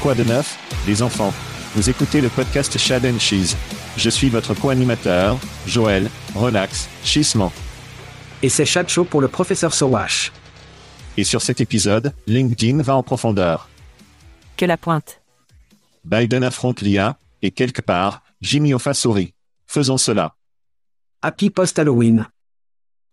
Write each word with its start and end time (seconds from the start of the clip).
Quoi 0.00 0.14
de 0.14 0.24
neuf, 0.24 0.58
les 0.86 1.02
enfants 1.02 1.32
Vous 1.74 1.90
écoutez 1.90 2.22
le 2.22 2.30
podcast 2.30 2.78
Chad 2.78 3.04
and 3.04 3.18
Cheese. 3.18 3.54
Je 3.98 4.08
suis 4.08 4.30
votre 4.30 4.54
co-animateur, 4.54 5.38
Joël, 5.66 6.08
relax, 6.34 6.88
chissement. 7.04 7.52
Et 8.42 8.48
c'est 8.48 8.64
Chad 8.64 8.88
Show 8.88 9.04
pour 9.04 9.20
le 9.20 9.28
professeur 9.28 9.74
Sowash. 9.74 10.32
Et 11.18 11.24
sur 11.24 11.42
cet 11.42 11.60
épisode, 11.60 12.14
LinkedIn 12.26 12.80
va 12.80 12.96
en 12.96 13.02
profondeur. 13.02 13.68
Que 14.56 14.64
la 14.64 14.78
pointe. 14.78 15.20
Biden 16.04 16.44
affronte 16.44 16.80
l'IA, 16.80 17.18
et 17.42 17.50
quelque 17.50 17.82
part, 17.82 18.22
Jimmy 18.40 18.72
Hoffa 18.72 18.94
sourit. 18.94 19.34
Faisons 19.66 19.98
cela. 19.98 20.34
Happy 21.20 21.50
Post-Halloween. 21.50 22.26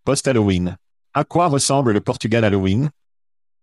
Post-Halloween. 0.05 0.77
À 1.13 1.25
quoi 1.25 1.47
ressemble 1.47 1.91
le 1.91 1.99
Portugal 1.99 2.45
Halloween? 2.45 2.91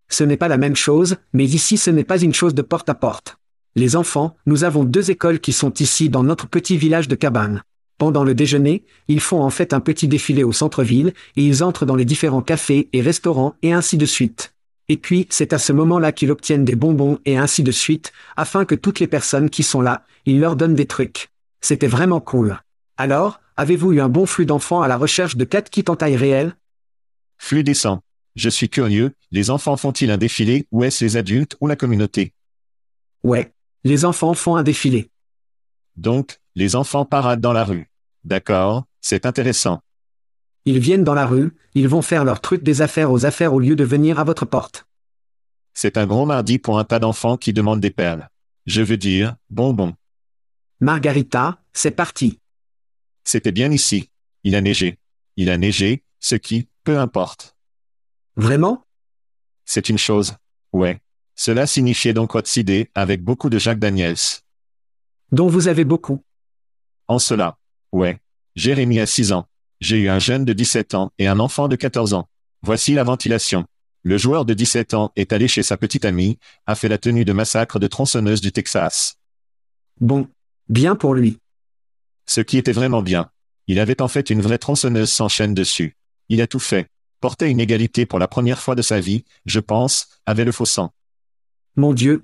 Ce 0.09 0.25
n'est 0.25 0.37
pas 0.37 0.48
la 0.48 0.59
même 0.59 0.76
chose, 0.76 1.16
mais 1.32 1.44
ici 1.44 1.76
ce 1.76 1.91
n'est 1.91 2.04
pas 2.04 2.20
une 2.20 2.34
chose 2.34 2.54
de 2.54 2.62
porte 2.62 2.88
à 2.88 2.94
porte. 2.94 3.37
Les 3.76 3.97
enfants, 3.97 4.37
nous 4.47 4.65
avons 4.65 4.84
deux 4.84 5.10
écoles 5.10 5.41
qui 5.41 5.53
sont 5.53 5.72
ici 5.75 6.09
dans 6.09 6.22
notre 6.22 6.47
petit 6.47 6.76
village 6.76 7.09
de 7.09 7.16
cabane. 7.16 7.62
Pendant 7.98 8.25
le 8.25 8.34
déjeuner, 8.34 8.84
ils 9.09 9.20
font 9.20 9.42
en 9.42 9.50
fait 9.50 9.72
un 9.72 9.81
petit 9.81 10.09
défilé 10.09 10.44
au 10.44 10.53
centre-ville, 10.53 11.12
et 11.37 11.47
ils 11.47 11.62
entrent 11.62 11.87
dans 11.87 11.97
les 11.97 12.04
différents 12.04 12.42
cafés 12.42 12.88
et 12.92 13.00
restaurants 13.00 13.54
et 13.62 13.72
ainsi 13.72 13.97
de 13.97 14.06
suite. 14.06 14.54
Et 14.88 14.97
puis, 14.97 15.26
c'est 15.31 15.53
à 15.53 15.59
ce 15.59 15.72
moment-là 15.72 16.12
qu'ils 16.12 16.31
obtiennent 16.31 16.65
des 16.65 16.76
bonbons 16.76 17.19
et 17.25 17.38
ainsi 17.38 17.62
de 17.62 17.72
suite, 17.72 18.12
afin 18.36 18.65
que 18.65 18.75
toutes 18.75 19.00
les 19.00 19.06
personnes 19.06 19.48
qui 19.48 19.62
sont 19.62 19.81
là, 19.81 20.04
ils 20.26 20.41
leur 20.41 20.56
donnent 20.56 20.75
des 20.75 20.86
trucs. 20.86 21.31
C'était 21.60 21.86
vraiment 21.86 22.21
cool. 22.21 22.60
Alors, 22.97 23.41
avez-vous 23.56 23.94
eu 23.94 24.00
un 24.00 24.09
bon 24.09 24.26
flux 24.26 24.47
d'enfants 24.47 24.82
à 24.82 24.88
la 24.88 24.97
recherche 24.97 25.36
de 25.36 25.44
quatre 25.44 25.71
kits 25.71 25.84
en 25.88 25.97
taille 25.97 26.16
réelle? 26.16 26.54
Flux 27.38 27.65
descend. 27.65 28.00
Je 28.37 28.49
suis 28.49 28.69
curieux, 28.69 29.15
les 29.31 29.50
enfants 29.50 29.77
font-ils 29.77 30.11
un 30.11 30.19
défilé 30.19 30.67
ou 30.72 30.83
est-ce 30.83 31.05
les 31.05 31.17
adultes 31.17 31.56
ou 31.61 31.69
la 31.69 31.77
communauté? 31.77 32.34
Ouais. 33.22 33.53
Les 33.84 34.05
enfants 34.05 34.34
font 34.34 34.56
un 34.56 34.62
défilé. 34.62 35.11
Donc, 35.97 36.41
les 36.55 36.75
enfants 36.75 37.05
paradent 37.05 37.41
dans 37.41 37.53
la 37.53 37.65
rue. 37.65 37.91
D'accord, 38.25 38.87
c'est 39.00 39.27
intéressant. 39.27 39.81
Ils 40.65 40.78
viennent 40.78 41.05
dans 41.05 41.15
la 41.15 41.27
rue, 41.27 41.55
ils 41.75 41.89
vont 41.89 42.03
faire 42.03 42.25
leur 42.25 42.41
truc 42.41 42.62
des 42.62 42.81
affaires 42.81 43.12
aux 43.12 43.27
affaires 43.27 43.53
au 43.55 43.61
lieu 43.61 43.77
de 43.77 43.84
venir 43.84 44.19
à 44.19 44.25
votre 44.25 44.47
porte. 44.47 44.87
C'est 45.75 45.99
un 45.99 46.06
gros 46.06 46.25
mardi 46.25 46.59
pour 46.59 46.78
un 46.78 46.84
tas 46.84 46.99
d'enfants 46.99 47.37
qui 47.37 47.53
demandent 47.53 47.81
des 47.81 47.91
perles. 47.91 48.28
Je 48.66 48.81
veux 48.81 48.97
dire, 48.97 49.37
bonbons. 49.51 49.95
Margarita, 50.81 51.62
c'est 51.72 51.91
parti. 51.91 52.41
C'était 53.25 53.53
bien 53.53 53.71
ici. 53.71 54.11
Il 54.43 54.55
a 54.56 54.61
neigé. 54.61 54.99
Il 55.37 55.51
a 55.51 55.59
neigé, 55.59 56.05
ce 56.21 56.34
qui, 56.34 56.69
peu 56.84 56.99
importe. 56.99 57.53
Vraiment? 58.37 58.84
C'est 59.65 59.89
une 59.89 59.99
chose. 59.99 60.34
Ouais. 60.72 61.00
Cela 61.37 61.67
signifiait 61.67 62.12
donc 62.12 62.34
Otsidé 62.34 62.91
avec 62.95 63.22
beaucoup 63.22 63.50
de 63.50 63.59
Jacques 63.59 63.78
Daniels. 63.78 64.17
Dont 65.33 65.49
vous 65.49 65.69
avez 65.69 65.84
beaucoup. 65.84 66.22
En 67.09 67.19
cela. 67.19 67.59
Ouais. 67.93 68.21
Jérémie 68.55 69.00
a 69.00 69.06
6 69.06 69.33
ans. 69.33 69.47
J'ai 69.81 69.99
eu 69.99 70.09
un 70.09 70.19
jeune 70.19 70.45
de 70.45 70.53
17 70.53 70.95
ans 70.95 71.12
et 71.19 71.27
un 71.27 71.41
enfant 71.41 71.69
de 71.69 71.77
14 71.77 72.15
ans. 72.15 72.28
Voici 72.62 72.95
la 72.95 73.05
ventilation. 73.05 73.67
Le 74.03 74.19
joueur 74.19 74.45
de 74.45 74.55
17 74.55 74.95
ans 74.95 75.12
est 75.16 75.33
allé 75.33 75.49
chez 75.49 75.62
sa 75.62 75.77
petite 75.77 76.05
amie, 76.05 76.39
a 76.66 76.75
fait 76.75 76.89
la 76.89 76.99
tenue 76.99 77.25
de 77.25 77.33
massacre 77.33 77.78
de 77.78 77.87
tronçonneuse 77.87 78.41
du 78.41 78.53
Texas. 78.53 79.16
Bon. 80.01 80.28
Bien 80.69 80.97
pour 80.97 81.15
lui. 81.15 81.39
Ce 82.27 82.41
qui 82.41 82.56
était 82.56 82.72
vraiment 82.72 83.03
bien. 83.03 83.31
Il 83.66 83.78
avait 83.78 84.01
en 84.03 84.09
fait 84.09 84.31
une 84.31 84.41
vraie 84.41 84.59
tronçonneuse 84.59 85.11
sans 85.11 85.28
chaîne 85.28 85.55
dessus. 85.55 85.97
Il 86.28 86.41
a 86.41 86.47
tout 86.47 86.59
fait. 86.59 86.89
Portait 87.25 87.51
une 87.51 87.59
égalité 87.59 88.05
pour 88.05 88.19
la 88.19 88.29
première 88.29 88.61
fois 88.61 88.75
de 88.75 88.83
sa 88.83 89.01
vie, 89.01 89.25
je 89.47 89.59
pense, 89.59 90.09
avait 90.27 90.45
le 90.45 90.53
faux 90.53 90.67
sang. 90.67 90.93
Mon 91.75 91.95
Dieu. 91.95 92.23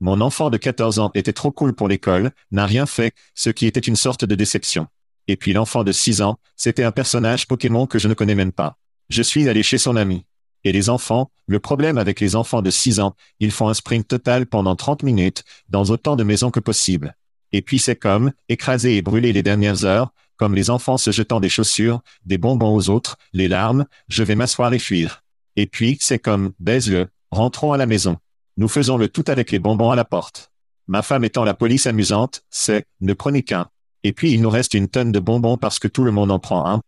Mon 0.00 0.20
enfant 0.20 0.50
de 0.50 0.58
14 0.58 0.98
ans 0.98 1.10
était 1.14 1.32
trop 1.32 1.50
cool 1.50 1.72
pour 1.72 1.88
l'école, 1.88 2.32
n'a 2.50 2.66
rien 2.66 2.84
fait, 2.84 3.14
ce 3.34 3.48
qui 3.48 3.64
était 3.64 3.80
une 3.80 3.96
sorte 3.96 4.26
de 4.26 4.34
déception. 4.34 4.86
Et 5.28 5.36
puis 5.38 5.54
l'enfant 5.54 5.82
de 5.82 5.92
6 5.92 6.20
ans, 6.20 6.38
c'était 6.56 6.84
un 6.84 6.92
personnage 6.92 7.48
Pokémon 7.48 7.86
que 7.86 7.98
je 7.98 8.06
ne 8.06 8.12
connais 8.12 8.34
même 8.34 8.52
pas. 8.52 8.76
Je 9.08 9.22
suis 9.22 9.48
allé 9.48 9.62
chez 9.62 9.78
son 9.78 9.96
ami. 9.96 10.26
Et 10.62 10.72
les 10.72 10.90
enfants, 10.90 11.30
le 11.46 11.58
problème 11.58 11.96
avec 11.96 12.20
les 12.20 12.36
enfants 12.36 12.60
de 12.60 12.70
6 12.70 13.00
ans, 13.00 13.16
ils 13.40 13.50
font 13.50 13.68
un 13.68 13.74
sprint 13.74 14.06
total 14.06 14.44
pendant 14.44 14.76
30 14.76 15.04
minutes, 15.04 15.42
dans 15.70 15.84
autant 15.84 16.16
de 16.16 16.22
maisons 16.22 16.50
que 16.50 16.60
possible. 16.60 17.16
Et 17.52 17.62
puis 17.62 17.78
c'est 17.78 17.96
comme, 17.96 18.32
écraser 18.50 18.98
et 18.98 19.00
brûler 19.00 19.32
les 19.32 19.42
dernières 19.42 19.86
heures, 19.86 20.12
comme 20.36 20.54
les 20.54 20.70
enfants 20.70 20.98
se 20.98 21.10
jetant 21.10 21.40
des 21.40 21.48
chaussures, 21.48 22.00
des 22.24 22.38
bonbons 22.38 22.74
aux 22.74 22.88
autres, 22.90 23.16
les 23.32 23.48
larmes, 23.48 23.86
je 24.08 24.22
vais 24.22 24.34
m'asseoir 24.34 24.72
et 24.74 24.78
fuir. 24.78 25.22
Et 25.56 25.66
puis 25.66 25.98
c'est 26.00 26.18
comme, 26.18 26.52
baise-le, 26.58 27.08
rentrons 27.30 27.72
à 27.72 27.76
la 27.76 27.86
maison. 27.86 28.16
Nous 28.56 28.68
faisons 28.68 28.96
le 28.96 29.08
tout 29.08 29.24
avec 29.28 29.50
les 29.50 29.58
bonbons 29.58 29.90
à 29.90 29.96
la 29.96 30.04
porte. 30.04 30.50
Ma 30.86 31.02
femme 31.02 31.24
étant 31.24 31.44
la 31.44 31.54
police 31.54 31.86
amusante, 31.86 32.42
c'est, 32.50 32.84
ne 33.00 33.12
prenez 33.12 33.42
qu'un. 33.42 33.68
Et 34.02 34.12
puis 34.12 34.32
il 34.32 34.40
nous 34.40 34.50
reste 34.50 34.74
une 34.74 34.88
tonne 34.88 35.12
de 35.12 35.20
bonbons 35.20 35.56
parce 35.56 35.78
que 35.78 35.88
tout 35.88 36.04
le 36.04 36.10
monde 36.10 36.30
en 36.30 36.38
prend 36.38 36.66
un. 36.66 36.80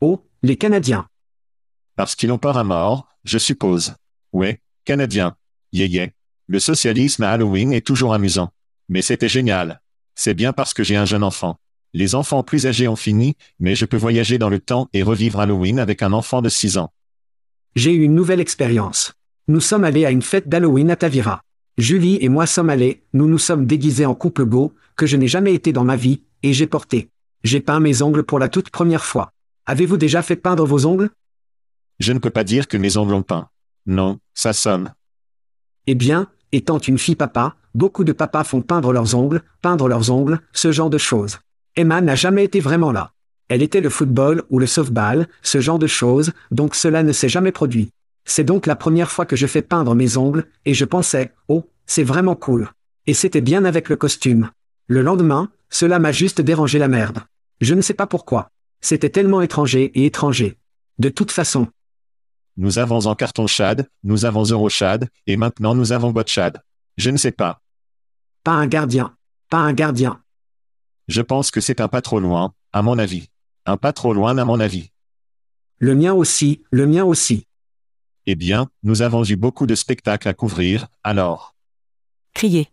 Oh, 0.00 0.24
les 0.42 0.56
Canadiens. 0.56 1.06
Parce 1.96 2.14
qu'ils 2.14 2.32
ont 2.32 2.38
peur 2.38 2.56
à 2.56 2.64
mort, 2.64 3.08
je 3.24 3.38
suppose. 3.38 3.94
Ouais, 4.32 4.60
Canadiens. 4.84 5.36
Yeah 5.72 5.86
yeah. 5.86 6.08
Le 6.46 6.58
socialisme 6.58 7.22
à 7.22 7.30
Halloween 7.30 7.72
est 7.72 7.86
toujours 7.86 8.14
amusant. 8.14 8.50
Mais 8.88 9.02
c'était 9.02 9.28
génial. 9.28 9.80
C'est 10.14 10.34
bien 10.34 10.52
parce 10.52 10.74
que 10.74 10.82
j'ai 10.82 10.96
un 10.96 11.04
jeune 11.04 11.22
enfant. 11.22 11.58
Les 11.92 12.14
enfants 12.14 12.44
plus 12.44 12.66
âgés 12.66 12.86
ont 12.86 12.96
fini, 12.96 13.36
mais 13.58 13.74
je 13.74 13.84
peux 13.84 13.96
voyager 13.96 14.38
dans 14.38 14.48
le 14.48 14.60
temps 14.60 14.88
et 14.92 15.02
revivre 15.02 15.40
Halloween 15.40 15.80
avec 15.80 16.02
un 16.02 16.12
enfant 16.12 16.40
de 16.40 16.48
6 16.48 16.78
ans. 16.78 16.92
J'ai 17.74 17.92
eu 17.92 18.02
une 18.02 18.14
nouvelle 18.14 18.40
expérience. 18.40 19.14
Nous 19.48 19.60
sommes 19.60 19.84
allés 19.84 20.04
à 20.04 20.10
une 20.10 20.22
fête 20.22 20.48
d'Halloween 20.48 20.90
à 20.90 20.96
Tavira. 20.96 21.42
Julie 21.78 22.18
et 22.20 22.28
moi 22.28 22.46
sommes 22.46 22.70
allés, 22.70 23.02
nous 23.12 23.26
nous 23.26 23.38
sommes 23.38 23.66
déguisés 23.66 24.06
en 24.06 24.14
couple 24.14 24.44
beau, 24.44 24.74
que 24.96 25.06
je 25.06 25.16
n'ai 25.16 25.28
jamais 25.28 25.54
été 25.54 25.72
dans 25.72 25.82
ma 25.82 25.96
vie, 25.96 26.22
et 26.42 26.52
j'ai 26.52 26.66
porté. 26.66 27.10
J'ai 27.42 27.60
peint 27.60 27.80
mes 27.80 28.02
ongles 28.02 28.22
pour 28.22 28.38
la 28.38 28.48
toute 28.48 28.70
première 28.70 29.04
fois. 29.04 29.32
Avez-vous 29.66 29.96
déjà 29.96 30.22
fait 30.22 30.36
peindre 30.36 30.66
vos 30.66 30.86
ongles? 30.86 31.10
Je 31.98 32.12
ne 32.12 32.18
peux 32.18 32.30
pas 32.30 32.44
dire 32.44 32.68
que 32.68 32.76
mes 32.76 32.96
ongles 32.96 33.14
ont 33.14 33.22
peint. 33.22 33.48
Non, 33.86 34.18
ça 34.34 34.52
sonne. 34.52 34.94
Eh 35.86 35.94
bien, 35.94 36.28
étant 36.52 36.78
une 36.78 36.98
fille 36.98 37.16
papa, 37.16 37.56
beaucoup 37.74 38.04
de 38.04 38.12
papas 38.12 38.44
font 38.44 38.62
peindre 38.62 38.92
leurs 38.92 39.14
ongles, 39.14 39.42
peindre 39.62 39.88
leurs 39.88 40.10
ongles, 40.10 40.40
ce 40.52 40.70
genre 40.70 40.90
de 40.90 40.98
choses. 40.98 41.38
Emma 41.80 42.02
n'a 42.02 42.14
jamais 42.14 42.44
été 42.44 42.60
vraiment 42.60 42.92
là. 42.92 43.12
Elle 43.48 43.62
était 43.62 43.80
le 43.80 43.88
football 43.88 44.44
ou 44.50 44.58
le 44.58 44.66
softball, 44.66 45.26
ce 45.42 45.60
genre 45.60 45.78
de 45.78 45.86
choses, 45.86 46.32
donc 46.50 46.74
cela 46.74 47.02
ne 47.02 47.12
s'est 47.12 47.30
jamais 47.30 47.52
produit. 47.52 47.90
C'est 48.26 48.44
donc 48.44 48.66
la 48.66 48.76
première 48.76 49.10
fois 49.10 49.24
que 49.24 49.34
je 49.34 49.46
fais 49.46 49.62
peindre 49.62 49.94
mes 49.94 50.18
ongles, 50.18 50.46
et 50.66 50.74
je 50.74 50.84
pensais, 50.84 51.32
oh, 51.48 51.64
c'est 51.86 52.04
vraiment 52.04 52.36
cool. 52.36 52.68
Et 53.06 53.14
c'était 53.14 53.40
bien 53.40 53.64
avec 53.64 53.88
le 53.88 53.96
costume. 53.96 54.50
Le 54.86 55.00
lendemain, 55.00 55.50
cela 55.70 55.98
m'a 55.98 56.12
juste 56.12 56.42
dérangé 56.42 56.78
la 56.78 56.88
merde. 56.88 57.20
Je 57.60 57.74
ne 57.74 57.80
sais 57.80 57.94
pas 57.94 58.06
pourquoi. 58.06 58.50
C'était 58.82 59.10
tellement 59.10 59.40
étranger 59.40 59.90
et 59.94 60.06
étranger. 60.06 60.58
De 60.98 61.08
toute 61.08 61.32
façon. 61.32 61.66
Nous 62.58 62.78
avons 62.78 63.06
en 63.06 63.14
carton 63.14 63.46
Chad, 63.46 63.88
nous 64.04 64.26
avons 64.26 64.44
Eurochad, 64.44 65.08
et 65.26 65.38
maintenant 65.38 65.74
nous 65.74 65.92
avons 65.92 66.10
Botchad. 66.10 66.62
Je 66.98 67.08
ne 67.08 67.16
sais 67.16 67.32
pas. 67.32 67.62
Pas 68.44 68.52
un 68.52 68.66
gardien. 68.66 69.14
Pas 69.48 69.58
un 69.58 69.72
gardien. 69.72 70.20
Je 71.10 71.22
pense 71.22 71.50
que 71.50 71.60
c'est 71.60 71.80
un 71.80 71.88
pas 71.88 72.02
trop 72.02 72.20
loin, 72.20 72.54
à 72.72 72.82
mon 72.82 72.96
avis. 72.96 73.30
Un 73.66 73.76
pas 73.76 73.92
trop 73.92 74.14
loin 74.14 74.38
à 74.38 74.44
mon 74.44 74.60
avis. 74.60 74.92
Le 75.78 75.96
mien 75.96 76.14
aussi, 76.14 76.62
le 76.70 76.86
mien 76.86 77.02
aussi. 77.04 77.48
Eh 78.26 78.36
bien, 78.36 78.68
nous 78.84 79.02
avons 79.02 79.24
eu 79.24 79.34
beaucoup 79.34 79.66
de 79.66 79.74
spectacles 79.74 80.28
à 80.28 80.34
couvrir, 80.34 80.86
alors. 81.02 81.56
Crier. 82.32 82.68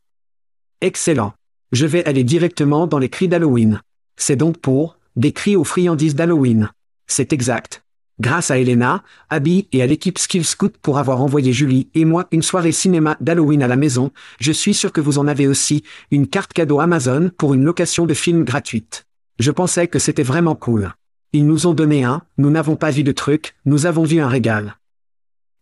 Excellent. 0.81 1.33
Je 1.71 1.87
vais 1.87 2.05
aller 2.05 2.23
directement 2.23 2.85
dans 2.85 2.99
les 2.99 3.09
cris 3.09 3.27
d'Halloween. 3.27 3.81
C'est 4.17 4.35
donc 4.35 4.59
pour, 4.59 4.99
des 5.15 5.31
cris 5.31 5.55
aux 5.55 5.63
friandises 5.63 6.13
d'Halloween. 6.13 6.69
C'est 7.07 7.33
exact. 7.33 7.83
Grâce 8.19 8.49
à 8.49 8.57
Elena, 8.57 9.03
Abby 9.29 9.67
et 9.71 9.83
à 9.83 9.85
l'équipe 9.85 10.17
Skill 10.17 10.43
Scout 10.43 10.75
pour 10.81 10.97
avoir 10.97 11.21
envoyé 11.21 11.53
Julie 11.53 11.89
et 11.93 12.03
moi 12.03 12.27
une 12.31 12.41
soirée 12.41 12.71
cinéma 12.71 13.15
d'Halloween 13.21 13.61
à 13.61 13.67
la 13.67 13.75
maison, 13.75 14.11
je 14.39 14.51
suis 14.51 14.73
sûr 14.73 14.91
que 14.91 15.01
vous 15.01 15.19
en 15.19 15.27
avez 15.27 15.47
aussi, 15.47 15.83
une 16.09 16.27
carte 16.27 16.53
cadeau 16.53 16.79
Amazon 16.79 17.29
pour 17.37 17.53
une 17.53 17.63
location 17.63 18.07
de 18.07 18.15
film 18.15 18.43
gratuite. 18.43 19.05
Je 19.37 19.51
pensais 19.51 19.87
que 19.87 19.99
c'était 19.99 20.23
vraiment 20.23 20.55
cool. 20.55 20.93
Ils 21.31 21.45
nous 21.45 21.67
ont 21.67 21.75
donné 21.75 22.03
un, 22.03 22.23
nous 22.39 22.49
n'avons 22.49 22.75
pas 22.75 22.89
vu 22.89 23.03
de 23.03 23.11
truc, 23.11 23.55
nous 23.65 23.85
avons 23.85 24.03
vu 24.03 24.19
un 24.19 24.27
régal. 24.27 24.77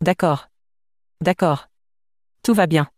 D'accord. 0.00 0.48
D'accord. 1.20 1.68
Tout 2.42 2.54
va 2.54 2.66
bien. 2.66 2.88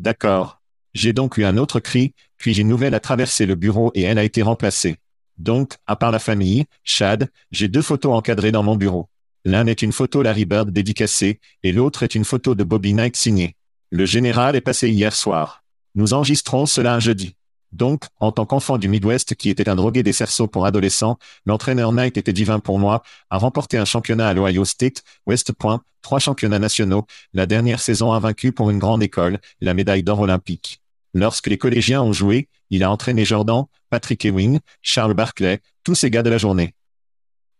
D'accord. 0.00 0.60
J'ai 0.94 1.12
donc 1.12 1.38
eu 1.38 1.44
un 1.44 1.58
autre 1.58 1.78
cri, 1.78 2.14
puis 2.38 2.58
une 2.58 2.68
nouvelle 2.68 2.94
a 2.94 3.00
traversé 3.00 3.46
le 3.46 3.54
bureau 3.54 3.92
et 3.94 4.02
elle 4.02 4.18
a 4.18 4.24
été 4.24 4.42
remplacée. 4.42 4.96
Donc, 5.38 5.74
à 5.86 5.96
part 5.96 6.10
la 6.10 6.18
famille, 6.18 6.64
Chad, 6.84 7.30
j'ai 7.50 7.68
deux 7.68 7.82
photos 7.82 8.14
encadrées 8.14 8.52
dans 8.52 8.62
mon 8.62 8.76
bureau. 8.76 9.08
L'un 9.44 9.66
est 9.66 9.82
une 9.82 9.92
photo 9.92 10.22
Larry 10.22 10.44
Bird 10.44 10.70
dédicacée, 10.70 11.40
et 11.62 11.72
l'autre 11.72 12.02
est 12.02 12.14
une 12.14 12.24
photo 12.24 12.54
de 12.54 12.64
Bobby 12.64 12.94
Knight 12.94 13.16
signée. 13.16 13.56
Le 13.90 14.06
général 14.06 14.56
est 14.56 14.60
passé 14.60 14.88
hier 14.88 15.14
soir. 15.14 15.62
Nous 15.94 16.14
enregistrons 16.14 16.66
cela 16.66 16.94
un 16.94 17.00
jeudi. 17.00 17.36
Donc, 17.72 18.04
en 18.20 18.30
tant 18.30 18.46
qu'enfant 18.46 18.78
du 18.78 18.88
Midwest 18.88 19.34
qui 19.34 19.50
était 19.50 19.68
un 19.68 19.74
drogué 19.74 20.02
des 20.04 20.12
cerceaux 20.12 20.46
pour 20.46 20.64
adolescents, 20.64 21.18
l'entraîneur 21.44 21.92
Knight 21.92 22.16
était 22.16 22.32
divin 22.32 22.60
pour 22.60 22.78
moi, 22.78 23.02
a 23.30 23.38
remporté 23.38 23.76
un 23.78 23.84
championnat 23.84 24.28
à 24.28 24.34
l'Ohio 24.34 24.64
State, 24.64 25.02
West 25.26 25.52
Point, 25.52 25.82
trois 26.00 26.20
championnats 26.20 26.60
nationaux, 26.60 27.04
la 27.32 27.46
dernière 27.46 27.80
saison 27.80 28.12
a 28.12 28.20
vaincu 28.20 28.52
pour 28.52 28.70
une 28.70 28.78
grande 28.78 29.02
école, 29.02 29.40
la 29.60 29.74
médaille 29.74 30.04
d'or 30.04 30.20
olympique. 30.20 30.80
Lorsque 31.14 31.48
les 31.48 31.58
collégiens 31.58 32.02
ont 32.02 32.12
joué, 32.12 32.48
il 32.74 32.82
a 32.82 32.90
entraîné 32.90 33.24
Jordan, 33.24 33.66
Patrick 33.88 34.24
Ewing, 34.24 34.58
Charles 34.82 35.14
Barclay, 35.14 35.60
tous 35.84 35.94
ces 35.94 36.10
gars 36.10 36.24
de 36.24 36.30
la 36.30 36.38
journée. 36.38 36.74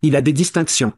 Il 0.02 0.16
a 0.16 0.20
des 0.22 0.32
distinctions. 0.32 0.92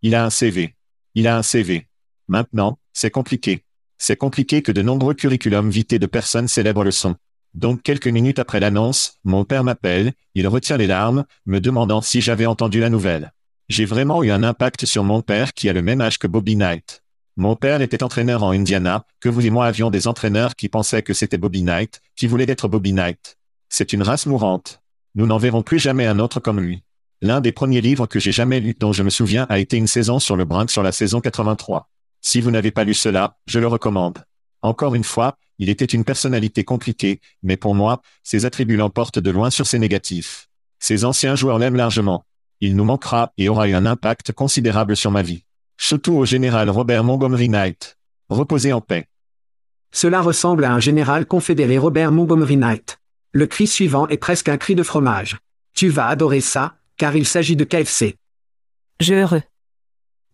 Il 0.00 0.14
a 0.14 0.24
un 0.24 0.30
CV. 0.30 0.74
Il 1.14 1.28
a 1.28 1.36
un 1.36 1.42
CV. 1.42 1.86
Maintenant, 2.28 2.78
c'est 2.94 3.10
compliqué. 3.10 3.62
C'est 3.98 4.16
compliqué 4.16 4.62
que 4.62 4.72
de 4.72 4.80
nombreux 4.80 5.12
curriculums 5.12 5.68
vitae 5.68 5.98
de 5.98 6.06
personnes 6.06 6.48
célèbres 6.48 6.82
le 6.82 6.90
sont. 6.90 7.16
Donc 7.52 7.82
quelques 7.82 8.08
minutes 8.08 8.38
après 8.38 8.58
l'annonce, 8.58 9.18
mon 9.22 9.44
père 9.44 9.64
m'appelle, 9.64 10.14
il 10.34 10.48
retient 10.48 10.78
les 10.78 10.86
larmes, 10.86 11.26
me 11.44 11.60
demandant 11.60 12.00
si 12.00 12.22
j'avais 12.22 12.46
entendu 12.46 12.80
la 12.80 12.88
nouvelle. 12.88 13.32
J'ai 13.68 13.84
vraiment 13.84 14.22
eu 14.22 14.30
un 14.30 14.44
impact 14.44 14.86
sur 14.86 15.04
mon 15.04 15.20
père 15.20 15.52
qui 15.52 15.68
a 15.68 15.74
le 15.74 15.82
même 15.82 16.00
âge 16.00 16.18
que 16.18 16.26
Bobby 16.26 16.56
Knight. 16.56 17.02
Mon 17.38 17.54
père 17.54 17.82
était 17.82 18.02
entraîneur 18.02 18.42
en 18.42 18.52
Indiana, 18.52 19.04
que 19.20 19.28
vous 19.28 19.44
et 19.44 19.50
moi 19.50 19.66
avions 19.66 19.90
des 19.90 20.08
entraîneurs 20.08 20.56
qui 20.56 20.70
pensaient 20.70 21.02
que 21.02 21.12
c'était 21.12 21.36
Bobby 21.36 21.62
Knight, 21.62 22.00
qui 22.16 22.26
voulaient 22.26 22.48
être 22.48 22.66
Bobby 22.66 22.94
Knight. 22.94 23.36
C'est 23.68 23.92
une 23.92 24.02
race 24.02 24.24
mourante. 24.24 24.80
Nous 25.14 25.26
n'en 25.26 25.36
verrons 25.36 25.62
plus 25.62 25.78
jamais 25.78 26.06
un 26.06 26.18
autre 26.18 26.40
comme 26.40 26.60
lui. 26.60 26.82
L'un 27.20 27.42
des 27.42 27.52
premiers 27.52 27.82
livres 27.82 28.06
que 28.06 28.18
j'ai 28.18 28.32
jamais 28.32 28.58
lu 28.58 28.74
dont 28.78 28.92
je 28.92 29.02
me 29.02 29.10
souviens 29.10 29.46
a 29.50 29.58
été 29.58 29.76
une 29.76 29.86
saison 29.86 30.18
sur 30.18 30.34
le 30.36 30.46
Brinks 30.46 30.70
sur 30.70 30.82
la 30.82 30.92
saison 30.92 31.20
83. 31.20 31.90
Si 32.22 32.40
vous 32.40 32.50
n'avez 32.50 32.70
pas 32.70 32.84
lu 32.84 32.94
cela, 32.94 33.36
je 33.46 33.58
le 33.58 33.66
recommande. 33.66 34.24
Encore 34.62 34.94
une 34.94 35.04
fois, 35.04 35.36
il 35.58 35.68
était 35.68 35.84
une 35.84 36.04
personnalité 36.04 36.64
compliquée, 36.64 37.20
mais 37.42 37.58
pour 37.58 37.74
moi, 37.74 38.00
ses 38.22 38.46
attributs 38.46 38.76
l'emportent 38.76 39.18
de 39.18 39.30
loin 39.30 39.50
sur 39.50 39.66
ses 39.66 39.78
négatifs. 39.78 40.48
Ses 40.78 41.04
anciens 41.04 41.36
joueurs 41.36 41.58
l'aiment 41.58 41.76
largement. 41.76 42.24
Il 42.60 42.76
nous 42.76 42.84
manquera 42.84 43.32
et 43.36 43.50
aura 43.50 43.68
eu 43.68 43.74
un 43.74 43.84
impact 43.84 44.32
considérable 44.32 44.96
sur 44.96 45.10
ma 45.10 45.20
vie. 45.20 45.45
Surtout 45.78 46.14
au 46.14 46.24
général 46.24 46.70
Robert 46.70 47.04
Montgomery 47.04 47.48
Knight. 47.48 47.98
Reposez 48.28 48.72
en 48.72 48.80
paix. 48.80 49.06
Cela 49.92 50.20
ressemble 50.20 50.64
à 50.64 50.72
un 50.72 50.80
général 50.80 51.26
confédéré 51.26 51.78
Robert 51.78 52.12
Montgomery 52.12 52.56
Knight. 52.56 52.98
Le 53.32 53.46
cri 53.46 53.66
suivant 53.66 54.08
est 54.08 54.16
presque 54.16 54.48
un 54.48 54.56
cri 54.56 54.74
de 54.74 54.82
fromage. 54.82 55.38
Tu 55.74 55.88
vas 55.88 56.08
adorer 56.08 56.40
ça, 56.40 56.76
car 56.96 57.14
il 57.14 57.26
s'agit 57.26 57.56
de 57.56 57.64
KFC. 57.64 58.16
Je 59.00 59.14
heureux. 59.14 59.42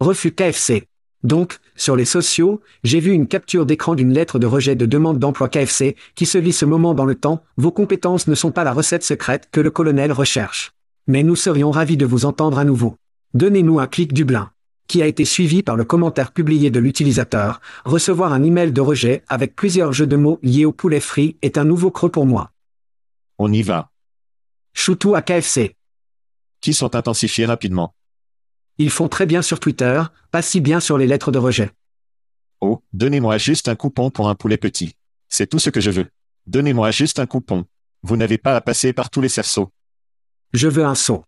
Refus 0.00 0.32
KFC. 0.32 0.84
Donc, 1.22 1.58
sur 1.76 1.96
les 1.96 2.04
sociaux, 2.04 2.60
j'ai 2.82 3.00
vu 3.00 3.12
une 3.12 3.28
capture 3.28 3.66
d'écran 3.66 3.94
d'une 3.94 4.12
lettre 4.12 4.38
de 4.38 4.46
rejet 4.46 4.74
de 4.74 4.86
demande 4.86 5.18
d'emploi 5.18 5.48
KFC, 5.48 5.96
qui 6.14 6.26
se 6.26 6.38
lit 6.38 6.52
ce 6.52 6.64
moment 6.64 6.94
dans 6.94 7.04
le 7.04 7.14
temps, 7.14 7.42
vos 7.56 7.70
compétences 7.70 8.26
ne 8.26 8.34
sont 8.34 8.52
pas 8.52 8.64
la 8.64 8.72
recette 8.72 9.04
secrète 9.04 9.48
que 9.52 9.60
le 9.60 9.70
colonel 9.70 10.12
recherche. 10.12 10.72
Mais 11.06 11.22
nous 11.22 11.36
serions 11.36 11.70
ravis 11.70 11.96
de 11.96 12.06
vous 12.06 12.24
entendre 12.24 12.58
à 12.58 12.64
nouveau. 12.64 12.96
Donnez-nous 13.34 13.80
un 13.80 13.86
clic 13.86 14.12
Dublin 14.12 14.50
qui 14.87 15.02
a 15.02 15.06
été 15.06 15.25
suivi 15.25 15.62
par 15.62 15.76
le 15.76 15.84
commentaire 15.84 16.32
publié 16.32 16.70
de 16.70 16.81
l'utilisateur, 16.81 17.61
recevoir 17.84 18.32
un 18.32 18.43
email 18.43 18.73
de 18.73 18.81
rejet 18.81 19.23
avec 19.29 19.56
plusieurs 19.56 19.93
jeux 19.93 20.06
de 20.06 20.17
mots 20.17 20.38
liés 20.43 20.64
au 20.64 20.73
poulet 20.73 21.00
frit 21.00 21.37
est 21.43 21.58
un 21.58 21.64
nouveau 21.64 21.90
creux 21.90 22.11
pour 22.11 22.26
moi. 22.26 22.52
On 23.38 23.52
y 23.52 23.62
va. 23.62 23.90
Choutou 24.75 25.14
à 25.14 25.23
KFC. 25.23 25.76
Qui 26.61 26.75
sont 26.75 26.94
intensifiés 26.94 27.46
rapidement. 27.46 27.94
Ils 28.79 28.91
font 28.91 29.08
très 29.08 29.27
bien 29.27 29.43
sur 29.43 29.60
Twitter, 29.60 30.03
pas 30.31 30.43
si 30.43 30.60
bien 30.60 30.81
sur 30.81 30.98
les 30.98 31.06
lettres 31.06 31.31
de 31.31 31.39
rejet. 31.39 31.70
Oh, 32.60 32.82
donnez-moi 32.93 33.39
juste 33.39 33.69
un 33.69 33.74
coupon 33.74 34.10
pour 34.10 34.29
un 34.29 34.34
poulet 34.34 34.56
petit. 34.56 34.94
C'est 35.29 35.46
tout 35.46 35.58
ce 35.58 35.70
que 35.70 35.81
je 35.81 35.91
veux. 35.91 36.08
Donnez-moi 36.46 36.91
juste 36.91 37.19
un 37.19 37.27
coupon. 37.27 37.65
Vous 38.03 38.17
n'avez 38.17 38.39
pas 38.39 38.56
à 38.56 38.60
passer 38.60 38.93
par 38.93 39.10
tous 39.10 39.20
les 39.20 39.29
cerceaux. 39.29 39.72
Je 40.53 40.69
veux 40.69 40.84
un 40.84 40.94
seau. 40.94 41.24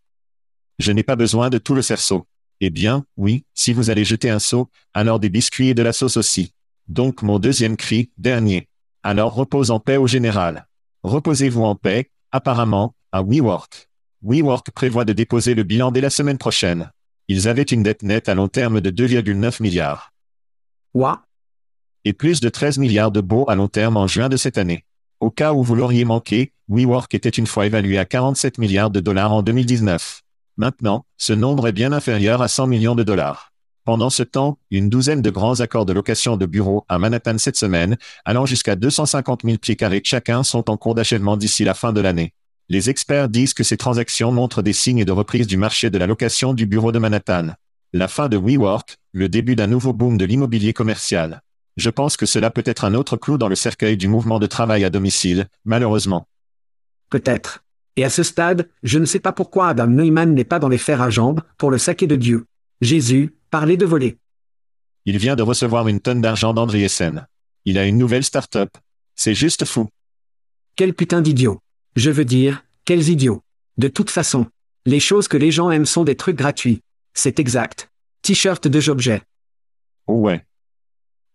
Je 0.79 0.93
n'ai 0.93 1.03
pas 1.03 1.17
besoin 1.17 1.51
de 1.51 1.59
tout 1.59 1.75
le 1.75 1.83
cerceau. 1.83 2.27
Eh 2.61 2.71
bien, 2.71 3.05
oui, 3.17 3.45
si 3.55 3.73
vous 3.73 3.91
allez 3.91 4.05
jeter 4.05 4.31
un 4.31 4.39
seau, 4.39 4.71
alors 4.93 5.21
des 5.21 5.29
biscuits 5.29 5.69
et 5.69 5.75
de 5.75 5.83
la 5.83 5.93
sauce 5.93 6.17
aussi. 6.17 6.53
Donc 6.89 7.23
mon 7.23 7.39
deuxième 7.39 7.77
cri, 7.77 8.11
dernier. 8.19 8.69
Alors 9.03 9.35
repose 9.35 9.71
en 9.71 9.81
paix 9.81 9.97
au 9.97 10.07
général. 10.07 10.67
Reposez-vous 11.03 11.63
en 11.63 11.75
paix, 11.75 12.11
apparemment, 12.33 12.95
à 13.13 13.23
WeWork. 13.23 13.89
WeWork 14.23 14.71
prévoit 14.71 15.05
de 15.05 15.13
déposer 15.13 15.55
le 15.55 15.63
bilan 15.63 15.93
dès 15.93 16.01
la 16.01 16.11
semaine 16.11 16.39
prochaine. 16.39 16.91
Ils 17.29 17.49
avaient 17.49 17.63
une 17.63 17.83
dette 17.83 18.03
nette 18.03 18.29
à 18.29 18.35
long 18.35 18.49
terme 18.49 18.81
de 18.81 18.91
2,9 18.91 19.63
milliards. 19.63 20.13
Quoi? 20.93 21.23
Et 22.05 22.13
plus 22.13 22.41
de 22.41 22.49
13 22.49 22.79
milliards 22.79 23.13
de 23.13 23.21
baux 23.21 23.45
à 23.49 23.55
long 23.55 23.69
terme 23.69 23.97
en 23.97 24.07
juin 24.07 24.29
de 24.29 24.37
cette 24.37 24.59
année. 24.59 24.85
Au 25.21 25.31
cas 25.31 25.53
où 25.53 25.63
vous 25.63 25.75
l'auriez 25.75 26.05
manqué, 26.05 26.53
WeWork 26.69 27.15
était 27.15 27.29
une 27.29 27.47
fois 27.47 27.67
évalué 27.67 27.99
à 27.99 28.05
47 28.05 28.59
milliards 28.59 28.91
de 28.91 29.01
dollars 29.01 29.33
en 29.33 29.43
2019. 29.43 30.24
Maintenant, 30.57 31.05
ce 31.17 31.33
nombre 31.33 31.69
est 31.69 31.73
bien 31.73 31.93
inférieur 31.93 32.41
à 32.41 32.49
100 32.49 32.69
millions 32.69 32.95
de 32.95 33.03
dollars. 33.03 33.53
Pendant 33.85 34.09
ce 34.09 34.23
temps, 34.23 34.59
une 34.71 34.89
douzaine 34.89 35.21
de 35.21 35.31
grands 35.31 35.61
accords 35.61 35.85
de 35.85 35.93
location 35.93 36.37
de 36.37 36.47
bureaux 36.47 36.87
à 36.89 36.99
Manhattan 36.99 37.37
cette 37.39 37.57
semaine, 37.57 37.99
allant 38.25 38.47
jusqu'à 38.47 38.77
250 38.77 39.43
000 39.45 39.59
pieds 39.59 39.77
carrés 39.77 40.01
chacun 40.05 40.43
sont 40.43 40.71
en 40.71 40.77
cours 40.77 40.95
d'achèvement 40.95 41.37
d'ici 41.37 41.65
la 41.65 41.75
fin 41.75 41.93
de 41.93 42.01
l'année. 42.01 42.33
Les 42.71 42.89
experts 42.89 43.29
disent 43.29 43.53
que 43.53 43.65
ces 43.65 43.77
transactions 43.77 44.33
montrent 44.33 44.63
des 44.63 44.73
signes 44.73 45.05
de 45.05 45.13
reprise 45.13 45.47
du 45.47 45.59
marché 45.59 45.91
de 45.91 45.99
la 45.99 46.07
location 46.07 46.55
du 46.55 46.65
bureau 46.65 46.93
de 46.93 46.99
Manhattan. 46.99 47.49
La 47.93 48.09
fin 48.09 48.29
de 48.29 48.39
WeWork, 48.39 48.97
le 49.13 49.29
début 49.29 49.57
d'un 49.57 49.67
nouveau 49.67 49.93
boom 49.93 50.17
de 50.17 50.25
l'immobilier 50.25 50.73
commercial. 50.73 51.43
Je 51.77 51.91
pense 51.91 52.17
que 52.17 52.27
cela 52.27 52.51
peut 52.51 52.63
être 52.65 52.85
un 52.85 52.95
autre 52.95 53.17
clou 53.17 53.37
dans 53.37 53.49
le 53.49 53.57
cercueil 53.57 53.97
du 53.97 54.09
mouvement 54.09 54.39
de 54.39 54.47
travail 54.47 54.85
à 54.85 54.91
domicile, 54.91 55.49
malheureusement. 55.65 56.27
Peut-être. 57.11 57.64
Et 57.97 58.05
à 58.05 58.11
ce 58.11 58.23
stade, 58.23 58.69
je 58.83 58.99
ne 58.99 59.05
sais 59.05 59.21
pas 59.21 59.33
pourquoi 59.33 59.69
Adam 59.69 59.87
Neumann 59.87 60.35
n'est 60.35 60.45
pas 60.45 60.59
dans 60.59 60.69
les 60.69 60.79
fers 60.79 61.01
à 61.01 61.11
jambes 61.11 61.43
pour 61.59 61.71
le 61.71 61.79
saquer 61.79 62.07
de 62.07 62.17
Dieu. 62.17 62.47
Jésus, 62.81 63.35
parlez 63.51 63.77
de 63.77 63.87
voler. 63.87 64.19
Il 65.05 65.19
vient 65.19 65.37
de 65.37 65.43
recevoir 65.43 65.87
une 65.87 66.01
tonne 66.01 66.21
d'argent 66.21 66.55
d'Andriessen. 66.55 67.27
Il 67.65 67.79
a 67.79 67.87
une 67.87 67.99
nouvelle 67.99 68.25
start-up. 68.25 68.71
C'est 69.15 69.35
juste 69.35 69.65
fou. 69.65 69.89
Quel 70.77 70.93
putain 70.93 71.21
d'idiot. 71.21 71.61
Je 71.95 72.11
veux 72.11 72.25
dire, 72.25 72.65
quels 72.85 73.09
idiots. 73.09 73.43
De 73.79 73.89
toute 73.89 74.11
façon. 74.11 74.47
Les 74.87 75.01
choses 75.01 75.29
que 75.29 75.37
les 75.37 75.51
gens 75.51 75.71
aiment 75.71 75.87
sont 75.87 76.05
des 76.05 76.17
trucs 76.17 76.37
gratuits. 76.37 76.83
C'est 77.15 77.39
exact. 77.39 77.91
T-shirt 78.23 78.67
de 78.67 78.81
Jobjet. 78.81 79.23
Ouais. 80.09 80.45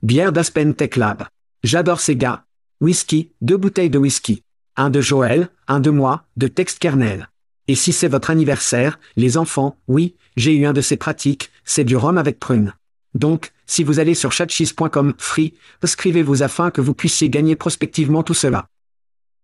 Bière 0.04 0.32
d'Aspen 0.32 0.76
Tech 0.76 0.98
Lab. 0.98 1.24
J'adore 1.64 2.00
ces 2.00 2.16
gars. 2.16 2.46
Whisky, 2.82 3.32
deux 3.42 3.58
bouteilles 3.58 3.90
de 3.90 3.98
whisky. 3.98 4.44
Un 4.80 4.90
de 4.90 5.02
Joël, 5.02 5.50
un 5.68 5.82
de 5.82 5.90
moi, 5.90 6.24
de 6.38 6.48
texte 6.48 6.80
kernel. 6.80 7.28
Et 7.68 7.76
si 7.76 7.92
c'est 7.92 8.08
votre 8.08 8.30
anniversaire, 8.30 8.98
les 9.18 9.36
enfants, 9.38 9.76
oui, 9.90 10.16
j'ai 10.38 10.56
eu 10.56 10.66
un 10.66 10.72
de 10.72 10.80
ces 10.80 10.96
pratiques, 10.96 11.52
c'est 11.66 11.84
du 11.84 11.98
rhum 11.98 12.18
avec 12.18 12.40
prune. 12.40 12.74
Donc, 13.14 13.52
si 13.66 13.84
vous 13.84 14.00
allez 14.00 14.16
sur 14.16 14.32
chatcheese.com 14.32 15.16
free, 15.18 15.54
inscrivez-vous 15.82 16.44
afin 16.44 16.72
que 16.72 16.80
vous 16.80 16.94
puissiez 16.94 17.30
gagner 17.30 17.58
prospectivement 17.58 18.24
tout 18.24 18.34
cela. 18.34 18.70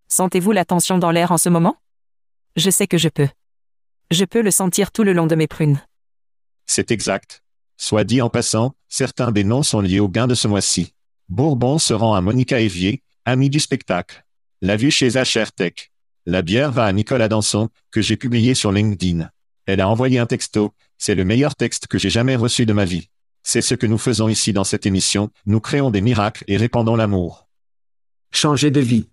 Sentez-vous 0.08 0.54
la 0.54 0.64
tension 0.64 1.00
dans 1.00 1.12
l'air 1.12 1.34
en 1.34 1.38
ce 1.38 1.50
moment? 1.50 1.76
Je 2.56 2.70
sais 2.70 2.88
que 2.88 2.98
je 2.98 3.10
peux. 3.10 3.28
Je 4.12 4.24
peux 4.24 4.42
le 4.42 4.52
sentir 4.52 4.94
tout 4.94 5.04
le 5.04 5.12
long 5.12 5.28
de 5.28 5.36
mes 5.36 5.48
prunes. 5.48 5.82
C'est 6.66 6.92
exact. 6.92 7.44
Soit 7.76 8.06
dit 8.06 8.22
en 8.22 8.30
passant, 8.30 8.74
certains 8.88 9.34
des 9.34 9.44
noms 9.44 9.64
sont 9.64 9.82
liés 9.82 10.00
au 10.00 10.08
gain 10.08 10.28
de 10.28 10.34
ce 10.34 10.48
mois-ci. 10.48 10.94
Bourbon 11.28 11.78
se 11.78 11.94
rend 11.94 12.16
à 12.16 12.22
Monica 12.22 12.62
Evier, 12.62 13.04
amie 13.26 13.50
du 13.50 13.60
spectacle. 13.60 14.25
La 14.62 14.78
vue 14.78 14.92
chez 14.92 15.10
HR 15.10 15.52
Tech. 15.52 15.92
La 16.26 16.42
bière 16.42 16.72
va 16.72 16.86
à 16.86 16.94
Nicolas 16.94 17.28
Danson, 17.28 17.70
que 17.92 18.02
j'ai 18.02 18.16
publié 18.16 18.56
sur 18.56 18.72
LinkedIn. 18.72 19.30
Elle 19.66 19.82
a 19.82 19.90
envoyé 19.90 20.18
un 20.18 20.26
texto, 20.26 20.74
c'est 20.98 21.14
le 21.14 21.26
meilleur 21.26 21.56
texte 21.56 21.88
que 21.88 21.98
j'ai 21.98 22.10
jamais 22.10 22.38
reçu 22.38 22.66
de 22.66 22.72
ma 22.72 22.86
vie. 22.86 23.10
C'est 23.44 23.62
ce 23.62 23.76
que 23.76 23.86
nous 23.86 23.98
faisons 23.98 24.30
ici 24.30 24.54
dans 24.54 24.64
cette 24.64 24.86
émission, 24.86 25.30
nous 25.46 25.60
créons 25.60 25.92
des 25.92 26.02
miracles 26.02 26.46
et 26.48 26.56
répandons 26.56 26.96
l'amour. 26.96 27.50
Changer 28.32 28.72
de 28.72 28.80
vie. 28.80 29.10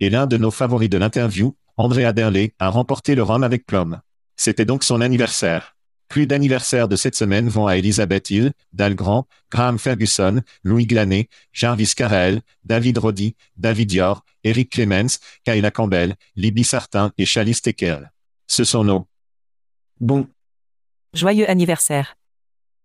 Et 0.00 0.10
l'un 0.10 0.26
de 0.26 0.36
nos 0.36 0.50
favoris 0.50 0.90
de 0.90 0.98
l'interview, 0.98 1.56
André 1.76 2.04
Aderley, 2.04 2.52
a 2.58 2.68
remporté 2.68 3.14
le 3.14 3.22
rhum 3.22 3.44
avec 3.44 3.64
Plum. 3.64 4.00
C'était 4.36 4.64
donc 4.64 4.82
son 4.82 5.00
anniversaire. 5.00 5.76
Plus 6.08 6.26
d'anniversaires 6.26 6.88
de 6.88 6.96
cette 6.96 7.14
semaine 7.14 7.48
vont 7.48 7.66
à 7.66 7.76
Elizabeth 7.76 8.30
Hill, 8.30 8.52
Dalgrand, 8.72 9.26
Graham 9.50 9.78
Ferguson, 9.78 10.40
Louis 10.64 10.86
Glané, 10.86 11.28
Jarvis 11.52 11.92
Carrel, 11.94 12.40
David 12.64 12.98
Roddy, 12.98 13.36
David 13.56 13.88
Dior, 13.88 14.24
Eric 14.42 14.72
Clemens, 14.72 15.18
Kayla 15.44 15.70
Campbell, 15.70 16.16
Libby 16.34 16.64
Sartin 16.64 17.12
et 17.18 17.26
Chalice 17.26 17.60
Tekel. 17.60 18.10
Ce 18.46 18.64
sont 18.64 18.84
nos. 18.84 19.06
Bon. 20.00 20.26
Joyeux 21.12 21.48
anniversaire. 21.48 22.16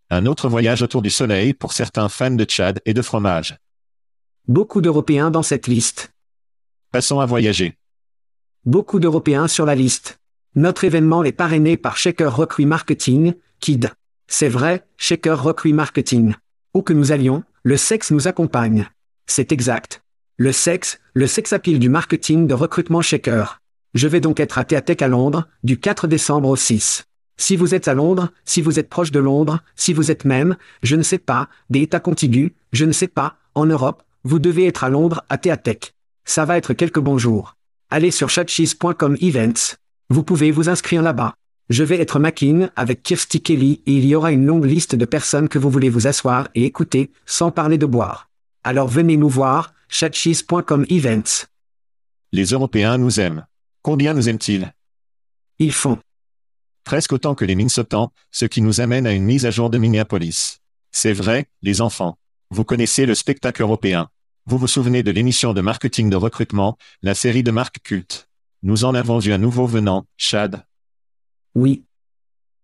Un 0.09 0.25
autre 0.25 0.49
voyage 0.49 0.81
autour 0.81 1.01
du 1.01 1.09
soleil 1.09 1.53
pour 1.53 1.73
certains 1.73 2.09
fans 2.09 2.31
de 2.31 2.43
Tchad 2.43 2.81
et 2.85 2.93
de 2.93 3.01
fromage. 3.01 3.57
Beaucoup 4.47 4.81
d'Européens 4.81 5.31
dans 5.31 5.43
cette 5.43 5.67
liste. 5.67 6.13
Passons 6.91 7.21
à 7.21 7.25
voyager. 7.25 7.77
Beaucoup 8.65 8.99
d'Européens 8.99 9.47
sur 9.47 9.65
la 9.65 9.75
liste. 9.75 10.19
Notre 10.55 10.83
événement 10.83 11.23
est 11.23 11.31
parrainé 11.31 11.77
par 11.77 11.97
Shaker 11.97 12.35
Rock 12.35 12.59
Marketing, 12.59 13.33
KID. 13.59 13.89
C'est 14.27 14.49
vrai, 14.49 14.85
Shaker 14.97 15.41
Rock 15.41 15.65
Marketing. 15.65 16.35
Où 16.75 16.83
que 16.83 16.93
nous 16.93 17.11
allions, 17.11 17.43
le 17.63 17.75
sexe 17.75 18.11
nous 18.11 18.27
accompagne. 18.27 18.87
C'est 19.25 19.51
exact. 19.51 20.03
Le 20.37 20.51
sexe, 20.51 20.99
le 21.15 21.25
sex 21.25 21.53
du 21.65 21.89
marketing 21.89 22.45
de 22.45 22.53
recrutement 22.53 23.01
Shaker. 23.01 23.61
Je 23.95 24.07
vais 24.07 24.19
donc 24.19 24.39
être 24.39 24.59
à 24.59 24.63
Théatech 24.63 25.01
à 25.01 25.07
Londres, 25.07 25.47
du 25.63 25.79
4 25.79 26.07
décembre 26.07 26.49
au 26.49 26.55
6. 26.55 27.05
Si 27.37 27.55
vous 27.55 27.73
êtes 27.73 27.87
à 27.87 27.95
Londres, 27.95 28.29
si 28.45 28.61
vous 28.61 28.79
êtes 28.79 28.89
proche 28.89 29.11
de 29.11 29.19
Londres, 29.19 29.59
si 29.75 29.91
vous 29.91 30.11
êtes 30.11 30.25
même, 30.25 30.55
je 30.83 30.95
ne 30.95 31.03
sais 31.03 31.17
pas, 31.17 31.49
des 31.71 31.81
États 31.81 31.99
contigus, 31.99 32.51
je 32.73 32.85
ne 32.85 32.91
sais 32.91 33.07
pas, 33.07 33.37
en 33.55 33.65
Europe, 33.65 34.03
vous 34.23 34.39
devez 34.39 34.67
être 34.67 34.83
à 34.83 34.89
Londres 34.89 35.23
à 35.29 35.37
Théatech. 35.39 35.93
Ça 36.25 36.45
va 36.45 36.57
être 36.57 36.73
quelques 36.73 36.99
bons 36.99 37.17
jours. 37.17 37.55
Allez 37.89 38.11
sur 38.11 38.29
chatcheese.com 38.29 39.17
events. 39.19 39.77
Vous 40.09 40.23
pouvez 40.23 40.51
vous 40.51 40.69
inscrire 40.69 41.01
là-bas. 41.01 41.35
Je 41.69 41.83
vais 41.83 41.99
être 41.99 42.19
Makin 42.19 42.69
avec 42.75 43.03
Kirsty 43.03 43.41
Kelly 43.41 43.81
et 43.85 43.93
il 43.93 44.05
y 44.05 44.15
aura 44.15 44.31
une 44.31 44.45
longue 44.45 44.65
liste 44.65 44.95
de 44.95 45.05
personnes 45.05 45.47
que 45.47 45.57
vous 45.57 45.69
voulez 45.69 45.89
vous 45.89 46.07
asseoir 46.07 46.49
et 46.55 46.65
écouter, 46.65 47.11
sans 47.25 47.51
parler 47.51 47.77
de 47.77 47.85
boire. 47.85 48.29
Alors 48.63 48.87
venez 48.87 49.17
nous 49.17 49.29
voir, 49.29 49.73
chatcheese.com 49.89 50.85
events. 50.89 51.47
Les 52.31 52.45
Européens 52.45 52.97
nous 52.97 53.19
aiment. 53.19 53.45
Combien 53.81 54.13
nous 54.13 54.27
aiment-ils? 54.27 54.73
Ils 55.59 55.71
font. 55.71 55.99
Presque 56.83 57.13
autant 57.13 57.35
que 57.35 57.45
les 57.45 57.55
Minnesotans, 57.55 58.11
ce 58.31 58.45
qui 58.45 58.61
nous 58.61 58.81
amène 58.81 59.07
à 59.07 59.13
une 59.13 59.23
mise 59.23 59.45
à 59.45 59.51
jour 59.51 59.69
de 59.69 59.77
Minneapolis. 59.77 60.59
C'est 60.91 61.13
vrai, 61.13 61.45
les 61.61 61.79
enfants. 61.79 62.17
Vous 62.49 62.65
connaissez 62.65 63.05
le 63.05 63.15
spectacle 63.15 63.61
européen. 63.61 64.09
Vous 64.45 64.57
vous 64.57 64.67
souvenez 64.67 65.01
de 65.01 65.11
l'émission 65.11 65.53
de 65.53 65.61
marketing 65.61 66.09
de 66.09 66.17
recrutement, 66.17 66.77
la 67.01 67.15
série 67.15 67.43
de 67.43 67.51
marques 67.51 67.79
cultes. 67.83 68.27
Nous 68.65 68.85
en 68.85 68.95
avons 68.95 69.19
eu 69.19 69.33
un 69.33 69.37
nouveau 69.37 69.67
venant, 69.67 70.07
Chad. 70.15 70.65
Oui. 71.53 71.83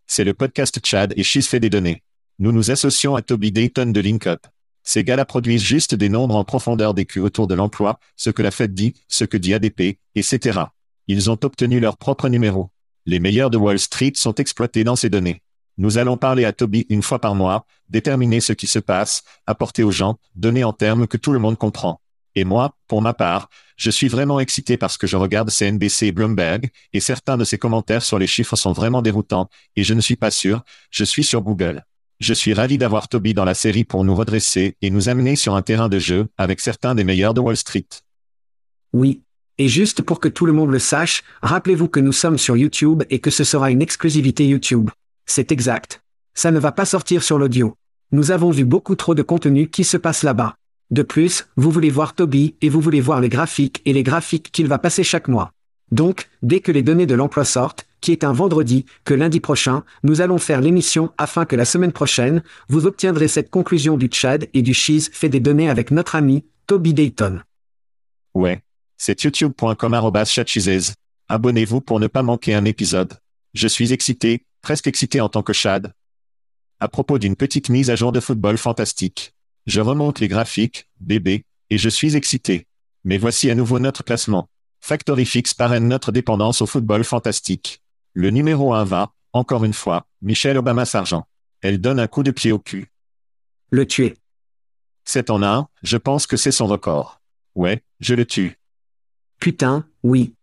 C'est 0.07 0.23
le 0.23 0.33
podcast 0.33 0.79
Chad 0.81 1.13
et 1.17 1.23
She's 1.23 1.45
fait 1.45 1.59
des 1.59 1.69
données. 1.69 2.03
Nous 2.39 2.53
nous 2.53 2.71
associons 2.71 3.17
à 3.17 3.21
Toby 3.21 3.51
Dayton 3.51 3.87
de 3.87 3.99
LinkUp. 3.99 4.47
Ces 4.81 5.03
gars-là 5.03 5.25
produisent 5.25 5.61
juste 5.61 5.95
des 5.95 6.07
nombres 6.07 6.37
en 6.37 6.45
profondeur 6.45 6.93
d'écu 6.93 7.19
autour 7.19 7.47
de 7.47 7.53
l'emploi, 7.53 7.99
ce 8.15 8.29
que 8.29 8.41
la 8.41 8.51
Fed 8.51 8.73
dit, 8.73 8.93
ce 9.09 9.25
que 9.25 9.35
dit 9.35 9.53
ADP, 9.53 9.99
etc. 10.15 10.61
Ils 11.07 11.29
ont 11.29 11.37
obtenu 11.43 11.81
leur 11.81 11.97
propre 11.97 12.29
numéro. 12.29 12.71
Les 13.05 13.19
meilleurs 13.19 13.49
de 13.49 13.57
Wall 13.57 13.77
Street 13.77 14.13
sont 14.15 14.35
exploités 14.35 14.85
dans 14.85 14.95
ces 14.95 15.09
données. 15.09 15.41
Nous 15.77 15.97
allons 15.97 16.15
parler 16.15 16.45
à 16.45 16.53
Toby 16.53 16.85
une 16.87 17.03
fois 17.03 17.19
par 17.19 17.35
mois, 17.35 17.65
déterminer 17.89 18.39
ce 18.39 18.53
qui 18.53 18.67
se 18.67 18.79
passe, 18.79 19.23
apporter 19.45 19.83
aux 19.83 19.91
gens, 19.91 20.17
donner 20.33 20.63
en 20.63 20.71
termes 20.71 21.07
que 21.07 21.17
tout 21.17 21.33
le 21.33 21.39
monde 21.39 21.57
comprend. 21.57 21.99
Et 22.39 22.45
moi, 22.45 22.77
pour 22.87 23.01
ma 23.01 23.13
part, 23.13 23.49
je 23.75 23.91
suis 23.91 24.07
vraiment 24.07 24.39
excité 24.39 24.77
parce 24.77 24.97
que 24.97 25.07
je 25.07 25.17
regarde 25.17 25.49
CNBC 25.49 26.05
et 26.05 26.11
Bloomberg, 26.13 26.69
et 26.93 27.01
certains 27.01 27.35
de 27.35 27.43
ces 27.43 27.57
commentaires 27.57 28.01
sur 28.01 28.17
les 28.17 28.27
chiffres 28.27 28.55
sont 28.55 28.71
vraiment 28.71 29.01
déroutants, 29.01 29.49
et 29.75 29.83
je 29.83 29.93
ne 29.93 29.99
suis 29.99 30.15
pas 30.15 30.31
sûr, 30.31 30.63
je 30.89 31.03
suis 31.03 31.25
sur 31.25 31.41
Google. 31.41 31.83
Je 32.21 32.33
suis 32.33 32.53
ravi 32.53 32.77
d'avoir 32.77 33.09
Toby 33.09 33.33
dans 33.33 33.43
la 33.43 33.53
série 33.53 33.83
pour 33.83 34.05
nous 34.05 34.15
redresser 34.15 34.77
et 34.81 34.89
nous 34.89 35.09
amener 35.09 35.35
sur 35.35 35.53
un 35.53 35.61
terrain 35.61 35.89
de 35.89 35.99
jeu 35.99 36.29
avec 36.37 36.61
certains 36.61 36.95
des 36.95 37.03
meilleurs 37.03 37.33
de 37.33 37.41
Wall 37.41 37.57
Street. 37.57 37.87
Oui. 38.93 39.21
Et 39.57 39.67
juste 39.67 40.01
pour 40.01 40.21
que 40.21 40.29
tout 40.29 40.45
le 40.45 40.53
monde 40.53 40.71
le 40.71 40.79
sache, 40.79 41.23
rappelez-vous 41.41 41.89
que 41.89 41.99
nous 41.99 42.13
sommes 42.13 42.37
sur 42.37 42.55
YouTube 42.55 43.03
et 43.09 43.19
que 43.19 43.31
ce 43.31 43.43
sera 43.43 43.69
une 43.69 43.81
exclusivité 43.81 44.47
YouTube. 44.47 44.91
C'est 45.25 45.51
exact. 45.51 46.01
Ça 46.35 46.51
ne 46.51 46.59
va 46.59 46.71
pas 46.71 46.85
sortir 46.85 47.21
sur 47.21 47.37
l'audio. 47.37 47.75
Nous 48.13 48.31
avons 48.31 48.49
vu 48.49 48.63
beaucoup 48.63 48.95
trop 48.95 49.13
de 49.13 49.23
contenu 49.23 49.69
qui 49.69 49.83
se 49.83 49.97
passe 49.97 50.23
là-bas. 50.23 50.55
De 50.91 51.03
plus, 51.03 51.47
vous 51.55 51.69
voulez 51.69 51.89
voir 51.89 52.15
Toby 52.15 52.55
et 52.61 52.69
vous 52.69 52.81
voulez 52.81 53.01
voir 53.01 53.21
les 53.21 53.29
graphiques 53.29 53.81
et 53.85 53.93
les 53.93 54.03
graphiques 54.03 54.51
qu'il 54.51 54.67
va 54.67 54.79
passer 54.79 55.03
chaque 55.03 55.27
mois. 55.27 55.51
Donc, 55.91 56.29
dès 56.41 56.59
que 56.59 56.71
les 56.71 56.81
données 56.81 57.05
de 57.05 57.15
l'emploi 57.15 57.45
sortent, 57.45 57.85
qui 58.01 58.11
est 58.11 58.23
un 58.23 58.33
vendredi, 58.33 58.85
que 59.03 59.13
lundi 59.13 59.39
prochain, 59.39 59.83
nous 60.03 60.21
allons 60.21 60.37
faire 60.37 60.61
l'émission 60.61 61.11
afin 61.17 61.45
que 61.45 61.55
la 61.55 61.65
semaine 61.65 61.91
prochaine, 61.91 62.43
vous 62.69 62.85
obtiendrez 62.85 63.27
cette 63.27 63.49
conclusion 63.49 63.97
du 63.97 64.07
Tchad 64.07 64.47
et 64.53 64.61
du 64.61 64.73
Cheese 64.73 65.09
fait 65.11 65.29
des 65.29 65.39
données 65.39 65.69
avec 65.69 65.91
notre 65.91 66.15
ami, 66.15 66.45
Toby 66.67 66.93
Dayton. 66.93 67.41
Ouais. 68.33 68.61
C'est 68.97 69.23
youtube.com. 69.23 70.13
Abonnez-vous 71.29 71.81
pour 71.81 71.99
ne 71.99 72.07
pas 72.07 72.23
manquer 72.23 72.53
un 72.53 72.65
épisode. 72.65 73.13
Je 73.53 73.67
suis 73.67 73.93
excité, 73.93 74.45
presque 74.61 74.87
excité 74.87 75.21
en 75.21 75.29
tant 75.29 75.43
que 75.43 75.53
Chad. 75.53 75.93
À 76.79 76.87
propos 76.87 77.17
d'une 77.19 77.35
petite 77.35 77.69
mise 77.69 77.89
à 77.89 77.95
jour 77.95 78.11
de 78.11 78.19
football 78.19 78.57
fantastique. 78.57 79.33
Je 79.69 79.81
remonte 79.81 80.19
les 80.19 80.27
graphiques, 80.27 80.89
bébé, 80.99 81.45
et 81.69 81.77
je 81.77 81.89
suis 81.89 82.15
excité. 82.15 82.65
Mais 83.03 83.19
voici 83.19 83.51
à 83.51 83.55
nouveau 83.55 83.77
notre 83.77 84.03
classement. 84.03 84.49
Factory 84.81 85.25
Fix 85.25 85.53
parraine 85.53 85.87
notre 85.87 86.11
dépendance 86.11 86.63
au 86.63 86.65
football 86.65 87.03
fantastique. 87.03 87.83
Le 88.13 88.31
numéro 88.31 88.73
1 88.73 88.83
va, 88.83 89.13
encore 89.31 89.63
une 89.63 89.73
fois, 89.73 90.07
Michelle 90.23 90.57
Obama 90.57 90.85
Sargent. 90.85 91.27
Elle 91.61 91.79
donne 91.79 91.99
un 91.99 92.07
coup 92.07 92.23
de 92.23 92.31
pied 92.31 92.51
au 92.51 92.57
cul. 92.57 92.87
Le 93.69 93.85
tuer. 93.85 94.15
C'est 95.05 95.29
en 95.29 95.43
un, 95.43 95.67
je 95.83 95.97
pense 95.97 96.25
que 96.25 96.35
c'est 96.35 96.49
son 96.49 96.65
record. 96.65 97.21
Ouais, 97.53 97.83
je 97.99 98.15
le 98.15 98.25
tue. 98.25 98.57
Putain, 99.39 99.85
oui. 100.01 100.33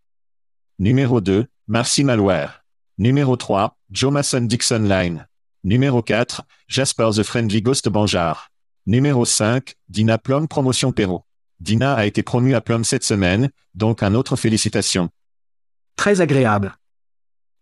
Numéro 0.79 1.21
2, 1.21 1.49
Marcy 1.67 2.05
Malware. 2.05 2.65
Numéro 2.97 3.35
3, 3.35 3.77
Joe 3.91 4.13
Mason 4.13 4.43
Dixon 4.43 4.85
Line. 4.89 5.27
Numéro 5.65 6.01
4, 6.01 6.45
Jasper 6.69 7.11
the 7.17 7.25
Friendly 7.25 7.61
Ghost 7.61 7.89
Banjar. 7.89 8.53
Numéro 8.89 9.25
5, 9.25 9.75
Dina 9.89 10.17
Plum 10.17 10.47
Promotion 10.47 10.93
Perrault. 10.93 11.25
Dina 11.59 11.95
a 11.95 12.07
été 12.07 12.23
promue 12.23 12.55
à 12.55 12.61
Plum 12.61 12.85
cette 12.85 13.03
semaine, 13.03 13.51
donc 13.75 14.05
un 14.05 14.15
autre 14.15 14.37
félicitations. 14.37 15.11
Très 15.97 16.21
agréable. 16.21 16.77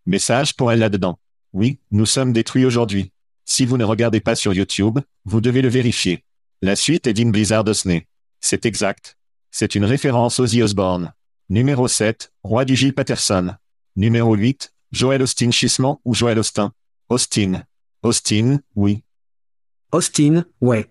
Message 0.04 0.54
pour 0.54 0.70
elle 0.70 0.80
là-dedans. 0.80 1.18
Oui, 1.54 1.80
nous 1.90 2.04
sommes 2.04 2.34
détruits 2.34 2.66
aujourd'hui. 2.66 3.10
Si 3.46 3.64
vous 3.64 3.78
ne 3.78 3.84
regardez 3.84 4.20
pas 4.20 4.34
sur 4.34 4.52
YouTube, 4.52 4.98
vous 5.24 5.40
devez 5.40 5.62
le 5.62 5.68
vérifier. 5.68 6.24
La 6.60 6.76
suite 6.76 7.06
est 7.06 7.14
Dean 7.14 7.30
Blizzard 7.30 7.66
Osney. 7.66 8.06
C'est 8.40 8.66
exact. 8.66 9.16
C'est 9.50 9.74
une 9.74 9.86
référence 9.86 10.40
aux 10.40 10.62
Osborne. 10.62 11.14
Numéro 11.48 11.88
7, 11.88 12.34
Roi 12.42 12.66
du 12.66 12.76
Gilles 12.76 12.94
Patterson. 12.94 13.54
Numéro 13.96 14.34
8, 14.34 14.74
Joël 14.92 15.22
Austin 15.22 15.52
Chissement 15.52 16.02
ou 16.04 16.14
Joël 16.14 16.38
Austin? 16.38 16.74
Austin. 17.08 17.62
Austin, 18.02 18.58
oui. 18.74 19.04
Austin, 19.90 20.44
ouais. 20.60 20.90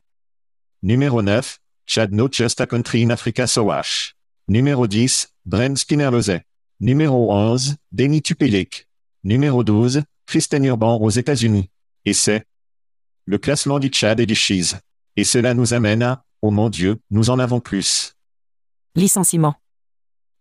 Numéro 0.85 1.21
9, 1.21 1.59
Chad 1.85 2.11
No 2.11 2.27
Just 2.29 2.59
a 2.59 2.67
Country 2.67 3.03
in 3.03 3.09
Africa 3.09 3.47
Sowash. 3.47 4.15
Numéro 4.49 4.85
10, 4.85 5.29
Brent 5.45 5.77
Skinner 5.77 6.11
Lozay. 6.11 6.41
Numéro 6.81 7.31
11, 7.31 7.77
Denis 7.93 8.21
Tupelec. 8.21 8.89
Numéro 9.23 9.63
12, 9.63 10.03
Kristen 10.25 10.65
Urban 10.65 10.97
aux 10.99 11.09
États-Unis. 11.09 11.69
Et 12.03 12.11
c'est 12.11 12.45
le 13.23 13.37
classement 13.37 13.79
du 13.79 13.87
Tchad 13.87 14.19
et 14.19 14.25
du 14.25 14.35
Chiz. 14.35 14.77
Et 15.15 15.23
cela 15.23 15.53
nous 15.53 15.73
amène 15.73 16.03
à, 16.03 16.25
oh 16.41 16.51
mon 16.51 16.69
Dieu, 16.69 16.99
nous 17.11 17.29
en 17.29 17.39
avons 17.39 17.61
plus. 17.61 18.15
Licenciement. 18.95 19.55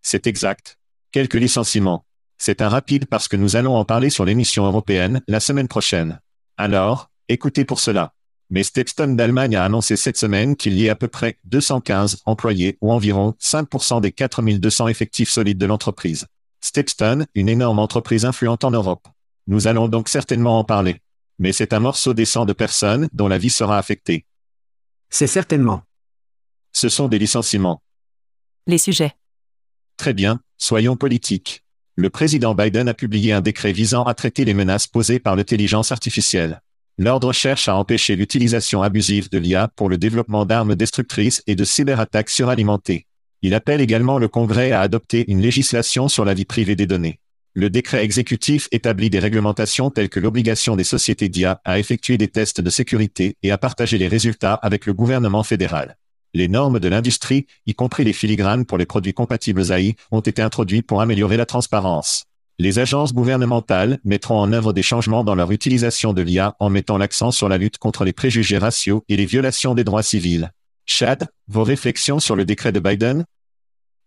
C'est 0.00 0.26
exact. 0.26 0.76
Quelques 1.12 1.34
licenciements. 1.34 2.04
C'est 2.36 2.62
un 2.62 2.68
rapide 2.68 3.06
parce 3.06 3.28
que 3.28 3.36
nous 3.36 3.54
allons 3.54 3.76
en 3.76 3.84
parler 3.84 4.10
sur 4.10 4.24
l'émission 4.24 4.66
européenne 4.66 5.22
la 5.28 5.38
semaine 5.38 5.68
prochaine. 5.68 6.20
Alors, 6.56 7.12
écoutez 7.28 7.64
pour 7.64 7.78
cela. 7.78 8.12
Mais 8.52 8.64
Stepstone 8.64 9.16
d'Allemagne 9.16 9.56
a 9.56 9.64
annoncé 9.64 9.96
cette 9.96 10.18
semaine 10.18 10.56
qu'il 10.56 10.74
y 10.74 10.84
ait 10.84 10.90
à 10.90 10.94
peu 10.94 11.08
près 11.08 11.38
215 11.44 12.20
employés 12.26 12.76
ou 12.82 12.92
environ 12.92 13.34
5% 13.40 14.02
des 14.02 14.12
4200 14.12 14.88
effectifs 14.88 15.30
solides 15.30 15.56
de 15.56 15.64
l'entreprise. 15.64 16.26
Stepstone, 16.60 17.26
une 17.34 17.48
énorme 17.48 17.78
entreprise 17.78 18.26
influente 18.26 18.64
en 18.64 18.70
Europe. 18.70 19.08
Nous 19.46 19.68
allons 19.68 19.88
donc 19.88 20.10
certainement 20.10 20.58
en 20.58 20.64
parler. 20.64 21.00
Mais 21.38 21.54
c'est 21.54 21.72
un 21.72 21.80
morceau 21.80 22.12
décent 22.12 22.44
de 22.44 22.52
personnes 22.52 23.08
dont 23.14 23.26
la 23.26 23.38
vie 23.38 23.48
sera 23.48 23.78
affectée. 23.78 24.26
C'est 25.08 25.26
certainement. 25.26 25.84
Ce 26.74 26.90
sont 26.90 27.08
des 27.08 27.18
licenciements. 27.18 27.82
Les 28.66 28.76
sujets. 28.76 29.14
Très 29.96 30.12
bien, 30.12 30.40
soyons 30.58 30.96
politiques. 30.96 31.64
Le 31.96 32.10
président 32.10 32.54
Biden 32.54 32.86
a 32.86 32.94
publié 32.94 33.32
un 33.32 33.40
décret 33.40 33.72
visant 33.72 34.04
à 34.04 34.12
traiter 34.12 34.44
les 34.44 34.52
menaces 34.52 34.88
posées 34.88 35.20
par 35.20 35.36
l'intelligence 35.36 35.90
artificielle. 35.90 36.60
L'ordre 36.98 37.32
cherche 37.32 37.68
à 37.68 37.76
empêcher 37.76 38.16
l'utilisation 38.16 38.82
abusive 38.82 39.30
de 39.30 39.38
l'IA 39.38 39.68
pour 39.76 39.88
le 39.88 39.96
développement 39.96 40.44
d'armes 40.44 40.74
destructrices 40.74 41.42
et 41.46 41.54
de 41.54 41.64
cyberattaques 41.64 42.28
suralimentées. 42.28 43.06
Il 43.40 43.54
appelle 43.54 43.80
également 43.80 44.18
le 44.18 44.28
Congrès 44.28 44.72
à 44.72 44.80
adopter 44.82 45.24
une 45.28 45.40
législation 45.40 46.08
sur 46.08 46.24
la 46.24 46.34
vie 46.34 46.44
privée 46.44 46.76
des 46.76 46.86
données. 46.86 47.18
Le 47.54 47.70
décret 47.70 48.04
exécutif 48.04 48.68
établit 48.72 49.10
des 49.10 49.18
réglementations 49.18 49.90
telles 49.90 50.08
que 50.08 50.20
l'obligation 50.20 50.76
des 50.76 50.84
sociétés 50.84 51.28
d'IA 51.28 51.60
à 51.64 51.78
effectuer 51.78 52.18
des 52.18 52.28
tests 52.28 52.60
de 52.60 52.70
sécurité 52.70 53.36
et 53.42 53.50
à 53.50 53.58
partager 53.58 53.98
les 53.98 54.08
résultats 54.08 54.54
avec 54.54 54.86
le 54.86 54.94
gouvernement 54.94 55.42
fédéral. 55.42 55.96
Les 56.34 56.48
normes 56.48 56.78
de 56.78 56.88
l'industrie, 56.88 57.46
y 57.66 57.74
compris 57.74 58.04
les 58.04 58.14
filigranes 58.14 58.64
pour 58.64 58.78
les 58.78 58.86
produits 58.86 59.12
compatibles 59.12 59.70
AI, 59.70 59.96
ont 60.10 60.20
été 60.20 60.40
introduites 60.40 60.86
pour 60.86 61.02
améliorer 61.02 61.36
la 61.36 61.44
transparence. 61.44 62.24
Les 62.58 62.78
agences 62.78 63.14
gouvernementales 63.14 63.98
mettront 64.04 64.38
en 64.38 64.52
œuvre 64.52 64.72
des 64.72 64.82
changements 64.82 65.24
dans 65.24 65.34
leur 65.34 65.50
utilisation 65.52 66.12
de 66.12 66.22
l'IA 66.22 66.54
en 66.60 66.70
mettant 66.70 66.98
l'accent 66.98 67.30
sur 67.30 67.48
la 67.48 67.58
lutte 67.58 67.78
contre 67.78 68.04
les 68.04 68.12
préjugés 68.12 68.58
raciaux 68.58 69.04
et 69.08 69.16
les 69.16 69.24
violations 69.26 69.74
des 69.74 69.84
droits 69.84 70.02
civils. 70.02 70.52
Chad, 70.84 71.28
vos 71.48 71.64
réflexions 71.64 72.20
sur 72.20 72.36
le 72.36 72.44
décret 72.44 72.72
de 72.72 72.80
Biden? 72.80 73.24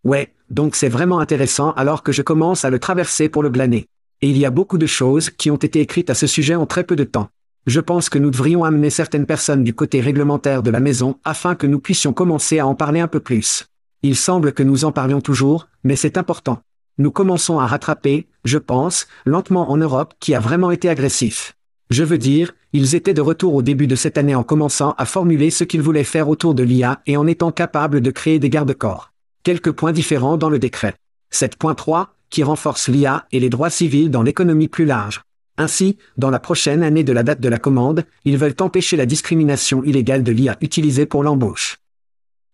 Ouais, 0.04 0.34
donc 0.50 0.76
c'est 0.76 0.90
vraiment 0.90 1.20
intéressant 1.20 1.72
alors 1.72 2.04
que 2.04 2.12
je 2.12 2.22
commence 2.22 2.64
à 2.64 2.70
le 2.70 2.80
traverser 2.80 3.30
pour 3.30 3.42
le 3.42 3.50
glaner. 3.50 3.88
Et 4.22 4.30
il 4.30 4.38
y 4.38 4.46
a 4.46 4.52
beaucoup 4.52 4.78
de 4.78 4.86
choses 4.86 5.32
qui 5.32 5.50
ont 5.50 5.58
été 5.58 5.82
écrites 5.82 6.10
à 6.10 6.16
ce 6.16 6.28
sujet 6.28 6.56
en 6.56 6.66
très 6.66 6.84
peu 6.84 6.96
de 6.96 7.04
temps. 7.04 7.30
Je 7.66 7.80
pense 7.80 8.10
que 8.10 8.20
nous 8.20 8.30
devrions 8.30 8.64
amener 8.64 8.92
certaines 8.92 9.26
personnes 9.26 9.64
du 9.64 9.74
côté 9.74 10.00
réglementaire 10.00 10.62
de 10.62 10.70
la 10.70 10.80
maison 10.80 11.18
afin 11.24 11.56
que 11.56 11.66
nous 11.66 11.80
puissions 11.80 12.14
commencer 12.14 12.60
à 12.60 12.68
en 12.68 12.76
parler 12.76 13.00
un 13.00 13.08
peu 13.08 13.20
plus. 13.20 13.66
Il 14.04 14.16
semble 14.16 14.54
que 14.54 14.62
nous 14.62 14.86
en 14.86 14.92
parlions 14.92 15.22
toujours, 15.22 15.68
mais 15.84 15.96
c'est 15.96 16.18
important. 16.18 16.62
Nous 16.98 17.12
commençons 17.12 17.60
à 17.60 17.68
rattraper, 17.68 18.28
je 18.44 18.58
pense, 18.58 19.08
lentement 19.26 19.72
en 19.72 19.78
Europe 19.78 20.14
qui 20.20 20.34
a 20.34 20.40
vraiment 20.40 20.72
été 20.72 20.90
agressif. 20.90 21.56
Je 21.90 22.04
veux 22.04 22.18
dire, 22.18 22.54
ils 22.74 22.96
étaient 22.96 23.14
de 23.14 23.22
retour 23.22 23.54
au 23.54 23.62
début 23.62 23.88
de 23.88 23.96
cette 23.96 24.18
année 24.18 24.36
en 24.36 24.44
commençant 24.44 24.96
à 24.98 25.06
formuler 25.06 25.50
ce 25.50 25.64
qu'ils 25.64 25.82
voulaient 25.82 26.04
faire 26.04 26.30
autour 26.30 26.56
de 26.56 26.64
l'IA 26.64 27.02
et 27.06 27.18
en 27.18 27.28
étant 27.28 27.52
capables 27.52 28.02
de 28.02 28.12
créer 28.12 28.40
des 28.40 28.50
garde-corps 28.50 29.12
quelques 29.46 29.72
points 29.72 29.92
différents 29.92 30.38
dans 30.38 30.50
le 30.50 30.58
décret. 30.58 30.96
7.3, 31.32 32.08
qui 32.32 32.42
renforce 32.42 32.88
l'IA 32.88 33.28
et 33.32 33.40
les 33.40 33.52
droits 33.52 33.70
civils 33.70 34.10
dans 34.10 34.24
l'économie 34.24 34.68
plus 34.68 34.86
large. 34.86 35.22
Ainsi, 35.58 35.98
dans 36.18 36.32
la 36.32 36.40
prochaine 36.40 36.82
année 36.82 37.04
de 37.04 37.14
la 37.14 37.22
date 37.22 37.40
de 37.40 37.48
la 37.48 37.60
commande, 37.60 38.06
ils 38.26 38.38
veulent 38.38 38.56
empêcher 38.60 38.98
la 38.98 39.06
discrimination 39.06 39.84
illégale 39.84 40.24
de 40.24 40.32
l'IA 40.32 40.58
utilisée 40.62 41.06
pour 41.06 41.24
l'embauche. 41.24 41.78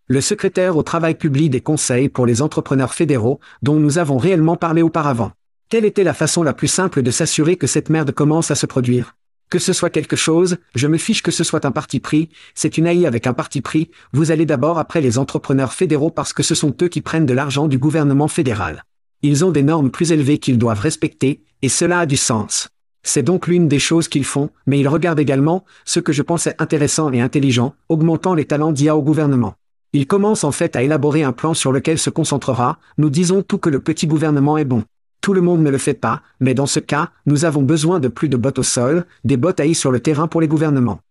Le 0.08 0.22
secrétaire 0.22 0.78
au 0.78 0.84
travail 0.84 1.16
publie 1.16 1.50
des 1.50 1.62
conseils 1.62 2.10
pour 2.10 2.26
les 2.26 2.42
entrepreneurs 2.42 2.94
fédéraux, 2.94 3.40
dont 3.62 3.80
nous 3.80 3.98
avons 3.98 4.18
réellement 4.18 4.58
parlé 4.58 4.82
auparavant. 4.82 5.32
Quelle 5.70 5.86
était 5.86 6.04
la 6.04 6.14
façon 6.14 6.44
la 6.44 6.54
plus 6.54 6.68
simple 6.68 7.02
de 7.02 7.12
s'assurer 7.12 7.56
que 7.56 7.68
cette 7.68 7.90
merde 7.90 8.12
commence 8.12 8.52
à 8.52 8.56
se 8.56 8.66
produire 8.66 9.16
que 9.52 9.60
ce 9.60 9.74
soit 9.74 9.90
quelque 9.90 10.16
chose, 10.16 10.58
je 10.76 10.88
me 10.88 10.98
fiche 10.98 11.22
que 11.22 11.30
ce 11.30 11.44
soit 11.44 11.66
un 11.66 11.72
parti 11.72 12.00
pris, 12.00 12.30
c'est 12.56 12.78
une 12.78 12.88
AI 12.88 13.06
avec 13.06 13.28
un 13.28 13.34
parti 13.34 13.60
pris, 13.60 13.92
vous 14.14 14.32
allez 14.32 14.46
d'abord 14.46 14.80
après 14.80 15.02
les 15.02 15.18
entrepreneurs 15.18 15.74
fédéraux 15.74 16.10
parce 16.10 16.32
que 16.32 16.42
ce 16.42 16.56
sont 16.56 16.74
eux 16.82 16.88
qui 16.88 17.02
prennent 17.02 17.26
de 17.26 17.34
l'argent 17.34 17.68
du 17.68 17.78
gouvernement 17.78 18.30
fédéral. 18.30 18.86
Ils 19.24 19.44
ont 19.44 19.52
des 19.52 19.62
normes 19.62 19.92
plus 19.92 20.14
élevées 20.14 20.38
qu'ils 20.38 20.58
doivent 20.58 20.80
respecter, 20.80 21.44
et 21.62 21.68
cela 21.68 22.00
a 22.00 22.06
du 22.06 22.16
sens. 22.16 22.70
C'est 23.04 23.24
donc 23.24 23.48
l'une 23.48 23.68
des 23.68 23.78
choses 23.78 24.08
qu'ils 24.08 24.24
font, 24.24 24.52
mais 24.68 24.80
ils 24.80 24.88
regardent 24.88 25.20
également, 25.20 25.66
ce 25.84 26.00
que 26.00 26.14
je 26.14 26.22
pensais 26.22 26.56
intéressant 26.58 27.12
et 27.12 27.20
intelligent, 27.20 27.76
augmentant 27.90 28.36
les 28.36 28.46
talents 28.46 28.72
d'IA 28.72 28.96
au 28.96 29.02
gouvernement. 29.02 29.56
Ils 29.94 30.08
commencent 30.08 30.46
en 30.46 30.52
fait 30.52 30.78
à 30.78 30.84
élaborer 30.84 31.24
un 31.24 31.34
plan 31.34 31.54
sur 31.54 31.74
lequel 31.74 32.00
se 32.00 32.10
concentrera, 32.10 32.80
nous 32.98 33.10
disons 33.10 33.42
tout 33.42 33.58
que 33.58 33.70
le 33.70 33.82
petit 33.82 34.08
gouvernement 34.08 34.58
est 34.58 34.66
bon. 34.66 34.86
Tout 35.20 35.34
le 35.34 35.42
monde 35.42 35.62
ne 35.62 35.70
le 35.70 35.78
fait 35.78 35.94
pas, 35.94 36.22
mais 36.40 36.54
dans 36.54 36.66
ce 36.66 36.80
cas, 36.80 37.12
nous 37.26 37.44
avons 37.44 37.62
besoin 37.62 38.00
de 38.00 38.08
plus 38.08 38.30
de 38.30 38.38
bottes 38.38 38.60
au 38.60 38.64
sol, 38.64 39.06
des 39.26 39.36
bottes 39.36 39.60
AI 39.60 39.74
sur 39.74 39.92
le 39.92 40.00
terrain 40.00 40.28
pour 40.28 40.40
les 40.40 40.48
gouvernements. 40.48 41.02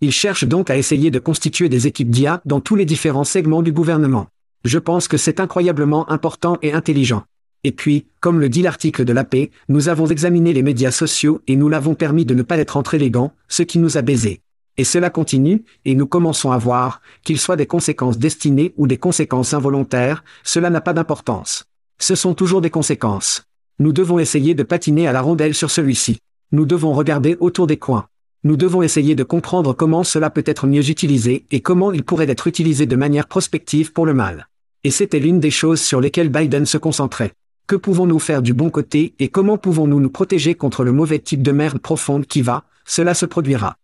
Ils 0.00 0.10
cherchent 0.10 0.48
donc 0.48 0.68
à 0.68 0.76
essayer 0.76 1.12
de 1.12 1.20
constituer 1.20 1.68
des 1.68 1.86
équipes 1.86 2.10
d'IA 2.10 2.42
dans 2.44 2.60
tous 2.60 2.74
les 2.74 2.84
différents 2.84 3.22
segments 3.22 3.62
du 3.62 3.70
gouvernement. 3.70 4.26
Je 4.64 4.80
pense 4.80 5.06
que 5.06 5.16
c'est 5.16 5.38
incroyablement 5.38 6.10
important 6.10 6.58
et 6.60 6.72
intelligent. 6.72 7.22
Et 7.62 7.70
puis, 7.70 8.06
comme 8.18 8.40
le 8.40 8.48
dit 8.48 8.62
l'article 8.62 9.04
de 9.04 9.12
la 9.12 9.22
paix, 9.22 9.52
nous 9.68 9.88
avons 9.88 10.08
examiné 10.08 10.52
les 10.52 10.64
médias 10.64 10.90
sociaux 10.90 11.40
et 11.46 11.54
nous 11.54 11.68
l'avons 11.68 11.94
permis 11.94 12.24
de 12.24 12.34
ne 12.34 12.42
pas 12.42 12.58
être 12.58 12.76
entre 12.76 12.96
les 12.96 13.12
gants, 13.12 13.32
ce 13.46 13.62
qui 13.62 13.78
nous 13.78 13.96
a 13.96 14.02
baisés. 14.02 14.40
Et 14.78 14.84
cela 14.84 15.10
continue, 15.10 15.64
et 15.84 15.94
nous 15.94 16.06
commençons 16.06 16.50
à 16.50 16.58
voir, 16.58 17.02
qu'il 17.24 17.38
soit 17.38 17.56
des 17.56 17.66
conséquences 17.66 18.18
destinées 18.18 18.72
ou 18.76 18.86
des 18.86 18.96
conséquences 18.96 19.52
involontaires, 19.52 20.24
cela 20.44 20.70
n'a 20.70 20.80
pas 20.80 20.94
d'importance. 20.94 21.64
Ce 21.98 22.14
sont 22.14 22.34
toujours 22.34 22.62
des 22.62 22.70
conséquences. 22.70 23.44
Nous 23.78 23.92
devons 23.92 24.18
essayer 24.18 24.54
de 24.54 24.62
patiner 24.62 25.06
à 25.06 25.12
la 25.12 25.20
rondelle 25.20 25.54
sur 25.54 25.70
celui-ci. 25.70 26.18
Nous 26.52 26.66
devons 26.66 26.92
regarder 26.92 27.36
autour 27.40 27.66
des 27.66 27.76
coins. 27.76 28.06
Nous 28.44 28.56
devons 28.56 28.82
essayer 28.82 29.14
de 29.14 29.24
comprendre 29.24 29.72
comment 29.72 30.04
cela 30.04 30.30
peut 30.30 30.42
être 30.46 30.66
mieux 30.66 30.90
utilisé 30.90 31.46
et 31.50 31.60
comment 31.60 31.92
il 31.92 32.02
pourrait 32.02 32.28
être 32.28 32.46
utilisé 32.46 32.86
de 32.86 32.96
manière 32.96 33.28
prospective 33.28 33.92
pour 33.92 34.06
le 34.06 34.14
mal. 34.14 34.48
Et 34.84 34.90
c'était 34.90 35.20
l'une 35.20 35.38
des 35.38 35.50
choses 35.50 35.80
sur 35.80 36.00
lesquelles 36.00 36.28
Biden 36.28 36.66
se 36.66 36.78
concentrait. 36.78 37.32
Que 37.68 37.76
pouvons-nous 37.76 38.18
faire 38.18 38.42
du 38.42 38.52
bon 38.52 38.68
côté 38.68 39.14
et 39.20 39.28
comment 39.28 39.58
pouvons-nous 39.58 40.00
nous 40.00 40.10
protéger 40.10 40.54
contre 40.54 40.82
le 40.82 40.92
mauvais 40.92 41.20
type 41.20 41.42
de 41.42 41.52
merde 41.52 41.78
profonde 41.78 42.26
qui 42.26 42.42
va, 42.42 42.64
cela 42.84 43.14
se 43.14 43.26
produira. 43.26 43.76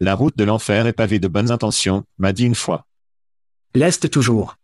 La 0.00 0.14
route 0.14 0.38
de 0.38 0.44
l'enfer 0.44 0.86
est 0.86 0.92
pavée 0.92 1.18
de 1.18 1.26
bonnes 1.26 1.50
intentions, 1.50 2.04
m'a 2.18 2.32
dit 2.32 2.44
une 2.44 2.54
fois. 2.54 2.86
L'Est 3.74 4.08
toujours. 4.08 4.56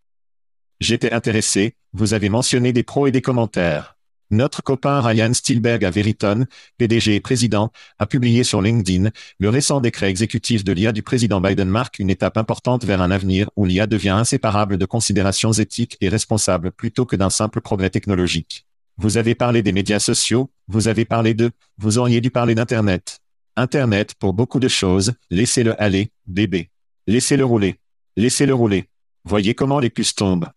J'étais 0.78 1.12
intéressé, 1.12 1.74
vous 1.92 2.14
avez 2.14 2.28
mentionné 2.28 2.72
des 2.72 2.84
pros 2.84 3.08
et 3.08 3.10
des 3.10 3.20
commentaires. 3.20 3.96
Notre 4.30 4.62
copain 4.62 5.00
Ryan 5.00 5.34
Stilberg 5.34 5.84
à 5.84 5.90
Veriton, 5.90 6.46
PDG 6.78 7.16
et 7.16 7.20
président, 7.20 7.72
a 7.98 8.06
publié 8.06 8.44
sur 8.44 8.62
LinkedIn, 8.62 9.10
le 9.40 9.48
récent 9.48 9.80
décret 9.80 10.08
exécutif 10.08 10.62
de 10.62 10.72
l'IA 10.72 10.92
du 10.92 11.02
président 11.02 11.40
Biden 11.40 11.68
marque 11.68 11.98
une 11.98 12.10
étape 12.10 12.36
importante 12.36 12.84
vers 12.84 13.02
un 13.02 13.10
avenir 13.10 13.50
où 13.56 13.64
l'IA 13.64 13.88
devient 13.88 14.10
inséparable 14.10 14.78
de 14.78 14.86
considérations 14.86 15.52
éthiques 15.52 15.96
et 16.00 16.08
responsables 16.08 16.70
plutôt 16.70 17.06
que 17.06 17.16
d'un 17.16 17.30
simple 17.30 17.60
progrès 17.60 17.90
technologique. 17.90 18.66
Vous 18.98 19.16
avez 19.16 19.34
parlé 19.34 19.62
des 19.62 19.72
médias 19.72 19.98
sociaux, 19.98 20.48
vous 20.68 20.86
avez 20.86 21.04
parlé 21.04 21.34
de, 21.34 21.50
vous 21.76 21.98
auriez 21.98 22.20
dû 22.20 22.30
parler 22.30 22.54
d'Internet. 22.54 23.20
Internet 23.56 24.14
pour 24.14 24.34
beaucoup 24.34 24.58
de 24.58 24.68
choses, 24.68 25.12
laissez-le 25.30 25.80
aller, 25.80 26.10
bébé. 26.26 26.70
Laissez-le 27.06 27.44
rouler. 27.44 27.78
Laissez-le 28.16 28.54
rouler. 28.54 28.88
Voyez 29.24 29.54
comment 29.54 29.78
les 29.78 29.90
puces 29.90 30.14
tombent. 30.14 30.48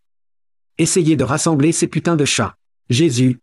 Essayez 0.80 1.16
de 1.16 1.24
rassembler 1.24 1.72
ces 1.72 1.88
putains 1.88 2.16
de 2.16 2.26
chats. 2.26 2.56
Jésus. 2.90 3.40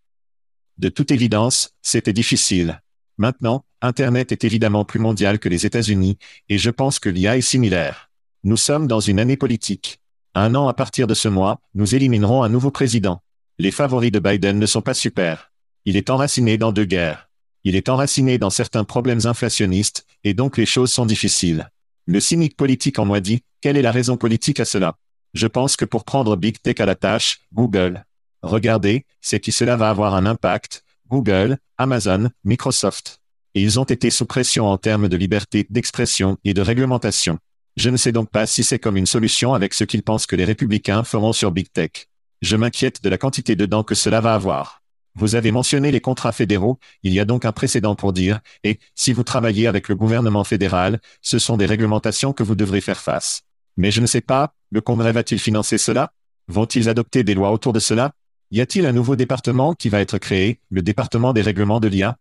De 0.79 0.89
toute 0.89 1.13
évidence, 1.13 1.71
c'était 1.83 2.13
difficile. 2.13 2.83
Maintenant, 3.17 3.65
Internet 3.81 4.33
est 4.33 4.43
évidemment 4.43 4.85
plus 4.85 4.99
mondial 4.99 5.39
que 5.39 5.49
les 5.49 5.67
États-Unis, 5.67 6.19
et 6.49 6.59
je 6.59 6.71
pense 6.71 6.99
que 6.99 7.09
l'IA 7.09 7.37
est 7.37 7.43
similaire. 7.43 8.11
Nous 8.43 8.57
sommes 8.57 8.89
dans 8.89 9.01
une 9.01 9.21
année 9.21 9.37
politique. 9.37 10.01
Un 10.35 10.57
an 10.57 10.67
à 10.67 10.75
partir 10.75 11.07
de 11.07 11.15
ce 11.15 11.29
mois, 11.29 11.61
nous 11.75 11.95
éliminerons 11.95 12.43
un 12.43 12.49
nouveau 12.49 12.73
président. 12.73 13.23
Les 13.59 13.71
favoris 13.71 14.11
de 14.11 14.19
Biden 14.19 14.59
ne 14.59 14.67
sont 14.67 14.83
pas 14.83 14.95
super. 14.95 15.53
Il 15.85 15.97
est 15.97 16.11
enraciné 16.11 16.59
dans 16.59 16.73
deux 16.73 16.87
guerres. 16.87 17.24
Il 17.65 17.77
est 17.77 17.89
enraciné 17.89 18.39
dans 18.39 18.51
certains 18.51 18.85
problèmes 18.85 19.25
inflationnistes, 19.25 20.07
et 20.23 20.35
donc 20.35 20.59
les 20.59 20.67
choses 20.67 20.93
sont 20.93 21.07
difficiles. 21.07 21.71
Le 22.07 22.21
cynique 22.21 22.57
politique 22.57 22.99
en 22.99 23.07
moi 23.07 23.21
dit, 23.21 23.43
quelle 23.63 23.79
est 23.79 23.83
la 23.83 23.93
raison 23.93 24.19
politique 24.19 24.61
à 24.61 24.67
cela? 24.67 24.97
Je 25.33 25.47
pense 25.47 25.77
que 25.77 25.87
pour 25.87 26.05
prendre 26.05 26.37
Big 26.37 26.61
Tech 26.61 26.79
à 26.79 26.87
la 26.87 26.95
tâche, 26.95 27.41
Google. 27.53 28.05
Regardez, 28.43 29.07
c'est 29.23 29.41
qui 29.41 29.51
cela 29.51 29.77
va 29.77 29.89
avoir 29.89 30.15
un 30.15 30.27
impact. 30.27 30.85
Google, 31.09 31.59
Amazon, 31.79 32.31
Microsoft. 32.45 33.21
Ils 33.55 33.81
ont 33.81 33.85
été 33.85 34.11
sous 34.11 34.27
pression 34.27 34.67
en 34.67 34.79
termes 34.79 35.09
de 35.09 35.17
liberté 35.17 35.67
d'expression 35.71 36.39
et 36.45 36.55
de 36.55 36.61
réglementation. 36.61 37.39
Je 37.77 37.91
ne 37.91 37.97
sais 37.97 38.13
donc 38.13 38.31
pas 38.31 38.47
si 38.47 38.63
c'est 38.63 38.79
comme 38.79 38.97
une 38.97 39.07
solution 39.07 39.55
avec 39.55 39.75
ce 39.75 39.85
qu'ils 39.85 40.03
pensent 40.03 40.27
que 40.27 40.37
les 40.37 40.45
républicains 40.45 41.05
feront 41.05 41.33
sur 41.33 41.51
Big 41.51 41.73
Tech. 41.73 42.09
Je 42.43 42.57
m'inquiète 42.57 43.03
de 43.03 43.09
la 43.09 43.19
quantité 43.19 43.57
de 43.57 43.67
dents 43.67 43.85
que 43.85 43.95
cela 43.95 44.21
va 44.21 44.35
avoir. 44.35 44.84
Vous 45.17 45.37
avez 45.37 45.53
mentionné 45.53 45.93
les 45.93 46.01
contrats 46.01 46.33
fédéraux, 46.33 46.79
il 47.05 47.13
y 47.13 47.21
a 47.21 47.25
donc 47.25 47.45
un 47.45 47.53
précédent 47.53 47.95
pour 47.95 48.13
dire, 48.13 48.41
et, 48.65 48.81
si 48.97 49.13
vous 49.13 49.23
travaillez 49.23 49.69
avec 49.69 49.89
le 49.89 49.95
gouvernement 49.95 50.43
fédéral, 50.43 51.01
ce 51.23 51.39
sont 51.39 51.57
des 51.57 51.67
réglementations 51.67 52.33
que 52.33 52.43
vous 52.43 52.57
devrez 52.57 52.81
faire 52.81 53.01
face. 53.01 53.43
Mais 53.77 53.93
je 53.93 54.01
ne 54.01 54.07
sais 54.07 54.21
pas, 54.21 54.55
le 54.71 54.81
Congrès 54.81 55.13
va-t-il 55.13 55.41
financer 55.41 55.79
cela? 55.79 56.13
Vont-ils 56.49 56.89
adopter 56.89 57.23
des 57.23 57.35
lois 57.35 57.53
autour 57.53 57.73
de 57.73 57.79
cela? 57.79 58.13
Y 58.51 58.61
a-t-il 58.61 58.87
un 58.87 58.93
nouveau 58.93 59.15
département 59.15 59.75
qui 59.75 59.89
va 59.89 60.01
être 60.01 60.19
créé, 60.19 60.61
le 60.69 60.83
département 60.83 61.33
des 61.33 61.43
règlements 61.43 61.81
de 61.81 61.89
l'IA 61.89 62.19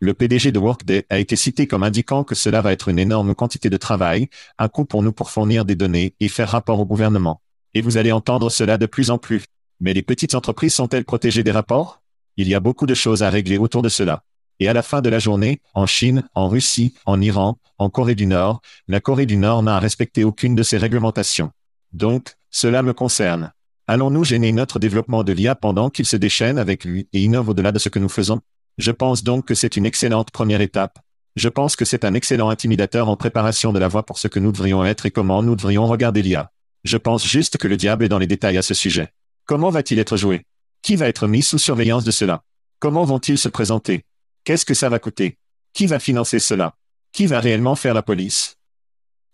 Le 0.00 0.14
PDG 0.14 0.50
de 0.50 0.58
Workday 0.58 1.04
a 1.10 1.18
été 1.18 1.36
cité 1.36 1.66
comme 1.66 1.82
indiquant 1.82 2.24
que 2.24 2.34
cela 2.34 2.62
va 2.62 2.72
être 2.72 2.88
une 2.88 2.98
énorme 2.98 3.34
quantité 3.34 3.68
de 3.68 3.76
travail, 3.76 4.28
un 4.58 4.68
coût 4.68 4.86
pour 4.86 5.02
nous 5.02 5.12
pour 5.12 5.30
fournir 5.30 5.66
des 5.66 5.76
données 5.76 6.14
et 6.20 6.28
faire 6.28 6.48
rapport 6.48 6.80
au 6.80 6.86
gouvernement. 6.86 7.42
Et 7.74 7.82
vous 7.82 7.98
allez 7.98 8.12
entendre 8.12 8.50
cela 8.50 8.78
de 8.78 8.86
plus 8.86 9.10
en 9.10 9.18
plus. 9.18 9.44
Mais 9.80 9.94
les 9.94 10.02
petites 10.02 10.34
entreprises 10.34 10.74
sont-elles 10.74 11.04
protégées 11.04 11.44
des 11.44 11.52
rapports? 11.52 12.00
Il 12.36 12.48
y 12.48 12.54
a 12.54 12.60
beaucoup 12.60 12.86
de 12.86 12.94
choses 12.94 13.22
à 13.22 13.30
régler 13.30 13.58
autour 13.58 13.82
de 13.82 13.88
cela. 13.88 14.22
Et 14.60 14.68
à 14.68 14.72
la 14.72 14.82
fin 14.82 15.00
de 15.00 15.08
la 15.08 15.18
journée, 15.18 15.60
en 15.74 15.86
Chine, 15.86 16.24
en 16.34 16.48
Russie, 16.48 16.94
en 17.06 17.20
Iran, 17.20 17.58
en 17.78 17.90
Corée 17.90 18.16
du 18.16 18.26
Nord, 18.26 18.60
la 18.88 19.00
Corée 19.00 19.26
du 19.26 19.36
Nord 19.36 19.62
n'a 19.62 19.78
respecté 19.78 20.24
aucune 20.24 20.56
de 20.56 20.64
ces 20.64 20.78
réglementations. 20.78 21.52
Donc, 21.92 22.34
cela 22.50 22.82
me 22.82 22.92
concerne. 22.92 23.52
Allons-nous 23.86 24.24
gêner 24.24 24.52
notre 24.52 24.78
développement 24.78 25.22
de 25.22 25.32
l'IA 25.32 25.54
pendant 25.54 25.90
qu'il 25.90 26.06
se 26.06 26.16
déchaîne 26.16 26.58
avec 26.58 26.84
lui 26.84 27.08
et 27.12 27.22
innove 27.22 27.50
au-delà 27.50 27.72
de 27.72 27.78
ce 27.78 27.88
que 27.88 27.98
nous 27.98 28.08
faisons? 28.08 28.40
Je 28.78 28.90
pense 28.90 29.22
donc 29.22 29.46
que 29.46 29.54
c'est 29.54 29.76
une 29.76 29.86
excellente 29.86 30.30
première 30.30 30.60
étape. 30.60 30.98
Je 31.36 31.48
pense 31.48 31.76
que 31.76 31.84
c'est 31.84 32.04
un 32.04 32.14
excellent 32.14 32.50
intimidateur 32.50 33.08
en 33.08 33.16
préparation 33.16 33.72
de 33.72 33.78
la 33.78 33.88
voie 33.88 34.04
pour 34.04 34.18
ce 34.18 34.28
que 34.28 34.40
nous 34.40 34.52
devrions 34.52 34.84
être 34.84 35.06
et 35.06 35.10
comment 35.10 35.42
nous 35.42 35.54
devrions 35.56 35.86
regarder 35.86 36.22
l'IA. 36.22 36.50
Je 36.84 36.96
pense 36.96 37.26
juste 37.26 37.58
que 37.58 37.68
le 37.68 37.76
diable 37.76 38.04
est 38.04 38.08
dans 38.08 38.18
les 38.18 38.26
détails 38.26 38.58
à 38.58 38.62
ce 38.62 38.74
sujet. 38.74 39.12
Comment 39.48 39.70
va-t-il 39.70 39.98
être 39.98 40.18
joué? 40.18 40.44
Qui 40.82 40.94
va 40.96 41.08
être 41.08 41.26
mis 41.26 41.40
sous 41.40 41.56
surveillance 41.56 42.04
de 42.04 42.10
cela? 42.10 42.42
Comment 42.80 43.04
vont-ils 43.04 43.38
se 43.38 43.48
présenter? 43.48 44.04
Qu'est-ce 44.44 44.66
que 44.66 44.74
ça 44.74 44.90
va 44.90 44.98
coûter? 44.98 45.38
Qui 45.72 45.86
va 45.86 45.98
financer 45.98 46.38
cela? 46.38 46.74
Qui 47.12 47.26
va 47.26 47.40
réellement 47.40 47.74
faire 47.74 47.94
la 47.94 48.02
police? 48.02 48.58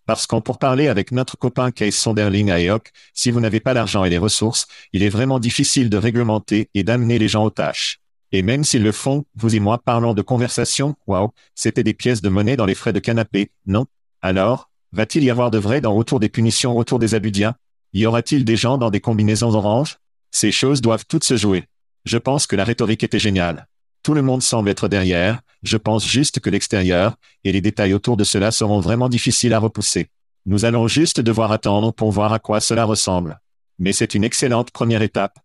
Parce 0.05 0.25
qu'en 0.25 0.39
pour 0.39 0.57
parler 0.57 0.87
avec 0.87 1.11
notre 1.11 1.37
copain 1.37 1.69
Case 1.71 1.95
Sonderling 1.95 2.49
à 2.49 2.61
EOC, 2.61 2.91
si 3.13 3.29
vous 3.29 3.41
n'avez 3.41 3.59
pas 3.59 3.73
l'argent 3.73 4.05
et 4.05 4.09
les 4.09 4.17
ressources, 4.17 4.67
il 4.93 5.03
est 5.03 5.09
vraiment 5.09 5.37
difficile 5.37 5.89
de 5.89 5.97
réglementer 5.97 6.69
et 6.73 6.85
d'amener 6.85 7.19
les 7.19 7.27
gens 7.27 7.43
aux 7.43 7.49
tâches. 7.49 7.99
Et 8.31 8.41
même 8.41 8.63
s'ils 8.63 8.83
le 8.83 8.93
font, 8.93 9.25
vous 9.35 9.53
et 9.53 9.59
moi 9.59 9.79
parlons 9.79 10.13
de 10.13 10.21
conversation, 10.21 10.95
waouh, 11.07 11.31
c'était 11.55 11.83
des 11.83 11.93
pièces 11.93 12.21
de 12.21 12.29
monnaie 12.29 12.55
dans 12.55 12.65
les 12.65 12.75
frais 12.75 12.93
de 12.93 12.99
canapé, 12.99 13.51
non? 13.65 13.85
Alors, 14.21 14.69
va-t-il 14.93 15.25
y 15.25 15.29
avoir 15.29 15.51
de 15.51 15.57
vrai 15.57 15.81
dans 15.81 15.93
autour 15.93 16.21
des 16.21 16.29
punitions 16.29 16.77
autour 16.77 16.99
des 16.99 17.15
abudiens 17.15 17.55
Y 17.91 18.05
aura-t-il 18.05 18.45
des 18.45 18.55
gens 18.55 18.77
dans 18.77 18.91
des 18.91 19.01
combinaisons 19.01 19.53
oranges 19.53 19.97
ces 20.35 20.51
choses 20.51 20.81
doivent 20.81 21.05
toutes 21.07 21.23
se 21.23 21.37
jouer. 21.37 21.63
Je 22.03 22.17
pense 22.17 22.45
que 22.45 22.57
la 22.57 22.65
rhétorique 22.65 23.05
était 23.05 23.19
géniale. 23.19 23.67
Tout 24.03 24.13
le 24.13 24.21
monde 24.21 24.43
semble 24.43 24.67
être 24.67 24.89
derrière, 24.89 25.39
je 25.63 25.77
pense 25.77 26.05
juste 26.05 26.41
que 26.41 26.49
l'extérieur, 26.49 27.15
et 27.45 27.53
les 27.53 27.61
détails 27.61 27.93
autour 27.93 28.17
de 28.17 28.25
cela 28.25 28.51
seront 28.51 28.81
vraiment 28.81 29.07
difficiles 29.07 29.53
à 29.53 29.59
repousser. 29.59 30.09
Nous 30.45 30.65
allons 30.65 30.89
juste 30.89 31.21
devoir 31.21 31.53
attendre 31.53 31.93
pour 31.93 32.11
voir 32.11 32.33
à 32.33 32.39
quoi 32.39 32.59
cela 32.59 32.83
ressemble. 32.83 33.39
Mais 33.79 33.93
c'est 33.93 34.13
une 34.13 34.25
excellente 34.25 34.71
première 34.71 35.01
étape. 35.01 35.39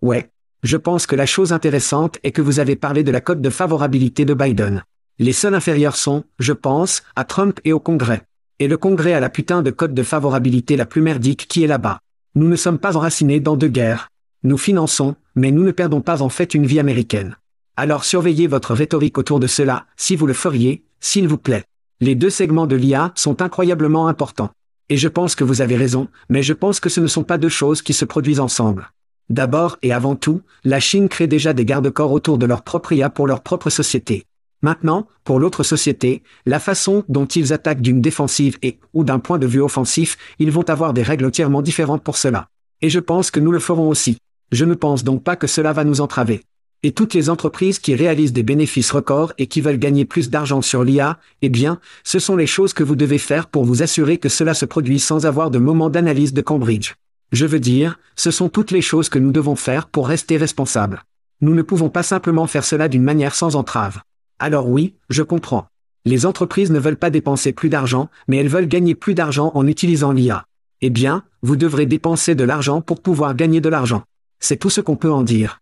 Ouais. 0.00 0.30
Je 0.62 0.78
pense 0.78 1.06
que 1.06 1.14
la 1.14 1.26
chose 1.26 1.52
intéressante 1.52 2.16
est 2.24 2.32
que 2.32 2.42
vous 2.42 2.60
avez 2.60 2.76
parlé 2.76 3.04
de 3.04 3.12
la 3.12 3.20
cote 3.20 3.42
de 3.42 3.50
favorabilité 3.50 4.24
de 4.24 4.32
Biden. 4.32 4.84
Les 5.18 5.34
seuls 5.34 5.54
inférieurs 5.54 5.96
sont, 5.96 6.24
je 6.38 6.54
pense, 6.54 7.02
à 7.14 7.24
Trump 7.24 7.60
et 7.64 7.74
au 7.74 7.78
Congrès. 7.78 8.22
Et 8.58 8.68
le 8.68 8.78
Congrès 8.78 9.12
a 9.12 9.20
la 9.20 9.28
putain 9.28 9.60
de 9.60 9.70
cote 9.70 9.92
de 9.92 10.02
favorabilité 10.02 10.76
la 10.76 10.86
plus 10.86 11.02
merdique 11.02 11.46
qui 11.46 11.62
est 11.62 11.66
là-bas. 11.68 12.00
Nous 12.38 12.46
ne 12.46 12.54
sommes 12.54 12.78
pas 12.78 12.96
enracinés 12.96 13.40
dans 13.40 13.56
deux 13.56 13.66
guerres. 13.66 14.10
Nous 14.44 14.58
finançons, 14.58 15.16
mais 15.34 15.50
nous 15.50 15.64
ne 15.64 15.72
perdons 15.72 16.02
pas 16.02 16.22
en 16.22 16.28
fait 16.28 16.54
une 16.54 16.66
vie 16.66 16.78
américaine. 16.78 17.34
Alors 17.76 18.04
surveillez 18.04 18.46
votre 18.46 18.74
rhétorique 18.74 19.18
autour 19.18 19.40
de 19.40 19.48
cela, 19.48 19.86
si 19.96 20.14
vous 20.14 20.24
le 20.24 20.34
feriez, 20.34 20.84
s'il 21.00 21.26
vous 21.26 21.36
plaît. 21.36 21.64
Les 22.00 22.14
deux 22.14 22.30
segments 22.30 22.68
de 22.68 22.76
l'IA 22.76 23.10
sont 23.16 23.42
incroyablement 23.42 24.06
importants. 24.06 24.52
Et 24.88 24.96
je 24.96 25.08
pense 25.08 25.34
que 25.34 25.42
vous 25.42 25.62
avez 25.62 25.74
raison, 25.74 26.06
mais 26.28 26.44
je 26.44 26.52
pense 26.52 26.78
que 26.78 26.88
ce 26.88 27.00
ne 27.00 27.08
sont 27.08 27.24
pas 27.24 27.38
deux 27.38 27.48
choses 27.48 27.82
qui 27.82 27.92
se 27.92 28.04
produisent 28.04 28.38
ensemble. 28.38 28.92
D'abord 29.30 29.76
et 29.82 29.92
avant 29.92 30.14
tout, 30.14 30.42
la 30.62 30.78
Chine 30.78 31.08
crée 31.08 31.26
déjà 31.26 31.52
des 31.54 31.64
garde-corps 31.64 32.12
autour 32.12 32.38
de 32.38 32.46
leur 32.46 32.62
propre 32.62 32.92
IA 32.92 33.10
pour 33.10 33.26
leur 33.26 33.42
propre 33.42 33.68
société. 33.68 34.26
Maintenant, 34.60 35.06
pour 35.22 35.38
l'autre 35.38 35.62
société, 35.62 36.22
la 36.44 36.58
façon 36.58 37.04
dont 37.08 37.26
ils 37.26 37.52
attaquent 37.52 37.80
d'une 37.80 38.00
défensive 38.00 38.58
et, 38.62 38.78
ou 38.92 39.04
d'un 39.04 39.20
point 39.20 39.38
de 39.38 39.46
vue 39.46 39.60
offensif, 39.60 40.16
ils 40.38 40.50
vont 40.50 40.68
avoir 40.68 40.92
des 40.92 41.02
règles 41.02 41.26
entièrement 41.26 41.62
différentes 41.62 42.02
pour 42.02 42.16
cela. 42.16 42.48
Et 42.82 42.90
je 42.90 42.98
pense 42.98 43.30
que 43.30 43.40
nous 43.40 43.52
le 43.52 43.60
ferons 43.60 43.88
aussi. 43.88 44.18
Je 44.50 44.64
ne 44.64 44.74
pense 44.74 45.04
donc 45.04 45.22
pas 45.22 45.36
que 45.36 45.46
cela 45.46 45.72
va 45.72 45.84
nous 45.84 46.00
entraver. 46.00 46.42
Et 46.82 46.92
toutes 46.92 47.14
les 47.14 47.28
entreprises 47.28 47.80
qui 47.80 47.94
réalisent 47.94 48.32
des 48.32 48.44
bénéfices 48.44 48.92
records 48.92 49.32
et 49.38 49.48
qui 49.48 49.60
veulent 49.60 49.78
gagner 49.78 50.04
plus 50.04 50.30
d'argent 50.30 50.62
sur 50.62 50.84
l'IA, 50.84 51.18
eh 51.42 51.48
bien, 51.48 51.80
ce 52.04 52.18
sont 52.18 52.36
les 52.36 52.46
choses 52.46 52.72
que 52.72 52.84
vous 52.84 52.94
devez 52.96 53.18
faire 53.18 53.48
pour 53.48 53.64
vous 53.64 53.82
assurer 53.82 54.18
que 54.18 54.28
cela 54.28 54.54
se 54.54 54.64
produit 54.64 55.00
sans 55.00 55.26
avoir 55.26 55.50
de 55.50 55.58
moment 55.58 55.90
d'analyse 55.90 56.32
de 56.32 56.40
Cambridge. 56.40 56.94
Je 57.32 57.46
veux 57.46 57.60
dire, 57.60 57.98
ce 58.16 58.30
sont 58.30 58.48
toutes 58.48 58.70
les 58.70 58.80
choses 58.80 59.08
que 59.08 59.18
nous 59.18 59.32
devons 59.32 59.56
faire 59.56 59.88
pour 59.88 60.08
rester 60.08 60.36
responsables. 60.36 61.02
Nous 61.40 61.54
ne 61.54 61.62
pouvons 61.62 61.90
pas 61.90 62.02
simplement 62.02 62.46
faire 62.46 62.64
cela 62.64 62.88
d'une 62.88 63.02
manière 63.02 63.34
sans 63.34 63.56
entrave. 63.56 64.00
Alors 64.38 64.68
oui, 64.68 64.94
je 65.10 65.22
comprends. 65.22 65.66
Les 66.04 66.24
entreprises 66.24 66.70
ne 66.70 66.78
veulent 66.78 66.96
pas 66.96 67.10
dépenser 67.10 67.52
plus 67.52 67.68
d'argent, 67.68 68.08
mais 68.28 68.36
elles 68.36 68.48
veulent 68.48 68.68
gagner 68.68 68.94
plus 68.94 69.14
d'argent 69.14 69.50
en 69.54 69.66
utilisant 69.66 70.12
l'IA. 70.12 70.46
Eh 70.80 70.90
bien, 70.90 71.24
vous 71.42 71.56
devrez 71.56 71.86
dépenser 71.86 72.34
de 72.34 72.44
l'argent 72.44 72.80
pour 72.80 73.02
pouvoir 73.02 73.34
gagner 73.34 73.60
de 73.60 73.68
l'argent. 73.68 74.04
C'est 74.38 74.56
tout 74.56 74.70
ce 74.70 74.80
qu'on 74.80 74.96
peut 74.96 75.12
en 75.12 75.22
dire. 75.22 75.60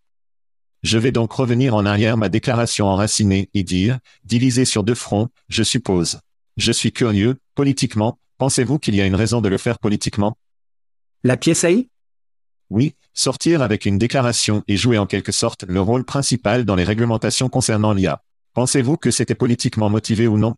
Je 0.83 0.99
vais 0.99 1.11
donc 1.11 1.33
revenir 1.33 1.75
en 1.75 1.87
arrière 1.87 2.19
ma 2.19 2.29
déclaration 2.29 2.87
enracinée 2.87 3.49
et 3.55 3.65
dire, 3.65 3.99
divisé 4.25 4.67
sur 4.67 4.85
deux 4.85 4.95
fronts, 4.95 5.29
je 5.49 5.63
suppose. 5.63 6.21
Je 6.59 6.71
suis 6.71 6.93
curieux, 6.93 7.37
politiquement, 7.55 8.19
pensez-vous 8.37 8.79
qu'il 8.79 8.95
y 8.95 9.01
a 9.01 9.07
une 9.07 9.15
raison 9.15 9.41
de 9.41 9.49
le 9.49 9.59
faire 9.59 9.79
politiquement? 9.79 10.37
La 11.25 11.39
pièce 11.39 11.65
AI 11.65 11.89
Oui, 12.69 12.95
sortir 13.15 13.63
avec 13.63 13.87
une 13.87 13.99
déclaration 13.99 14.63
et 14.69 14.77
jouer 14.77 14.99
en 14.99 15.07
quelque 15.07 15.33
sorte 15.33 15.65
le 15.67 15.81
rôle 15.81 16.05
principal 16.05 16.67
dans 16.67 16.77
les 16.77 16.85
réglementations 16.85 17.49
concernant 17.49 17.95
l'IA. 17.95 18.23
Pensez-vous 18.57 18.97
que 18.97 19.11
c'était 19.11 19.35
politiquement 19.35 19.91
motivé 19.91 20.27
ou 20.27 20.39
non? 20.39 20.55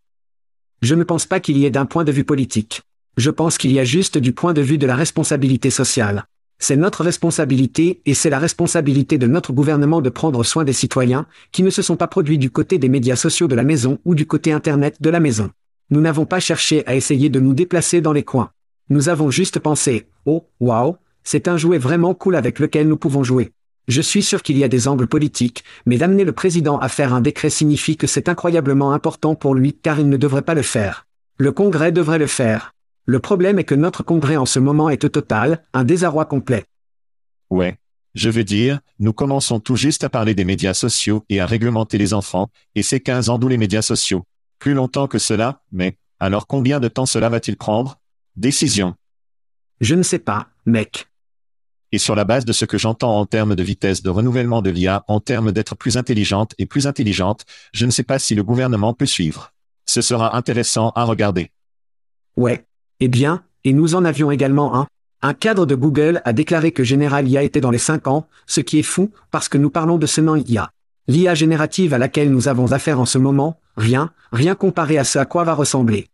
Je 0.82 0.94
ne 0.94 1.02
pense 1.02 1.26
pas 1.26 1.40
qu'il 1.40 1.58
y 1.58 1.66
ait 1.66 1.70
d'un 1.72 1.84
point 1.84 2.04
de 2.04 2.12
vue 2.12 2.22
politique. 2.22 2.82
Je 3.16 3.28
pense 3.28 3.58
qu'il 3.58 3.72
y 3.72 3.80
a 3.80 3.84
juste 3.84 4.18
du 4.18 4.32
point 4.32 4.52
de 4.52 4.60
vue 4.60 4.78
de 4.78 4.86
la 4.86 4.94
responsabilité 4.94 5.68
sociale. 5.70 6.26
C'est 6.60 6.76
notre 6.76 7.02
responsabilité 7.02 8.00
et 8.06 8.14
c'est 8.14 8.30
la 8.30 8.38
responsabilité 8.38 9.18
de 9.18 9.26
notre 9.26 9.52
gouvernement 9.52 10.00
de 10.00 10.10
prendre 10.10 10.44
soin 10.44 10.62
des 10.62 10.72
citoyens 10.72 11.26
qui 11.50 11.64
ne 11.64 11.70
se 11.70 11.82
sont 11.82 11.96
pas 11.96 12.06
produits 12.06 12.38
du 12.38 12.52
côté 12.52 12.78
des 12.78 12.88
médias 12.88 13.16
sociaux 13.16 13.48
de 13.48 13.56
la 13.56 13.64
maison 13.64 13.98
ou 14.04 14.14
du 14.14 14.28
côté 14.28 14.52
Internet 14.52 15.02
de 15.02 15.10
la 15.10 15.18
maison. 15.18 15.50
Nous 15.90 16.00
n'avons 16.00 16.24
pas 16.24 16.38
cherché 16.38 16.86
à 16.86 16.94
essayer 16.94 17.30
de 17.30 17.40
nous 17.40 17.52
déplacer 17.52 18.00
dans 18.00 18.12
les 18.12 18.22
coins. 18.22 18.52
Nous 18.90 19.08
avons 19.08 19.32
juste 19.32 19.58
pensé, 19.58 20.06
oh, 20.24 20.46
wow, 20.60 20.98
c'est 21.24 21.48
un 21.48 21.56
jouet 21.56 21.78
vraiment 21.78 22.14
cool 22.14 22.36
avec 22.36 22.60
lequel 22.60 22.86
nous 22.86 22.96
pouvons 22.96 23.24
jouer. 23.24 23.50
Je 23.88 24.02
suis 24.02 24.22
sûr 24.22 24.42
qu'il 24.42 24.58
y 24.58 24.64
a 24.64 24.68
des 24.68 24.86
angles 24.86 25.06
politiques, 25.06 25.64
mais 25.86 25.96
d'amener 25.96 26.24
le 26.24 26.32
président 26.32 26.78
à 26.78 26.90
faire 26.90 27.14
un 27.14 27.22
décret 27.22 27.48
signifie 27.48 27.96
que 27.96 28.06
c'est 28.06 28.28
incroyablement 28.28 28.92
important 28.92 29.34
pour 29.34 29.54
lui 29.54 29.72
car 29.72 29.98
il 29.98 30.10
ne 30.10 30.18
devrait 30.18 30.42
pas 30.42 30.54
le 30.54 30.62
faire. 30.62 31.06
Le 31.38 31.52
Congrès 31.52 31.90
devrait 31.90 32.18
le 32.18 32.26
faire. 32.26 32.74
Le 33.06 33.18
problème 33.18 33.58
est 33.58 33.64
que 33.64 33.74
notre 33.74 34.02
Congrès 34.02 34.36
en 34.36 34.44
ce 34.44 34.58
moment 34.58 34.90
est 34.90 35.04
au 35.04 35.08
total, 35.08 35.64
un 35.72 35.84
désarroi 35.84 36.26
complet. 36.26 36.66
Ouais. 37.48 37.78
Je 38.14 38.28
veux 38.28 38.44
dire, 38.44 38.80
nous 38.98 39.14
commençons 39.14 39.60
tout 39.60 39.76
juste 39.76 40.04
à 40.04 40.10
parler 40.10 40.34
des 40.34 40.44
médias 40.44 40.74
sociaux 40.74 41.24
et 41.30 41.40
à 41.40 41.46
réglementer 41.46 41.96
les 41.96 42.12
enfants, 42.12 42.50
et 42.74 42.82
c'est 42.82 43.00
15 43.00 43.30
ans 43.30 43.38
d'où 43.38 43.48
les 43.48 43.58
médias 43.58 43.82
sociaux. 43.82 44.24
Plus 44.58 44.74
longtemps 44.74 45.06
que 45.06 45.18
cela, 45.18 45.62
mais, 45.72 45.96
alors 46.18 46.46
combien 46.46 46.80
de 46.80 46.88
temps 46.88 47.06
cela 47.06 47.28
va-t-il 47.28 47.56
prendre? 47.56 48.00
Décision. 48.36 48.94
Je 49.80 49.94
ne 49.94 50.02
sais 50.02 50.18
pas, 50.18 50.48
mec 50.66 51.08
et 51.92 51.98
sur 51.98 52.14
la 52.14 52.24
base 52.24 52.44
de 52.44 52.52
ce 52.52 52.64
que 52.64 52.78
j'entends 52.78 53.18
en 53.18 53.26
termes 53.26 53.54
de 53.54 53.62
vitesse 53.62 54.02
de 54.02 54.10
renouvellement 54.10 54.62
de 54.62 54.70
l'IA, 54.70 55.04
en 55.08 55.20
termes 55.20 55.52
d'être 55.52 55.74
plus 55.74 55.96
intelligente 55.96 56.54
et 56.58 56.66
plus 56.66 56.86
intelligente, 56.86 57.44
je 57.72 57.86
ne 57.86 57.90
sais 57.90 58.02
pas 58.02 58.18
si 58.18 58.34
le 58.34 58.42
gouvernement 58.42 58.94
peut 58.94 59.06
suivre. 59.06 59.52
Ce 59.86 60.02
sera 60.02 60.36
intéressant 60.36 60.90
à 60.94 61.04
regarder. 61.04 61.50
Ouais. 62.36 62.64
Eh 63.00 63.08
bien, 63.08 63.42
et 63.64 63.72
nous 63.72 63.94
en 63.94 64.04
avions 64.04 64.30
également 64.30 64.76
un. 64.76 64.86
Un 65.20 65.34
cadre 65.34 65.66
de 65.66 65.74
Google 65.74 66.22
a 66.24 66.32
déclaré 66.32 66.70
que 66.70 66.84
General 66.84 67.26
IA 67.26 67.42
était 67.42 67.60
dans 67.60 67.70
les 67.70 67.78
5 67.78 68.06
ans, 68.06 68.28
ce 68.46 68.60
qui 68.60 68.78
est 68.78 68.84
fou, 68.84 69.10
parce 69.30 69.48
que 69.48 69.58
nous 69.58 69.70
parlons 69.70 69.98
de 69.98 70.06
ce 70.06 70.20
nom 70.20 70.36
IA. 70.36 70.70
L'IA 71.08 71.34
générative 71.34 71.94
à 71.94 71.98
laquelle 71.98 72.30
nous 72.30 72.48
avons 72.48 72.72
affaire 72.72 73.00
en 73.00 73.06
ce 73.06 73.18
moment, 73.18 73.58
rien, 73.76 74.12
rien 74.30 74.54
comparé 74.54 74.98
à 74.98 75.04
ce 75.04 75.18
à 75.18 75.24
quoi 75.24 75.42
va 75.42 75.54
ressembler. 75.54 76.08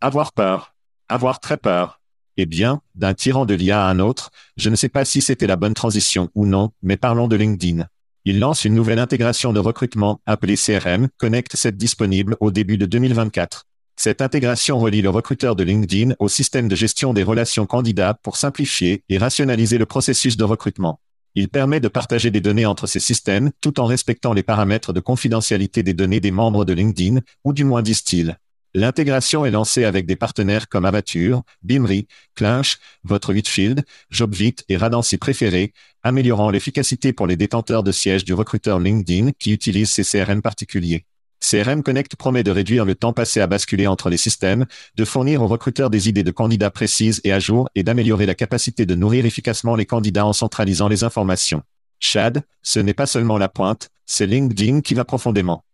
Avoir 0.00 0.32
peur. 0.32 0.74
Avoir 1.08 1.38
très 1.38 1.56
peur. 1.56 1.95
Eh 2.36 2.46
bien, 2.46 2.82
d'un 2.94 3.14
tyran 3.14 3.46
de 3.46 3.54
l'IA 3.54 3.86
à 3.86 3.90
un 3.90 3.98
autre, 3.98 4.30
je 4.56 4.68
ne 4.68 4.76
sais 4.76 4.90
pas 4.90 5.04
si 5.04 5.22
c'était 5.22 5.46
la 5.46 5.56
bonne 5.56 5.74
transition 5.74 6.28
ou 6.34 6.46
non, 6.46 6.70
mais 6.82 6.96
parlons 6.96 7.28
de 7.28 7.36
LinkedIn. 7.36 7.86
Il 8.26 8.40
lance 8.40 8.64
une 8.64 8.74
nouvelle 8.74 8.98
intégration 8.98 9.52
de 9.52 9.60
recrutement 9.60 10.20
appelée 10.26 10.56
CRM 10.56 11.08
Connect 11.16 11.56
7 11.56 11.76
disponible 11.76 12.36
au 12.40 12.50
début 12.50 12.76
de 12.76 12.84
2024. 12.84 13.64
Cette 13.98 14.20
intégration 14.20 14.78
relie 14.78 15.00
le 15.00 15.08
recruteur 15.08 15.56
de 15.56 15.64
LinkedIn 15.64 16.14
au 16.18 16.28
système 16.28 16.68
de 16.68 16.76
gestion 16.76 17.14
des 17.14 17.22
relations 17.22 17.64
candidats 17.64 18.12
pour 18.22 18.36
simplifier 18.36 19.02
et 19.08 19.16
rationaliser 19.16 19.78
le 19.78 19.86
processus 19.86 20.36
de 20.36 20.44
recrutement. 20.44 21.00
Il 21.34 21.48
permet 21.48 21.80
de 21.80 21.88
partager 21.88 22.30
des 22.30 22.40
données 22.40 22.66
entre 22.66 22.86
ces 22.86 23.00
systèmes 23.00 23.50
tout 23.62 23.80
en 23.80 23.86
respectant 23.86 24.34
les 24.34 24.42
paramètres 24.42 24.92
de 24.92 25.00
confidentialité 25.00 25.82
des 25.82 25.94
données 25.94 26.20
des 26.20 26.30
membres 26.30 26.66
de 26.66 26.74
LinkedIn, 26.74 27.20
ou 27.44 27.52
du 27.54 27.64
moins 27.64 27.82
disent-ils. 27.82 28.38
L'intégration 28.76 29.46
est 29.46 29.50
lancée 29.50 29.84
avec 29.84 30.04
des 30.04 30.16
partenaires 30.16 30.68
comme 30.68 30.84
Avature, 30.84 31.44
Bimri, 31.62 32.08
Clinch, 32.34 32.76
votre 33.04 33.32
Whitfield, 33.32 33.86
Jobvit 34.10 34.56
et 34.68 34.76
Radancy 34.76 35.16
préférés, 35.16 35.72
améliorant 36.02 36.50
l'efficacité 36.50 37.14
pour 37.14 37.26
les 37.26 37.38
détenteurs 37.38 37.82
de 37.82 37.90
sièges 37.90 38.22
du 38.22 38.34
recruteur 38.34 38.78
LinkedIn 38.78 39.30
qui 39.38 39.54
utilisent 39.54 39.92
ces 39.92 40.04
CRM 40.04 40.42
particuliers. 40.42 41.06
CRM 41.40 41.82
Connect 41.82 42.16
promet 42.16 42.42
de 42.42 42.50
réduire 42.50 42.84
le 42.84 42.94
temps 42.94 43.14
passé 43.14 43.40
à 43.40 43.46
basculer 43.46 43.86
entre 43.86 44.10
les 44.10 44.18
systèmes, 44.18 44.66
de 44.94 45.04
fournir 45.06 45.40
aux 45.40 45.46
recruteurs 45.46 45.88
des 45.88 46.10
idées 46.10 46.22
de 46.22 46.30
candidats 46.30 46.70
précises 46.70 47.22
et 47.24 47.32
à 47.32 47.38
jour 47.38 47.70
et 47.74 47.82
d'améliorer 47.82 48.26
la 48.26 48.34
capacité 48.34 48.84
de 48.84 48.94
nourrir 48.94 49.24
efficacement 49.24 49.74
les 49.74 49.86
candidats 49.86 50.26
en 50.26 50.34
centralisant 50.34 50.88
les 50.88 51.02
informations. 51.02 51.62
Chad, 51.98 52.42
ce 52.60 52.78
n'est 52.78 52.92
pas 52.92 53.06
seulement 53.06 53.38
la 53.38 53.48
pointe, 53.48 53.88
c'est 54.04 54.26
LinkedIn 54.26 54.82
qui 54.82 54.92
va 54.92 55.06
profondément. 55.06 55.64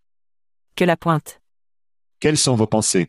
Que 0.76 0.84
la 0.84 0.96
pointe. 0.96 1.41
Quelles 2.22 2.38
sont 2.38 2.54
vos 2.54 2.68
pensées? 2.68 3.08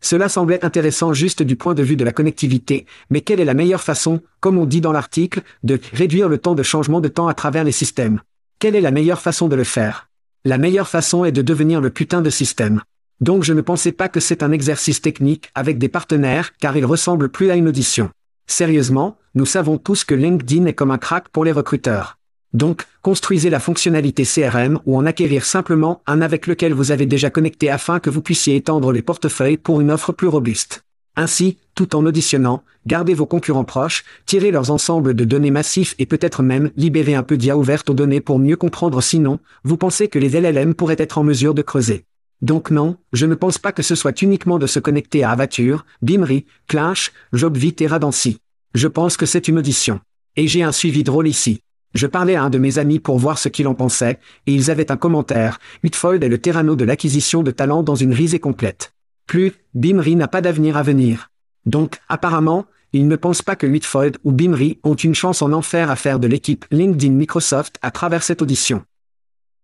Cela 0.00 0.30
semblait 0.30 0.64
intéressant 0.64 1.12
juste 1.12 1.42
du 1.42 1.56
point 1.56 1.74
de 1.74 1.82
vue 1.82 1.94
de 1.94 2.06
la 2.06 2.12
connectivité, 2.12 2.86
mais 3.10 3.20
quelle 3.20 3.38
est 3.38 3.44
la 3.44 3.52
meilleure 3.52 3.82
façon, 3.82 4.22
comme 4.40 4.56
on 4.56 4.64
dit 4.64 4.80
dans 4.80 4.92
l'article, 4.92 5.42
de 5.62 5.78
réduire 5.92 6.30
le 6.30 6.38
temps 6.38 6.54
de 6.54 6.62
changement 6.62 7.02
de 7.02 7.08
temps 7.08 7.28
à 7.28 7.34
travers 7.34 7.64
les 7.64 7.70
systèmes? 7.70 8.22
Quelle 8.58 8.76
est 8.76 8.80
la 8.80 8.92
meilleure 8.92 9.20
façon 9.20 9.46
de 9.46 9.56
le 9.56 9.64
faire? 9.64 10.08
La 10.46 10.56
meilleure 10.56 10.88
façon 10.88 11.26
est 11.26 11.32
de 11.32 11.42
devenir 11.42 11.82
le 11.82 11.90
putain 11.90 12.22
de 12.22 12.30
système. 12.30 12.80
Donc 13.20 13.44
je 13.44 13.52
ne 13.52 13.60
pensais 13.60 13.92
pas 13.92 14.08
que 14.08 14.20
c'est 14.20 14.42
un 14.42 14.52
exercice 14.52 15.02
technique 15.02 15.50
avec 15.54 15.76
des 15.76 15.90
partenaires 15.90 16.56
car 16.56 16.78
il 16.78 16.86
ressemble 16.86 17.28
plus 17.28 17.50
à 17.50 17.56
une 17.56 17.68
audition. 17.68 18.08
Sérieusement, 18.46 19.18
nous 19.34 19.44
savons 19.44 19.76
tous 19.76 20.02
que 20.02 20.14
LinkedIn 20.14 20.64
est 20.64 20.72
comme 20.72 20.92
un 20.92 20.96
crack 20.96 21.28
pour 21.28 21.44
les 21.44 21.52
recruteurs. 21.52 22.16
Donc, 22.54 22.86
construisez 23.02 23.50
la 23.50 23.58
fonctionnalité 23.58 24.24
CRM 24.24 24.78
ou 24.86 24.96
en 24.96 25.06
acquérir 25.06 25.44
simplement 25.44 26.00
un 26.06 26.22
avec 26.22 26.46
lequel 26.46 26.72
vous 26.72 26.92
avez 26.92 27.04
déjà 27.04 27.28
connecté 27.28 27.68
afin 27.68 27.98
que 27.98 28.10
vous 28.10 28.22
puissiez 28.22 28.54
étendre 28.54 28.92
les 28.92 29.02
portefeuilles 29.02 29.56
pour 29.56 29.80
une 29.80 29.90
offre 29.90 30.12
plus 30.12 30.28
robuste. 30.28 30.84
Ainsi, 31.16 31.58
tout 31.74 31.96
en 31.96 32.06
auditionnant, 32.06 32.62
gardez 32.86 33.14
vos 33.14 33.26
concurrents 33.26 33.64
proches, 33.64 34.04
tirez 34.26 34.52
leurs 34.52 34.70
ensembles 34.70 35.14
de 35.14 35.24
données 35.24 35.50
massifs 35.50 35.96
et 35.98 36.06
peut-être 36.06 36.42
même 36.42 36.70
libérez 36.76 37.14
un 37.14 37.24
peu 37.24 37.36
d'IA 37.36 37.56
ouverte 37.56 37.90
aux 37.90 37.94
données 37.94 38.20
pour 38.20 38.38
mieux 38.38 38.56
comprendre 38.56 39.00
sinon, 39.02 39.40
vous 39.64 39.76
pensez 39.76 40.08
que 40.08 40.18
les 40.18 40.40
LLM 40.40 40.74
pourraient 40.74 40.96
être 40.98 41.18
en 41.18 41.24
mesure 41.24 41.54
de 41.54 41.62
creuser. 41.62 42.04
Donc 42.40 42.70
non, 42.70 42.96
je 43.12 43.26
ne 43.26 43.34
pense 43.34 43.58
pas 43.58 43.72
que 43.72 43.82
ce 43.82 43.94
soit 43.94 44.22
uniquement 44.22 44.58
de 44.58 44.66
se 44.66 44.78
connecter 44.78 45.24
à 45.24 45.30
Avature, 45.30 45.86
Bimri, 46.02 46.46
Clash, 46.68 47.12
Jobvit 47.32 47.76
et 47.80 47.86
Radancy. 47.86 48.38
Je 48.74 48.88
pense 48.88 49.16
que 49.16 49.26
c'est 49.26 49.48
une 49.48 49.58
audition. 49.58 50.00
Et 50.36 50.48
j'ai 50.48 50.62
un 50.64 50.72
suivi 50.72 51.04
drôle 51.04 51.28
ici. 51.28 51.60
Je 51.94 52.08
parlais 52.08 52.34
à 52.34 52.42
un 52.42 52.50
de 52.50 52.58
mes 52.58 52.78
amis 52.78 52.98
pour 52.98 53.18
voir 53.18 53.38
ce 53.38 53.48
qu'il 53.48 53.68
en 53.68 53.74
pensait, 53.74 54.18
et 54.46 54.52
ils 54.52 54.70
avaient 54.70 54.90
un 54.90 54.96
commentaire. 54.96 55.60
Whitfold 55.84 56.24
est 56.24 56.28
le 56.28 56.38
terrano 56.38 56.74
de 56.74 56.84
l'acquisition 56.84 57.44
de 57.44 57.52
talents 57.52 57.84
dans 57.84 57.94
une 57.94 58.12
risée 58.12 58.40
complète. 58.40 58.94
Plus, 59.26 59.52
Bimri 59.74 60.16
n'a 60.16 60.26
pas 60.26 60.40
d'avenir 60.40 60.76
à 60.76 60.82
venir. 60.82 61.30
Donc, 61.66 62.00
apparemment, 62.08 62.66
ils 62.92 63.06
ne 63.06 63.16
pensent 63.16 63.42
pas 63.42 63.56
que 63.56 63.66
Whitfold 63.66 64.18
ou 64.24 64.32
Bimri 64.32 64.80
ont 64.82 64.94
une 64.94 65.14
chance 65.14 65.40
en 65.40 65.52
enfer 65.52 65.90
à 65.90 65.96
faire 65.96 66.18
de 66.18 66.26
l'équipe 66.26 66.64
LinkedIn 66.72 67.12
Microsoft 67.12 67.78
à 67.80 67.92
travers 67.92 68.24
cette 68.24 68.42
audition. 68.42 68.84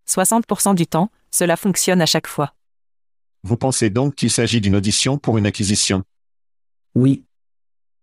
60% 0.08 0.74
du 0.76 0.86
temps, 0.86 1.10
cela 1.32 1.56
fonctionne 1.56 2.00
à 2.00 2.06
chaque 2.06 2.26
fois. 2.28 2.54
Vous 3.42 3.56
pensez 3.56 3.90
donc 3.90 4.14
qu'il 4.14 4.30
s'agit 4.30 4.60
d'une 4.60 4.76
audition 4.76 5.18
pour 5.18 5.36
une 5.36 5.46
acquisition? 5.46 6.04
Oui. 6.94 7.24